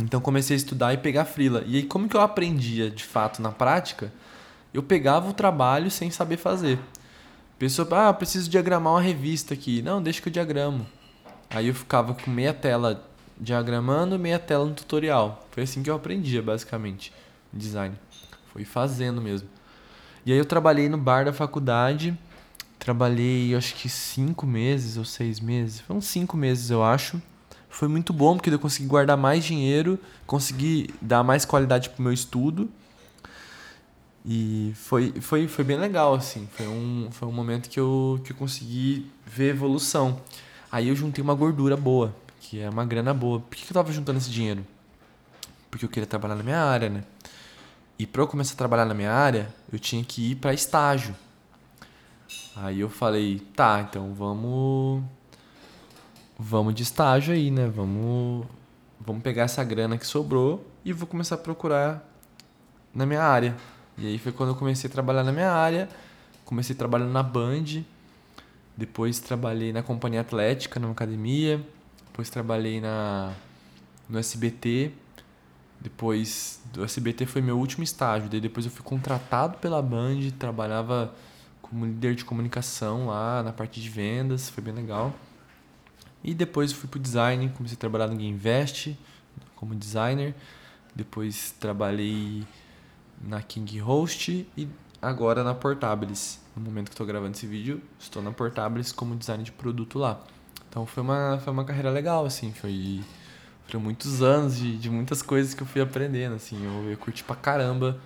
Então 0.00 0.20
comecei 0.20 0.54
a 0.54 0.56
estudar 0.56 0.94
e 0.94 0.98
pegar 0.98 1.24
frila. 1.24 1.64
E 1.66 1.76
aí 1.76 1.82
como 1.82 2.08
que 2.08 2.16
eu 2.16 2.20
aprendia 2.20 2.88
de 2.88 3.02
fato 3.02 3.42
na 3.42 3.50
prática? 3.50 4.12
Eu 4.72 4.82
pegava 4.82 5.28
o 5.28 5.32
trabalho 5.32 5.90
sem 5.90 6.10
saber 6.10 6.36
fazer. 6.36 6.78
Pessoa, 7.58 8.08
ah, 8.08 8.12
preciso 8.12 8.48
diagramar 8.48 8.92
uma 8.92 9.02
revista 9.02 9.54
aqui. 9.54 9.82
Não, 9.82 10.00
deixa 10.00 10.22
que 10.22 10.28
eu 10.28 10.32
diagramo. 10.32 10.86
Aí 11.50 11.66
eu 11.66 11.74
ficava 11.74 12.14
com 12.14 12.30
meia 12.30 12.54
tela 12.54 13.04
diagramando, 13.36 14.16
meia 14.16 14.38
tela 14.38 14.64
no 14.64 14.74
tutorial. 14.74 15.44
Foi 15.50 15.64
assim 15.64 15.82
que 15.82 15.90
eu 15.90 15.96
aprendia, 15.96 16.40
basicamente, 16.40 17.12
design. 17.52 17.96
Foi 18.52 18.64
fazendo 18.64 19.20
mesmo. 19.20 19.48
E 20.24 20.32
aí 20.32 20.38
eu 20.38 20.44
trabalhei 20.44 20.88
no 20.88 20.98
bar 20.98 21.24
da 21.24 21.32
faculdade. 21.32 22.16
Trabalhei, 22.88 23.54
acho 23.54 23.74
que 23.74 23.88
cinco 23.88 24.46
meses 24.46 24.96
ou 24.96 25.04
seis 25.04 25.40
meses. 25.40 25.80
Foram 25.80 26.00
cinco 26.00 26.36
meses, 26.36 26.70
eu 26.70 26.82
acho 26.82 27.20
foi 27.68 27.86
muito 27.86 28.12
bom 28.12 28.36
porque 28.36 28.50
eu 28.50 28.58
consegui 28.58 28.88
guardar 28.88 29.16
mais 29.16 29.44
dinheiro, 29.44 29.98
consegui 30.26 30.92
dar 31.00 31.22
mais 31.22 31.44
qualidade 31.44 31.90
pro 31.90 32.02
meu 32.02 32.12
estudo. 32.12 32.68
E 34.24 34.72
foi, 34.74 35.12
foi, 35.20 35.46
foi 35.46 35.64
bem 35.64 35.78
legal, 35.78 36.14
assim. 36.14 36.48
Foi 36.56 36.66
um, 36.66 37.08
foi 37.10 37.28
um 37.28 37.32
momento 37.32 37.68
que 37.68 37.78
eu, 37.78 38.20
que 38.24 38.32
eu 38.32 38.36
consegui 38.36 39.10
ver 39.24 39.50
evolução. 39.50 40.20
Aí 40.72 40.88
eu 40.88 40.96
juntei 40.96 41.22
uma 41.22 41.34
gordura 41.34 41.76
boa, 41.76 42.14
que 42.40 42.58
é 42.58 42.68
uma 42.68 42.84
grana 42.84 43.14
boa. 43.14 43.40
Por 43.40 43.56
que 43.56 43.70
eu 43.70 43.74
tava 43.74 43.92
juntando 43.92 44.18
esse 44.18 44.30
dinheiro? 44.30 44.66
Porque 45.70 45.84
eu 45.84 45.88
queria 45.88 46.06
trabalhar 46.06 46.34
na 46.34 46.42
minha 46.42 46.60
área, 46.60 46.88
né? 46.88 47.04
E 47.98 48.06
para 48.06 48.22
eu 48.22 48.26
começar 48.26 48.54
a 48.54 48.56
trabalhar 48.56 48.86
na 48.86 48.94
minha 48.94 49.12
área, 49.12 49.54
eu 49.72 49.78
tinha 49.78 50.02
que 50.02 50.32
ir 50.32 50.34
para 50.36 50.52
estágio. 50.52 51.14
Aí 52.60 52.80
eu 52.80 52.88
falei, 52.88 53.38
tá, 53.54 53.86
então 53.88 54.12
vamos 54.14 55.02
vamos 56.38 56.74
de 56.74 56.82
estágio 56.82 57.34
aí, 57.34 57.50
né? 57.50 57.68
Vamos, 57.68 58.46
vamos 59.00 59.22
pegar 59.22 59.44
essa 59.44 59.62
grana 59.64 59.98
que 59.98 60.06
sobrou 60.06 60.64
e 60.84 60.92
vou 60.92 61.06
começar 61.06 61.34
a 61.34 61.38
procurar 61.38 62.04
na 62.94 63.04
minha 63.04 63.22
área. 63.22 63.56
E 63.96 64.06
aí 64.06 64.18
foi 64.18 64.32
quando 64.32 64.50
eu 64.50 64.54
comecei 64.56 64.88
a 64.88 64.92
trabalhar 64.92 65.24
na 65.24 65.32
minha 65.32 65.50
área. 65.50 65.88
Comecei 66.44 66.74
trabalhando 66.74 67.12
na 67.12 67.22
Band, 67.22 67.82
depois 68.76 69.20
trabalhei 69.20 69.72
na 69.72 69.82
Companhia 69.82 70.22
Atlética, 70.22 70.80
numa 70.80 70.92
academia, 70.92 71.60
depois 72.06 72.30
trabalhei 72.30 72.80
na 72.80 73.32
no 74.08 74.18
SBT. 74.18 74.92
Depois 75.80 76.60
do 76.72 76.82
SBT 76.82 77.26
foi 77.26 77.40
meu 77.40 77.56
último 77.58 77.84
estágio, 77.84 78.28
daí 78.28 78.40
depois 78.40 78.66
eu 78.66 78.72
fui 78.72 78.82
contratado 78.82 79.58
pela 79.58 79.80
Band, 79.80 80.30
trabalhava 80.38 81.14
como 81.68 81.84
líder 81.84 82.14
de 82.14 82.24
comunicação 82.24 83.06
lá 83.06 83.42
na 83.42 83.52
parte 83.52 83.80
de 83.80 83.88
vendas, 83.88 84.48
foi 84.48 84.62
bem 84.62 84.74
legal. 84.74 85.14
E 86.24 86.34
depois 86.34 86.72
fui 86.72 86.88
pro 86.88 86.98
design, 86.98 87.48
comecei 87.50 87.76
a 87.76 87.78
trabalhar 87.78 88.08
no 88.08 88.16
GameVest 88.16 88.96
como 89.54 89.74
designer. 89.74 90.34
Depois 90.94 91.54
trabalhei 91.60 92.44
na 93.22 93.42
King 93.42 93.78
Host 93.78 94.46
e 94.56 94.68
agora 95.00 95.44
na 95.44 95.54
Portabilis. 95.54 96.40
No 96.56 96.62
momento 96.62 96.86
que 96.86 96.94
estou 96.94 97.06
gravando 97.06 97.36
esse 97.36 97.46
vídeo, 97.46 97.80
estou 97.98 98.22
na 98.22 98.32
Portabilis 98.32 98.90
como 98.90 99.14
design 99.14 99.44
de 99.44 99.52
produto 99.52 99.98
lá. 99.98 100.20
Então 100.68 100.84
foi 100.86 101.02
uma, 101.02 101.38
foi 101.42 101.52
uma 101.52 101.64
carreira 101.64 101.90
legal, 101.90 102.26
assim, 102.26 102.52
foi, 102.52 103.02
foi 103.66 103.80
muitos 103.80 104.22
anos 104.22 104.56
de, 104.58 104.76
de 104.76 104.90
muitas 104.90 105.22
coisas 105.22 105.54
que 105.54 105.62
eu 105.62 105.66
fui 105.66 105.80
aprendendo, 105.80 106.34
assim, 106.34 106.62
eu, 106.64 106.90
eu 106.90 106.98
curti 106.98 107.24
pra 107.24 107.36
caramba 107.36 107.98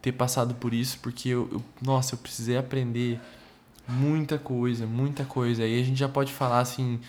ter 0.00 0.12
passado 0.12 0.54
por 0.54 0.72
isso, 0.72 0.98
porque 1.00 1.28
eu, 1.30 1.48
eu, 1.52 1.62
nossa, 1.82 2.14
eu 2.14 2.18
precisei 2.18 2.56
aprender 2.56 3.20
muita 3.88 4.38
coisa, 4.38 4.86
muita 4.86 5.24
coisa. 5.24 5.62
Aí 5.62 5.80
a 5.80 5.84
gente 5.84 5.98
já 5.98 6.08
pode 6.08 6.32
falar 6.32 6.60
assim 6.60 7.00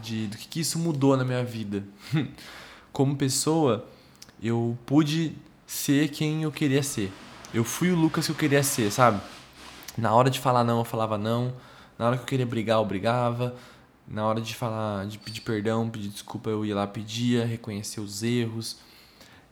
de 0.00 0.26
do 0.26 0.36
que, 0.36 0.48
que 0.48 0.60
isso 0.60 0.78
mudou 0.78 1.16
na 1.16 1.24
minha 1.24 1.44
vida. 1.44 1.84
Como 2.92 3.16
pessoa, 3.16 3.86
eu 4.42 4.76
pude 4.86 5.34
ser 5.66 6.08
quem 6.08 6.42
eu 6.42 6.52
queria 6.52 6.82
ser. 6.82 7.12
Eu 7.52 7.64
fui 7.64 7.90
o 7.90 7.96
Lucas 7.96 8.26
que 8.26 8.32
eu 8.32 8.36
queria 8.36 8.62
ser, 8.62 8.90
sabe? 8.90 9.20
Na 9.96 10.14
hora 10.14 10.30
de 10.30 10.40
falar 10.40 10.64
não, 10.64 10.78
eu 10.78 10.84
falava 10.84 11.18
não. 11.18 11.52
Na 11.98 12.06
hora 12.06 12.16
que 12.16 12.22
eu 12.22 12.26
queria 12.26 12.46
brigar, 12.46 12.78
eu 12.78 12.84
brigava. 12.84 13.54
Na 14.06 14.26
hora 14.26 14.40
de 14.40 14.54
falar, 14.54 15.06
de 15.06 15.18
pedir 15.18 15.42
perdão, 15.42 15.88
pedir 15.88 16.08
desculpa, 16.08 16.50
eu 16.50 16.64
ia 16.64 16.74
lá, 16.74 16.86
pedia, 16.86 17.44
reconhecer 17.46 18.00
os 18.00 18.22
erros. 18.22 18.78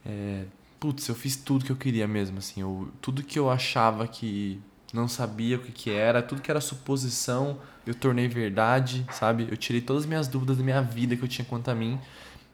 É, 0.05 0.45
putz, 0.81 1.07
eu 1.09 1.14
fiz 1.14 1.37
tudo 1.37 1.64
que 1.64 1.70
eu 1.70 1.76
queria 1.76 2.09
mesmo, 2.09 2.39
assim. 2.39 2.62
Eu, 2.62 2.91
tudo 3.01 3.22
que 3.22 3.39
eu 3.39 3.51
achava 3.51 4.09
que 4.09 4.61
não 4.93 5.07
sabia 5.07 5.57
o 5.57 5.61
que, 5.61 5.70
que 5.70 5.91
era, 5.91 6.22
tudo 6.22 6.43
que 6.43 6.51
era 6.51 6.61
suposição, 6.61 7.59
eu 7.87 7.95
tornei 7.95 8.26
verdade, 8.26 9.07
sabe? 9.12 9.47
Eu 9.51 9.57
tirei 9.57 9.81
todas 9.81 10.03
as 10.03 10.09
minhas 10.09 10.26
dúvidas 10.26 10.57
da 10.57 10.64
minha 10.64 10.83
vida 10.83 11.14
que 11.14 11.22
eu 11.22 11.28
tinha 11.28 11.45
quanto 11.45 11.70
a 11.70 11.74
mim. 11.74 12.01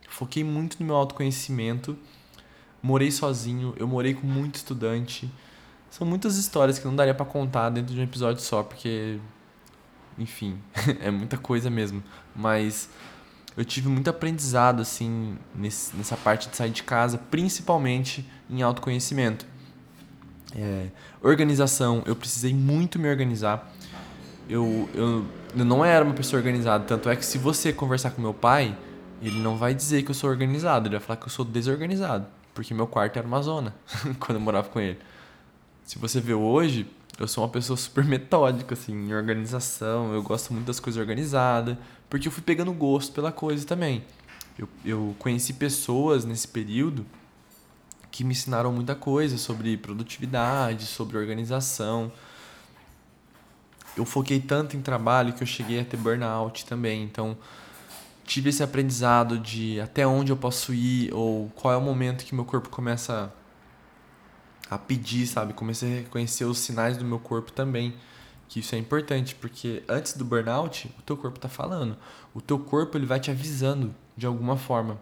Foquei 0.09 0.43
muito 0.43 0.79
no 0.81 0.87
meu 0.87 0.97
autoconhecimento. 0.97 1.97
Morei 2.83 3.11
sozinho, 3.11 3.75
eu 3.79 3.87
morei 3.87 4.13
com 4.13 4.27
muito 4.27 4.57
estudante. 4.57 5.31
São 5.89 6.07
muitas 6.07 6.37
histórias 6.37 6.79
que 6.79 6.85
não 6.85 6.95
daria 6.95 7.15
para 7.15 7.25
contar 7.25 7.71
dentro 7.71 7.95
de 7.95 8.01
um 8.01 8.05
episódio 8.05 8.43
só, 8.43 8.63
porque 8.63 9.19
enfim, 10.19 10.59
é 11.01 11.11
muita 11.11 11.37
coisa 11.37 11.71
mesmo. 11.71 12.03
Mas 12.35 12.91
eu 13.57 13.65
tive 13.65 13.89
muito 13.89 14.11
aprendizado, 14.11 14.83
assim, 14.83 15.39
nesse, 15.55 15.97
nessa 15.97 16.17
parte 16.17 16.49
de 16.49 16.57
sair 16.57 16.71
de 16.71 16.83
casa, 16.83 17.17
principalmente 17.17 18.29
em 18.51 18.61
autoconhecimento. 18.63 19.47
É, 20.55 20.89
organização, 21.23 22.03
eu 22.07 22.15
precisei 22.15 22.53
muito 22.53 22.99
me 22.99 23.09
organizar. 23.09 23.73
Eu, 24.49 24.89
eu, 24.95 25.25
eu 25.57 25.65
não 25.65 25.85
era 25.85 26.05
uma 26.05 26.15
pessoa 26.15 26.39
organizada, 26.39 26.85
tanto 26.85 27.09
é 27.09 27.17
que 27.17 27.25
se 27.25 27.39
você 27.39 27.73
conversar 27.73 28.11
com 28.11 28.21
meu 28.21 28.35
pai, 28.35 28.77
ele 29.23 29.39
não 29.41 29.57
vai 29.57 29.75
dizer 29.75 30.03
que 30.03 30.11
eu 30.11 30.15
sou 30.15 30.29
organizado, 30.29 30.89
ele 30.89 30.97
vai 30.97 31.05
falar 31.05 31.17
que 31.17 31.27
eu 31.27 31.31
sou 31.31 31.45
desorganizado, 31.45 32.27
porque 32.55 32.75
meu 32.75 32.87
quarto 32.87 33.19
era 33.19 33.27
uma 33.27 33.41
zona 33.41 33.75
quando 34.21 34.37
eu 34.37 34.41
morava 34.41 34.69
com 34.69 34.79
ele. 34.79 34.99
Se 35.83 35.99
você 35.99 36.21
vê 36.21 36.35
hoje, 36.35 36.87
eu 37.19 37.27
sou 37.27 37.45
uma 37.45 37.51
pessoa 37.51 37.77
super 37.77 38.05
metódica, 38.05 38.75
assim, 38.75 38.93
em 38.93 39.15
organização. 39.15 40.13
Eu 40.13 40.23
gosto 40.23 40.53
muito 40.53 40.67
das 40.67 40.79
coisas 40.79 41.01
organizadas, 41.01 41.77
porque 42.11 42.29
eu 42.29 42.33
fui 42.33 42.43
pegando 42.43 42.73
gosto 42.73 43.13
pela 43.13 43.33
coisa 43.33 43.67
também. 43.67 44.05
Eu, 44.59 44.69
eu 44.85 45.17
conheci 45.19 45.53
pessoas 45.53 46.25
nesse 46.25 46.49
período 46.49 47.07
que 48.11 48.25
me 48.25 48.33
ensinaram 48.33 48.73
muita 48.73 48.95
coisa 48.95 49.37
sobre 49.37 49.77
produtividade, 49.77 50.87
sobre 50.87 51.19
organização. 51.19 52.11
Eu 53.97 54.05
foquei 54.05 54.41
tanto 54.41 54.77
em 54.77 54.83
trabalho 54.83 55.33
que 55.33 55.43
eu 55.43 55.47
cheguei 55.47 55.81
a 55.81 55.85
ter 55.85 55.97
burnout 55.97 56.65
também. 56.65 57.03
Então, 57.03 57.37
tive 58.25 58.51
esse 58.51 58.63
aprendizado 58.63 59.39
de 59.39 59.81
até 59.81 60.07
onde 60.07 60.33
eu 60.33 60.37
posso 60.37 60.75
ir 60.75 61.13
ou 61.15 61.49
qual 61.51 61.73
é 61.73 61.77
o 61.77 61.81
momento 61.81 62.25
que 62.25 62.35
meu 62.35 62.45
corpo 62.45 62.69
começa 62.69 63.25
a 63.25 63.46
a 64.71 64.79
pedir, 64.79 65.27
sabe? 65.27 65.53
Comecei 65.53 65.93
a 65.93 65.97
reconhecer 66.03 66.45
os 66.45 66.59
sinais 66.59 66.97
do 66.97 67.05
meu 67.05 67.19
corpo 67.19 67.53
também. 67.53 67.95
Que 68.49 68.61
isso 68.61 68.75
é 68.75 68.79
importante, 68.79 69.35
porque 69.35 69.83
antes 69.89 70.13
do 70.13 70.25
burnout, 70.25 70.89
o 70.99 71.03
teu 71.03 71.17
corpo 71.17 71.39
tá 71.39 71.49
falando. 71.49 71.97
O 72.33 72.41
teu 72.41 72.59
corpo 72.59 72.97
ele 72.97 73.07
vai 73.07 73.19
te 73.19 73.31
avisando 73.31 73.95
de 74.17 74.27
alguma 74.27 74.57
forma. 74.57 74.99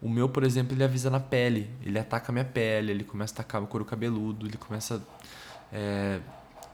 O 0.00 0.08
meu, 0.08 0.28
por 0.28 0.44
exemplo, 0.44 0.74
ele 0.74 0.84
avisa 0.84 1.10
na 1.10 1.20
pele. 1.20 1.68
Ele 1.82 1.98
ataca 1.98 2.30
a 2.30 2.32
minha 2.32 2.44
pele, 2.44 2.92
ele 2.92 3.04
começa 3.04 3.32
a 3.32 3.34
atacar 3.34 3.60
meu 3.60 3.68
couro 3.68 3.84
cabeludo, 3.84 4.46
ele 4.46 4.56
começa. 4.56 5.02
É, 5.72 6.20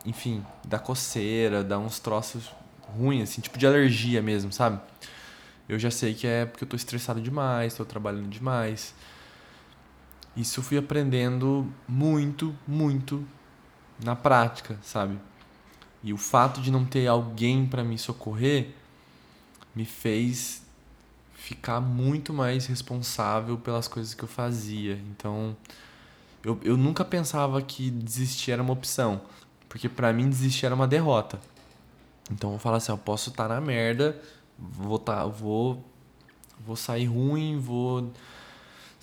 enfim, 0.05 0.45
dar 0.65 0.79
coceira, 0.79 1.65
dar 1.65 1.79
uns 1.79 1.99
troços 1.99 2.51
ruins, 2.97 3.31
assim, 3.31 3.41
tipo 3.41 3.59
de 3.59 3.67
alergia 3.67 4.23
mesmo, 4.23 4.53
sabe? 4.53 4.81
Eu 5.69 5.79
já 5.79 5.91
sei 5.91 6.15
que 6.15 6.27
é 6.27 6.47
porque 6.47 6.63
eu 6.63 6.69
tô 6.69 6.77
estressado 6.77 7.21
demais, 7.21 7.75
tô 7.75 7.85
trabalhando 7.85 8.29
demais. 8.29 8.95
Isso 10.37 10.61
eu 10.61 10.65
fui 10.65 10.77
aprendendo 10.77 11.73
muito, 11.89 12.55
muito 12.67 13.27
na 14.05 14.15
prática, 14.15 14.79
sabe? 14.83 15.19
E 16.03 16.13
o 16.13 16.19
fato 16.19 16.61
de 16.61 16.71
não 16.71 16.85
ter 16.85 17.07
alguém 17.07 17.67
para 17.67 17.83
me 17.83 17.99
socorrer 17.99 18.69
me 19.75 19.85
fez 19.85 20.63
ficar 21.35 21.81
muito 21.81 22.33
mais 22.33 22.67
responsável 22.67 23.57
pelas 23.57 23.89
coisas 23.89 24.15
que 24.15 24.23
eu 24.23 24.29
fazia. 24.29 25.01
Então, 25.11 25.57
eu, 26.45 26.59
eu 26.63 26.77
nunca 26.77 27.05
pensava 27.05 27.61
que 27.63 27.91
desistir 27.91 28.53
era 28.53 28.63
uma 28.63 28.73
opção, 28.73 29.23
porque 29.69 29.89
para 29.89 30.13
mim 30.13 30.29
desistir 30.29 30.67
era 30.67 30.75
uma 30.75 30.87
derrota. 30.87 31.41
Então, 32.31 32.53
eu 32.53 32.59
falo 32.59 32.77
assim, 32.77 32.93
eu 32.93 32.99
posso 32.99 33.31
estar 33.31 33.49
tá 33.49 33.55
na 33.55 33.61
merda, 33.61 34.21
vou 34.59 34.99
tá, 34.99 35.25
vou 35.25 35.83
vou 36.65 36.75
sair 36.75 37.07
ruim, 37.07 37.59
vou 37.59 38.13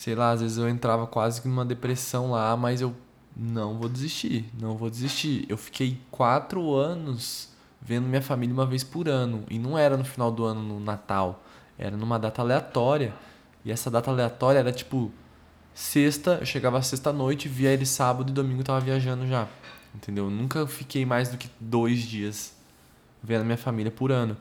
sei 0.03 0.15
lá, 0.15 0.31
às 0.31 0.41
vezes 0.41 0.57
eu 0.57 0.67
entrava 0.67 1.07
quase 1.07 1.41
que 1.41 1.47
numa 1.47 1.63
depressão 1.63 2.31
lá, 2.31 2.57
mas 2.57 2.81
eu 2.81 2.93
não 3.33 3.77
vou 3.77 3.87
desistir, 3.87 4.51
não 4.59 4.75
vou 4.75 4.89
desistir. 4.89 5.45
Eu 5.47 5.55
fiquei 5.55 5.97
quatro 6.11 6.75
anos 6.75 7.47
vendo 7.81 8.05
minha 8.05 8.21
família 8.21 8.53
uma 8.53 8.65
vez 8.65 8.83
por 8.83 9.07
ano. 9.07 9.45
E 9.49 9.57
não 9.57 9.77
era 9.77 9.95
no 9.95 10.03
final 10.03 10.29
do 10.29 10.43
ano, 10.43 10.61
no 10.61 10.77
Natal. 10.77 11.41
Era 11.79 11.95
numa 11.95 12.19
data 12.19 12.41
aleatória. 12.41 13.13
E 13.63 13.71
essa 13.71 13.89
data 13.89 14.11
aleatória 14.11 14.59
era 14.59 14.73
tipo 14.73 15.09
sexta, 15.73 16.39
eu 16.41 16.45
chegava 16.45 16.81
sexta-noite, 16.81 17.47
via 17.47 17.69
ele 17.69 17.85
sábado 17.85 18.29
e 18.29 18.33
domingo 18.33 18.59
eu 18.59 18.65
tava 18.65 18.81
viajando 18.81 19.25
já. 19.25 19.47
Entendeu? 19.95 20.25
Eu 20.25 20.31
nunca 20.31 20.67
fiquei 20.67 21.05
mais 21.05 21.29
do 21.29 21.37
que 21.37 21.49
dois 21.61 22.01
dias 22.01 22.53
vendo 23.23 23.45
minha 23.45 23.57
família 23.57 23.89
por 23.89 24.11
ano. 24.11 24.35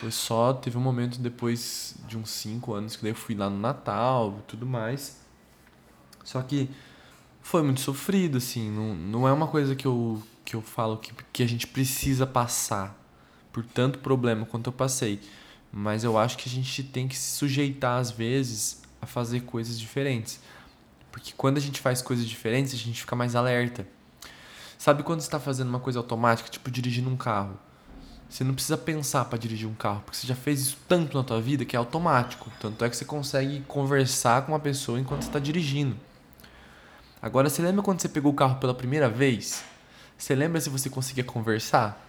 Foi 0.00 0.10
só, 0.10 0.54
teve 0.54 0.78
um 0.78 0.80
momento 0.80 1.18
depois 1.18 1.94
de 2.08 2.16
uns 2.16 2.30
5 2.30 2.72
anos 2.72 2.96
que 2.96 3.02
daí 3.02 3.12
eu 3.12 3.14
fui 3.14 3.34
lá 3.34 3.50
no 3.50 3.58
Natal 3.58 4.38
e 4.38 4.42
tudo 4.48 4.64
mais. 4.64 5.20
Só 6.24 6.40
que 6.40 6.70
foi 7.42 7.62
muito 7.62 7.82
sofrido, 7.82 8.38
assim. 8.38 8.70
Não, 8.70 8.94
não 8.94 9.28
é 9.28 9.32
uma 9.32 9.46
coisa 9.46 9.76
que 9.76 9.86
eu, 9.86 10.22
que 10.42 10.56
eu 10.56 10.62
falo 10.62 10.96
que, 10.96 11.12
que 11.30 11.42
a 11.42 11.46
gente 11.46 11.66
precisa 11.66 12.26
passar 12.26 12.98
por 13.52 13.62
tanto 13.62 13.98
problema 13.98 14.46
quanto 14.46 14.68
eu 14.68 14.72
passei. 14.72 15.20
Mas 15.70 16.02
eu 16.02 16.16
acho 16.16 16.38
que 16.38 16.48
a 16.48 16.52
gente 16.52 16.82
tem 16.82 17.06
que 17.06 17.14
se 17.14 17.36
sujeitar, 17.36 17.98
às 17.98 18.10
vezes, 18.10 18.80
a 19.02 19.06
fazer 19.06 19.40
coisas 19.40 19.78
diferentes. 19.78 20.40
Porque 21.12 21.34
quando 21.36 21.58
a 21.58 21.60
gente 21.60 21.78
faz 21.78 22.00
coisas 22.00 22.26
diferentes, 22.26 22.72
a 22.72 22.78
gente 22.78 23.02
fica 23.02 23.14
mais 23.14 23.36
alerta. 23.36 23.86
Sabe 24.78 25.02
quando 25.02 25.20
você 25.20 25.26
está 25.26 25.38
fazendo 25.38 25.68
uma 25.68 25.80
coisa 25.80 25.98
automática, 25.98 26.48
tipo 26.48 26.70
dirigindo 26.70 27.10
um 27.10 27.18
carro? 27.18 27.58
Você 28.30 28.44
não 28.44 28.54
precisa 28.54 28.78
pensar 28.78 29.24
para 29.24 29.36
dirigir 29.36 29.68
um 29.68 29.74
carro, 29.74 30.02
porque 30.04 30.16
você 30.16 30.24
já 30.24 30.36
fez 30.36 30.60
isso 30.60 30.78
tanto 30.86 31.18
na 31.18 31.24
tua 31.24 31.40
vida 31.40 31.64
que 31.64 31.74
é 31.74 31.78
automático. 31.78 32.48
Tanto 32.60 32.84
é 32.84 32.88
que 32.88 32.96
você 32.96 33.04
consegue 33.04 33.60
conversar 33.66 34.46
com 34.46 34.52
uma 34.52 34.60
pessoa 34.60 35.00
enquanto 35.00 35.22
está 35.22 35.40
dirigindo. 35.40 35.96
Agora, 37.20 37.50
você 37.50 37.60
lembra 37.60 37.82
quando 37.82 38.00
você 38.00 38.08
pegou 38.08 38.30
o 38.30 38.34
carro 38.34 38.60
pela 38.60 38.72
primeira 38.72 39.08
vez? 39.08 39.64
Você 40.16 40.36
lembra 40.36 40.60
se 40.60 40.70
você 40.70 40.88
conseguia 40.88 41.24
conversar? 41.24 42.06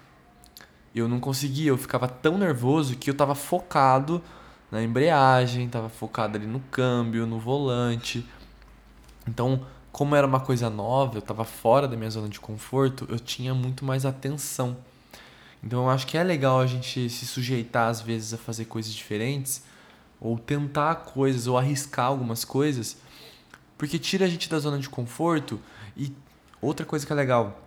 Eu 0.94 1.08
não 1.08 1.20
conseguia, 1.20 1.70
eu 1.70 1.78
ficava 1.78 2.08
tão 2.08 2.38
nervoso 2.38 2.96
que 2.98 3.10
eu 3.10 3.14
estava 3.14 3.34
focado 3.34 4.22
na 4.70 4.84
embreagem, 4.84 5.66
estava 5.66 5.90
focado 5.90 6.38
ali 6.38 6.46
no 6.46 6.60
câmbio, 6.60 7.26
no 7.26 7.40
volante. 7.40 8.24
Então, 9.28 9.66
como 9.92 10.16
era 10.16 10.28
uma 10.28 10.40
coisa 10.40 10.70
nova, 10.70 11.16
eu 11.16 11.20
estava 11.20 11.44
fora 11.46 11.88
da 11.88 11.98
minha 11.98 12.12
zona 12.12 12.30
de 12.30 12.40
conforto, 12.40 13.08
eu 13.10 13.20
tinha 13.20 13.56
muito 13.56 13.84
mais 13.84 14.06
atenção. 14.06 14.78
Então 15.64 15.84
eu 15.84 15.90
acho 15.90 16.08
que 16.08 16.18
é 16.18 16.24
legal 16.24 16.60
a 16.60 16.66
gente 16.66 17.10
se 17.10 17.26
sujeitar 17.26 17.88
às 17.88 18.02
vezes 18.02 18.34
a 18.34 18.38
fazer 18.38 18.66
coisas 18.66 18.94
diferentes, 18.94 19.64
ou 20.20 20.38
tentar 20.38 20.96
coisas, 20.96 21.48
ou 21.48 21.58
arriscar 21.58 22.06
algumas 22.06 22.46
coisas, 22.46 22.98
porque 23.78 23.98
tira 23.98 24.26
a 24.26 24.30
gente 24.30 24.50
da 24.50 24.60
zona 24.60 24.78
de 24.78 24.90
conforto 24.90 25.60
e 25.98 26.14
outra 26.62 26.86
coisa 26.86 27.06
que 27.06 27.12
é 27.12 27.16
legal, 27.16 27.60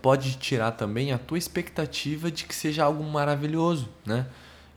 pode 0.00 0.36
tirar 0.36 0.72
também 0.72 1.12
a 1.12 1.18
tua 1.18 1.38
expectativa 1.38 2.30
de 2.30 2.44
que 2.44 2.54
seja 2.54 2.84
algo 2.84 3.02
maravilhoso, 3.02 3.88
né? 4.04 4.26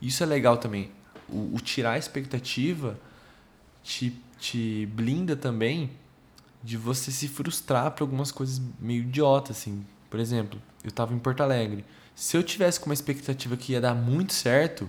Isso 0.00 0.22
é 0.22 0.26
legal 0.26 0.56
também. 0.56 0.90
O, 1.28 1.54
o 1.54 1.60
tirar 1.60 1.92
a 1.92 1.98
expectativa 1.98 2.98
te, 3.82 4.18
te 4.38 4.86
blinda 4.86 5.36
também 5.36 5.90
de 6.62 6.76
você 6.76 7.10
se 7.10 7.28
frustrar 7.28 7.90
por 7.90 8.04
algumas 8.04 8.32
coisas 8.32 8.60
meio 8.80 9.02
idiotas, 9.02 9.58
assim. 9.58 9.84
Por 10.08 10.18
exemplo, 10.18 10.60
eu 10.82 10.88
estava 10.88 11.14
em 11.14 11.18
Porto 11.18 11.42
Alegre. 11.42 11.84
Se 12.18 12.36
eu 12.36 12.42
tivesse 12.42 12.80
com 12.80 12.86
uma 12.86 12.94
expectativa 12.94 13.56
que 13.56 13.74
ia 13.74 13.80
dar 13.80 13.94
muito 13.94 14.32
certo, 14.32 14.88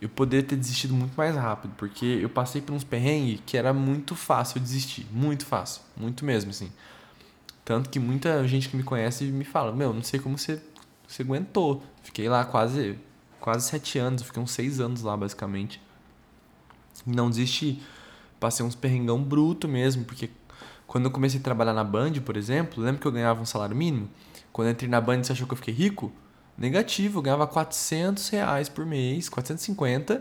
eu 0.00 0.08
poderia 0.08 0.44
ter 0.44 0.56
desistido 0.56 0.92
muito 0.92 1.14
mais 1.16 1.36
rápido, 1.36 1.74
porque 1.76 2.04
eu 2.04 2.28
passei 2.28 2.60
por 2.60 2.74
uns 2.74 2.82
perrengues 2.82 3.40
que 3.46 3.56
era 3.56 3.72
muito 3.72 4.16
fácil 4.16 4.58
desistir, 4.58 5.06
muito 5.12 5.46
fácil, 5.46 5.80
muito 5.96 6.24
mesmo, 6.24 6.50
assim. 6.50 6.72
Tanto 7.64 7.88
que 7.88 8.00
muita 8.00 8.44
gente 8.48 8.68
que 8.68 8.76
me 8.76 8.82
conhece 8.82 9.26
me 9.26 9.44
fala, 9.44 9.70
meu, 9.70 9.94
não 9.94 10.02
sei 10.02 10.18
como 10.18 10.36
você, 10.36 10.60
você 11.06 11.22
aguentou. 11.22 11.84
Fiquei 12.02 12.28
lá 12.28 12.44
quase, 12.44 12.98
quase 13.38 13.68
sete 13.68 13.96
anos, 14.00 14.22
fiquei 14.22 14.42
uns 14.42 14.50
seis 14.50 14.80
anos 14.80 15.02
lá, 15.02 15.16
basicamente. 15.16 15.80
Não 17.06 17.30
desisti. 17.30 17.80
Passei 18.40 18.66
uns 18.66 18.74
perrengão 18.74 19.22
bruto 19.22 19.68
mesmo, 19.68 20.04
porque 20.04 20.30
Quando 20.88 21.04
eu 21.04 21.10
comecei 21.10 21.38
a 21.38 21.42
trabalhar 21.42 21.74
na 21.74 21.84
Band, 21.84 22.14
por 22.24 22.34
exemplo, 22.34 22.82
lembra 22.82 22.98
que 22.98 23.06
eu 23.06 23.12
ganhava 23.12 23.42
um 23.42 23.44
salário 23.44 23.76
mínimo? 23.76 24.08
Quando 24.58 24.66
eu 24.66 24.72
entrei 24.72 24.90
na 24.90 25.00
Band, 25.00 25.22
você 25.22 25.30
achou 25.30 25.46
que 25.46 25.52
eu 25.52 25.56
fiquei 25.56 25.72
rico? 25.72 26.10
Negativo, 26.58 27.20
eu 27.20 27.22
ganhava 27.22 27.46
400 27.46 28.28
reais 28.30 28.68
por 28.68 28.84
mês, 28.84 29.28
450, 29.28 30.20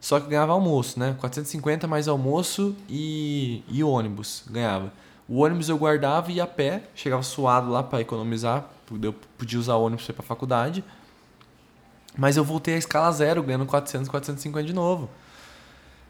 só 0.00 0.18
que 0.18 0.24
eu 0.24 0.30
ganhava 0.30 0.52
almoço, 0.52 0.98
né? 0.98 1.14
450 1.20 1.86
mais 1.86 2.08
almoço 2.08 2.74
e, 2.88 3.62
e 3.68 3.84
ônibus, 3.84 4.44
ganhava. 4.50 4.90
O 5.28 5.40
ônibus 5.40 5.68
eu 5.68 5.76
guardava 5.76 6.32
e 6.32 6.36
ia 6.36 6.44
a 6.44 6.46
pé, 6.46 6.84
chegava 6.94 7.22
suado 7.22 7.70
lá 7.70 7.82
para 7.82 8.00
economizar, 8.00 8.64
eu 9.02 9.14
podia 9.36 9.58
usar 9.58 9.74
o 9.74 9.84
ônibus 9.84 10.06
para 10.06 10.14
ir 10.14 10.16
pra 10.16 10.24
faculdade. 10.24 10.82
Mas 12.16 12.38
eu 12.38 12.44
voltei 12.44 12.76
à 12.76 12.78
escala 12.78 13.12
zero, 13.12 13.42
ganhando 13.42 13.66
400, 13.66 14.08
450 14.08 14.66
de 14.66 14.72
novo. 14.72 15.10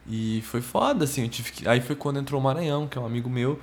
E 0.06 0.40
foi 0.42 0.60
foda, 0.60 1.02
assim. 1.02 1.28
Que... 1.28 1.68
Aí 1.68 1.80
foi 1.80 1.96
quando 1.96 2.20
entrou 2.20 2.40
o 2.40 2.44
Maranhão, 2.44 2.86
que 2.86 2.96
é 2.96 3.00
um 3.00 3.06
amigo 3.06 3.28
meu, 3.28 3.58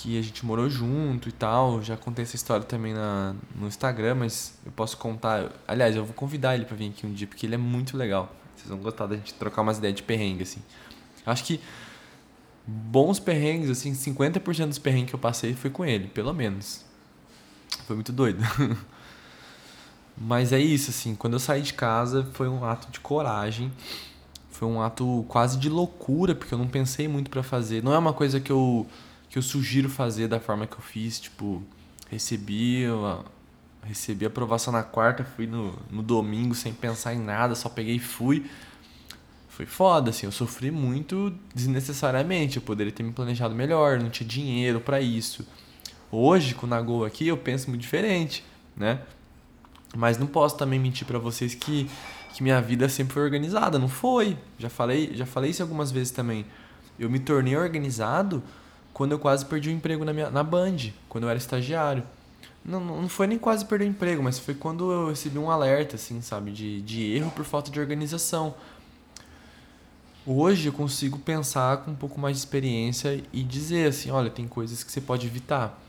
que 0.00 0.16
a 0.16 0.22
gente 0.22 0.46
morou 0.46 0.70
junto 0.70 1.28
e 1.28 1.32
tal. 1.32 1.82
Já 1.82 1.96
contei 1.96 2.22
essa 2.22 2.36
história 2.36 2.64
também 2.64 2.94
na, 2.94 3.34
no 3.54 3.66
Instagram, 3.66 4.14
mas 4.14 4.54
eu 4.64 4.70
posso 4.70 4.96
contar. 4.96 5.50
Aliás, 5.66 5.96
eu 5.96 6.04
vou 6.04 6.14
convidar 6.14 6.54
ele 6.54 6.64
para 6.64 6.76
vir 6.76 6.90
aqui 6.90 7.04
um 7.04 7.12
dia, 7.12 7.26
porque 7.26 7.44
ele 7.44 7.56
é 7.56 7.58
muito 7.58 7.96
legal. 7.96 8.32
Vocês 8.54 8.68
vão 8.68 8.78
gostar 8.78 9.06
da 9.06 9.16
gente 9.16 9.34
trocar 9.34 9.62
umas 9.62 9.78
ideias 9.78 9.96
de 9.96 10.04
perrengue, 10.04 10.44
assim. 10.44 10.62
Acho 11.26 11.42
que 11.44 11.60
bons 12.64 13.18
perrengues, 13.18 13.70
assim, 13.70 13.92
50% 13.92 14.68
dos 14.68 14.78
perrengues 14.78 15.10
que 15.10 15.14
eu 15.16 15.18
passei 15.18 15.54
foi 15.54 15.70
com 15.70 15.84
ele, 15.84 16.06
pelo 16.06 16.32
menos. 16.32 16.84
Foi 17.84 17.96
muito 17.96 18.12
doido. 18.12 18.42
Mas 20.16 20.52
é 20.52 20.60
isso, 20.60 20.90
assim, 20.90 21.14
quando 21.16 21.32
eu 21.34 21.40
saí 21.40 21.62
de 21.62 21.74
casa 21.74 22.28
foi 22.34 22.48
um 22.48 22.64
ato 22.64 22.90
de 22.90 23.00
coragem. 23.00 23.72
Foi 24.50 24.66
um 24.66 24.80
ato 24.80 25.24
quase 25.28 25.58
de 25.58 25.68
loucura, 25.68 26.34
porque 26.34 26.54
eu 26.54 26.58
não 26.58 26.68
pensei 26.68 27.08
muito 27.08 27.30
para 27.30 27.42
fazer. 27.42 27.82
Não 27.82 27.92
é 27.92 27.98
uma 27.98 28.12
coisa 28.12 28.40
que 28.40 28.50
eu, 28.50 28.86
que 29.28 29.38
eu 29.38 29.42
sugiro 29.42 29.88
fazer 29.88 30.28
da 30.28 30.40
forma 30.40 30.66
que 30.66 30.74
eu 30.74 30.80
fiz, 30.80 31.20
tipo, 31.20 31.62
recebi, 32.10 32.84
recebi 33.82 34.24
a 34.24 34.28
aprovação 34.28 34.72
na 34.72 34.82
quarta, 34.82 35.24
fui 35.24 35.46
no, 35.46 35.74
no 35.90 36.02
domingo 36.02 36.54
sem 36.54 36.72
pensar 36.72 37.14
em 37.14 37.20
nada, 37.20 37.54
só 37.54 37.68
peguei 37.68 37.96
e 37.96 38.00
fui. 38.00 38.48
Foi 39.48 39.66
foda, 39.66 40.10
assim, 40.10 40.24
eu 40.24 40.32
sofri 40.32 40.70
muito 40.70 41.34
desnecessariamente. 41.54 42.56
Eu 42.56 42.62
poderia 42.62 42.92
ter 42.92 43.02
me 43.02 43.12
planejado 43.12 43.54
melhor, 43.54 43.98
não 43.98 44.08
tinha 44.08 44.28
dinheiro 44.28 44.80
para 44.80 45.00
isso. 45.00 45.46
Hoje, 46.10 46.54
com 46.54 46.64
o 46.64 46.68
Nagô 46.68 47.04
aqui, 47.04 47.26
eu 47.26 47.36
penso 47.36 47.68
muito 47.68 47.82
diferente, 47.82 48.44
né? 48.76 49.00
Mas 49.96 50.16
não 50.16 50.26
posso 50.26 50.56
também 50.56 50.78
mentir 50.78 51.06
para 51.06 51.18
vocês 51.18 51.54
que, 51.54 51.90
que 52.32 52.42
minha 52.42 52.60
vida 52.60 52.88
sempre 52.88 53.14
foi 53.14 53.22
organizada. 53.22 53.78
Não 53.78 53.88
foi. 53.88 54.38
Já 54.58 54.70
falei, 54.70 55.10
já 55.14 55.26
falei 55.26 55.50
isso 55.50 55.62
algumas 55.62 55.90
vezes 55.90 56.12
também. 56.12 56.46
Eu 56.98 57.10
me 57.10 57.18
tornei 57.18 57.56
organizado 57.56 58.42
quando 58.98 59.12
eu 59.12 59.18
quase 59.20 59.46
perdi 59.46 59.68
o 59.68 59.72
emprego 59.72 60.04
na, 60.04 60.12
minha, 60.12 60.28
na 60.28 60.42
Band, 60.42 60.76
quando 61.08 61.22
eu 61.22 61.30
era 61.30 61.38
estagiário. 61.38 62.02
Não, 62.64 62.80
não 62.80 63.08
foi 63.08 63.28
nem 63.28 63.38
quase 63.38 63.64
perder 63.64 63.84
o 63.84 63.88
emprego, 63.88 64.20
mas 64.20 64.40
foi 64.40 64.54
quando 64.54 64.90
eu 64.90 65.08
recebi 65.10 65.38
um 65.38 65.48
alerta, 65.48 65.94
assim, 65.94 66.20
sabe, 66.20 66.50
de, 66.50 66.82
de 66.82 67.14
erro 67.14 67.30
por 67.30 67.44
falta 67.44 67.70
de 67.70 67.78
organização. 67.78 68.56
Hoje 70.26 70.66
eu 70.66 70.72
consigo 70.72 71.16
pensar 71.16 71.76
com 71.76 71.92
um 71.92 71.94
pouco 71.94 72.20
mais 72.20 72.36
de 72.36 72.40
experiência 72.40 73.22
e 73.32 73.44
dizer 73.44 73.90
assim, 73.90 74.10
olha, 74.10 74.30
tem 74.30 74.48
coisas 74.48 74.82
que 74.82 74.90
você 74.90 75.00
pode 75.00 75.28
evitar. 75.28 75.80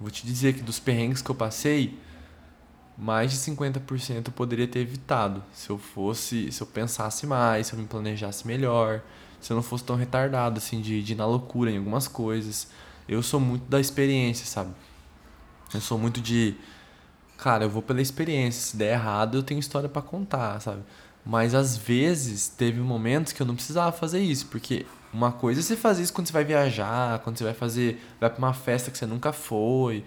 Vou 0.00 0.12
te 0.12 0.24
dizer 0.24 0.54
que 0.54 0.62
dos 0.62 0.78
perrengues 0.78 1.20
que 1.20 1.28
eu 1.28 1.34
passei, 1.34 1.98
mais 3.00 3.32
de 3.32 3.38
50% 3.38 4.26
eu 4.26 4.32
poderia 4.32 4.68
ter 4.68 4.80
evitado 4.80 5.42
se 5.54 5.70
eu 5.70 5.78
fosse, 5.78 6.52
se 6.52 6.60
eu 6.60 6.66
pensasse 6.66 7.26
mais, 7.26 7.68
se 7.68 7.72
eu 7.72 7.78
me 7.78 7.86
planejasse 7.86 8.46
melhor, 8.46 9.00
se 9.40 9.50
eu 9.50 9.56
não 9.56 9.62
fosse 9.62 9.82
tão 9.84 9.96
retardado 9.96 10.58
assim 10.58 10.82
de, 10.82 11.02
de 11.02 11.12
ir 11.14 11.16
na 11.16 11.24
loucura 11.24 11.70
em 11.70 11.78
algumas 11.78 12.06
coisas. 12.06 12.68
Eu 13.08 13.22
sou 13.22 13.40
muito 13.40 13.64
da 13.70 13.80
experiência, 13.80 14.44
sabe? 14.44 14.70
Eu 15.72 15.80
sou 15.80 15.98
muito 15.98 16.20
de 16.20 16.54
cara, 17.38 17.64
eu 17.64 17.70
vou 17.70 17.80
pela 17.80 18.02
experiência, 18.02 18.60
se 18.60 18.76
der 18.76 18.92
errado 18.92 19.38
eu 19.38 19.42
tenho 19.42 19.58
história 19.58 19.88
para 19.88 20.02
contar, 20.02 20.60
sabe? 20.60 20.82
Mas 21.24 21.54
às 21.54 21.76
vezes 21.76 22.48
teve 22.48 22.80
momentos 22.80 23.32
que 23.32 23.40
eu 23.40 23.46
não 23.46 23.54
precisava 23.54 23.92
fazer 23.92 24.20
isso, 24.20 24.46
porque 24.46 24.84
uma 25.12 25.32
coisa 25.32 25.60
é 25.60 25.62
você 25.62 25.74
fazer 25.74 26.02
isso 26.02 26.12
quando 26.12 26.26
você 26.26 26.32
vai 26.34 26.44
viajar, 26.44 27.18
quando 27.20 27.38
você 27.38 27.44
vai 27.44 27.54
fazer, 27.54 27.98
vai 28.20 28.28
para 28.28 28.38
uma 28.38 28.52
festa 28.52 28.90
que 28.90 28.98
você 28.98 29.06
nunca 29.06 29.32
foi, 29.32 30.04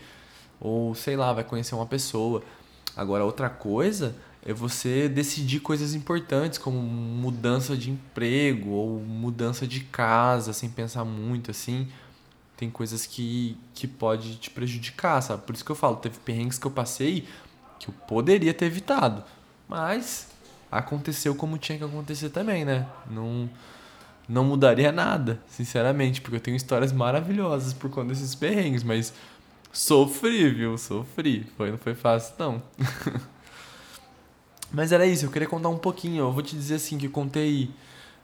ou 0.59 0.93
sei 0.93 1.15
lá, 1.15 1.33
vai 1.33 1.43
conhecer 1.43 1.73
uma 1.73 1.85
pessoa. 1.87 2.43
Agora, 2.95 3.23
outra 3.25 3.49
coisa 3.49 4.15
é 4.45 4.53
você 4.53 5.07
decidir 5.07 5.59
coisas 5.61 5.93
importantes, 5.93 6.59
como 6.59 6.77
mudança 6.77 7.77
de 7.77 7.91
emprego 7.91 8.71
ou 8.71 8.99
mudança 8.99 9.65
de 9.65 9.79
casa, 9.81 10.53
sem 10.53 10.69
pensar 10.69 11.05
muito, 11.05 11.49
assim. 11.49 11.87
Tem 12.57 12.69
coisas 12.69 13.05
que, 13.05 13.57
que 13.73 13.87
pode 13.87 14.35
te 14.35 14.49
prejudicar, 14.49 15.21
sabe? 15.21 15.43
Por 15.43 15.55
isso 15.55 15.65
que 15.65 15.71
eu 15.71 15.75
falo, 15.75 15.95
teve 15.95 16.19
perrengues 16.19 16.59
que 16.59 16.67
eu 16.67 16.71
passei 16.71 17.25
que 17.83 17.89
eu 17.89 17.93
poderia 18.07 18.53
ter 18.53 18.65
evitado. 18.65 19.23
Mas 19.67 20.27
aconteceu 20.71 21.35
como 21.35 21.57
tinha 21.57 21.77
que 21.77 21.83
acontecer 21.83 22.29
também, 22.29 22.63
né? 22.63 22.87
Não, 23.09 23.49
não 24.27 24.43
mudaria 24.45 24.91
nada, 24.91 25.41
sinceramente, 25.47 26.21
porque 26.21 26.37
eu 26.37 26.41
tenho 26.41 26.55
histórias 26.55 26.91
maravilhosas 26.91 27.73
por 27.73 27.89
conta 27.89 28.09
desses 28.09 28.33
perrengues, 28.35 28.83
mas 28.83 29.13
Sofri, 29.73 30.51
viu? 30.51 30.77
Sofri. 30.77 31.47
Foi, 31.57 31.71
não 31.71 31.79
foi 31.79 31.95
fácil, 31.95 32.35
não. 32.37 32.61
Mas 34.71 34.91
era 34.91 35.05
isso, 35.05 35.25
eu 35.25 35.31
queria 35.31 35.47
contar 35.47 35.69
um 35.69 35.77
pouquinho. 35.77 36.23
Eu 36.23 36.31
vou 36.31 36.43
te 36.43 36.55
dizer 36.55 36.75
assim 36.75 36.97
que 36.97 37.07
eu 37.07 37.11
contei 37.11 37.71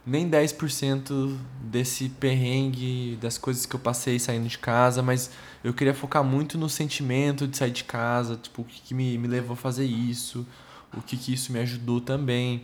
nem 0.05 0.29
10% 0.29 1.37
desse 1.61 2.09
perrengue, 2.09 3.17
das 3.21 3.37
coisas 3.37 3.65
que 3.65 3.75
eu 3.75 3.79
passei 3.79 4.17
saindo 4.17 4.47
de 4.47 4.57
casa, 4.57 5.03
mas 5.03 5.29
eu 5.63 5.73
queria 5.73 5.93
focar 5.93 6.23
muito 6.23 6.57
no 6.57 6.69
sentimento 6.69 7.47
de 7.47 7.57
sair 7.57 7.71
de 7.71 7.83
casa, 7.83 8.35
tipo, 8.35 8.61
o 8.61 8.65
que, 8.65 8.81
que 8.81 8.93
me, 8.93 9.17
me 9.17 9.27
levou 9.27 9.53
a 9.53 9.57
fazer 9.57 9.85
isso, 9.85 10.47
o 10.95 11.01
que, 11.01 11.17
que 11.17 11.33
isso 11.33 11.51
me 11.51 11.59
ajudou 11.59 12.01
também. 12.01 12.63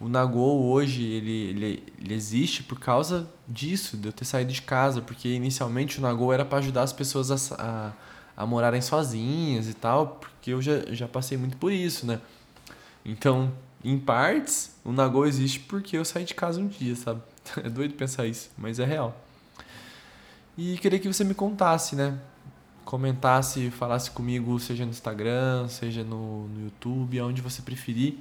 O 0.00 0.08
Nagô 0.08 0.72
hoje, 0.72 1.04
ele, 1.04 1.50
ele, 1.50 1.82
ele 2.00 2.14
existe 2.14 2.64
por 2.64 2.80
causa 2.80 3.30
disso, 3.46 3.96
de 3.96 4.08
eu 4.08 4.12
ter 4.12 4.24
saído 4.24 4.52
de 4.52 4.62
casa, 4.62 5.00
porque 5.00 5.28
inicialmente 5.28 5.98
o 5.98 6.02
Nagô 6.02 6.32
era 6.32 6.44
para 6.44 6.58
ajudar 6.58 6.82
as 6.82 6.92
pessoas 6.92 7.30
a, 7.30 7.54
a 7.56 7.92
a 8.42 8.46
morarem 8.46 8.80
sozinhas 8.80 9.68
e 9.68 9.74
tal, 9.74 10.18
porque 10.20 10.50
eu 10.50 10.60
já, 10.60 10.80
já 10.90 11.06
passei 11.06 11.38
muito 11.38 11.56
por 11.56 11.72
isso, 11.72 12.04
né? 12.04 12.20
Então, 13.04 13.52
em 13.84 13.98
partes, 13.98 14.74
o 14.84 14.92
Nagô 14.92 15.24
existe 15.24 15.60
porque 15.60 15.96
eu 15.96 16.04
saí 16.04 16.24
de 16.24 16.34
casa 16.34 16.60
um 16.60 16.66
dia, 16.66 16.96
sabe? 16.96 17.22
É 17.64 17.68
doido 17.68 17.94
pensar 17.94 18.26
isso, 18.26 18.50
mas 18.56 18.78
é 18.78 18.84
real. 18.84 19.16
E 20.56 20.76
queria 20.78 20.98
que 20.98 21.08
você 21.08 21.24
me 21.24 21.34
contasse, 21.34 21.96
né? 21.96 22.18
Comentasse, 22.84 23.70
falasse 23.70 24.10
comigo, 24.10 24.58
seja 24.60 24.84
no 24.84 24.90
Instagram, 24.90 25.68
seja 25.68 26.04
no, 26.04 26.48
no 26.48 26.64
YouTube, 26.64 27.18
aonde 27.18 27.40
você 27.40 27.62
preferir. 27.62 28.18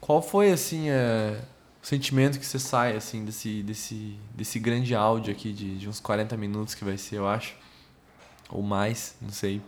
Qual 0.00 0.20
foi, 0.20 0.50
assim, 0.50 0.88
é, 0.88 1.42
o 1.82 1.86
sentimento 1.86 2.38
que 2.38 2.44
você 2.44 2.58
sai, 2.58 2.96
assim, 2.96 3.24
desse, 3.24 3.62
desse, 3.62 4.16
desse 4.34 4.58
grande 4.58 4.94
áudio 4.94 5.32
aqui 5.32 5.52
de, 5.52 5.78
de 5.78 5.88
uns 5.88 6.00
40 6.00 6.36
minutos 6.36 6.74
que 6.74 6.84
vai 6.84 6.96
ser, 6.96 7.16
eu 7.16 7.28
acho 7.28 7.54
ou 8.50 8.62
mais, 8.62 9.16
não 9.20 9.30
sei. 9.30 9.60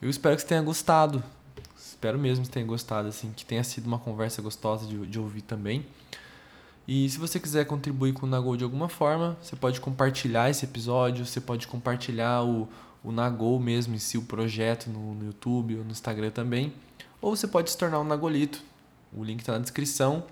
Eu 0.00 0.08
espero 0.08 0.36
que 0.36 0.42
você 0.42 0.48
tenha 0.48 0.62
gostado. 0.62 1.22
Espero 1.76 2.18
mesmo 2.18 2.44
que 2.44 2.50
tenha 2.50 2.64
gostado, 2.64 3.08
assim, 3.08 3.32
que 3.32 3.44
tenha 3.44 3.62
sido 3.62 3.86
uma 3.86 3.98
conversa 3.98 4.40
gostosa 4.40 4.86
de, 4.86 5.06
de 5.06 5.18
ouvir 5.18 5.42
também. 5.42 5.84
E 6.88 7.08
se 7.08 7.18
você 7.18 7.38
quiser 7.38 7.66
contribuir 7.66 8.12
com 8.12 8.26
o 8.26 8.28
Nagol 8.28 8.56
de 8.56 8.64
alguma 8.64 8.88
forma, 8.88 9.36
você 9.40 9.54
pode 9.54 9.80
compartilhar 9.80 10.50
esse 10.50 10.64
episódio, 10.64 11.26
você 11.26 11.40
pode 11.40 11.66
compartilhar 11.68 12.42
o, 12.42 12.68
o 13.04 13.12
Nagol 13.12 13.60
mesmo 13.60 13.94
em 13.94 13.98
si, 13.98 14.18
o 14.18 14.22
projeto 14.22 14.88
no, 14.88 15.14
no 15.14 15.26
YouTube 15.26 15.76
ou 15.76 15.84
no 15.84 15.90
Instagram 15.90 16.30
também. 16.30 16.72
Ou 17.20 17.36
você 17.36 17.46
pode 17.46 17.70
se 17.70 17.76
tornar 17.76 18.00
um 18.00 18.04
Nagolito. 18.04 18.62
O 19.12 19.22
link 19.22 19.40
está 19.40 19.52
na 19.52 19.58
descrição. 19.58 20.24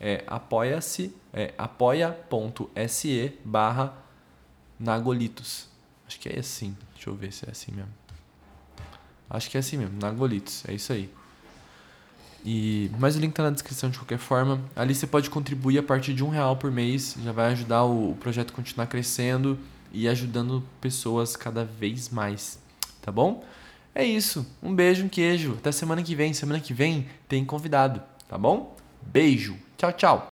É 0.00 0.22
apoia-se, 0.26 1.12
é 1.32 1.52
apoia.se 1.58 3.32
barra 3.44 3.92
Nagolitos. 4.78 5.66
Acho 6.06 6.20
que 6.20 6.28
é 6.28 6.38
assim. 6.38 6.76
Deixa 6.98 7.10
eu 7.10 7.14
ver 7.14 7.32
se 7.32 7.46
é 7.46 7.52
assim 7.52 7.70
mesmo. 7.70 7.92
Acho 9.30 9.48
que 9.48 9.56
é 9.56 9.60
assim 9.60 9.76
mesmo, 9.76 10.00
Nagolitos, 10.00 10.64
é 10.66 10.74
isso 10.74 10.92
aí. 10.92 11.08
E, 12.44 12.90
mas 12.98 13.14
o 13.14 13.20
link 13.20 13.32
tá 13.32 13.44
na 13.44 13.50
descrição 13.50 13.88
de 13.88 13.98
qualquer 13.98 14.18
forma. 14.18 14.60
Ali 14.74 14.94
você 14.94 15.06
pode 15.06 15.30
contribuir 15.30 15.78
a 15.78 15.82
partir 15.82 16.12
de 16.12 16.24
um 16.24 16.28
real 16.28 16.56
por 16.56 16.72
mês. 16.72 17.16
Já 17.22 17.30
vai 17.30 17.52
ajudar 17.52 17.84
o, 17.84 18.12
o 18.12 18.16
projeto 18.16 18.50
a 18.52 18.56
continuar 18.56 18.86
crescendo 18.86 19.58
e 19.92 20.08
ajudando 20.08 20.64
pessoas 20.80 21.36
cada 21.36 21.64
vez 21.64 22.08
mais. 22.08 22.58
Tá 23.00 23.12
bom? 23.12 23.44
É 23.94 24.04
isso. 24.04 24.46
Um 24.62 24.74
beijo, 24.74 25.04
um 25.04 25.08
queijo. 25.08 25.54
Até 25.58 25.70
semana 25.70 26.02
que 26.02 26.14
vem. 26.14 26.32
Semana 26.32 26.60
que 26.60 26.72
vem 26.74 27.08
tem 27.28 27.44
convidado. 27.44 28.02
Tá 28.28 28.36
bom? 28.36 28.76
Beijo. 29.02 29.56
Tchau, 29.76 29.92
tchau. 29.92 30.37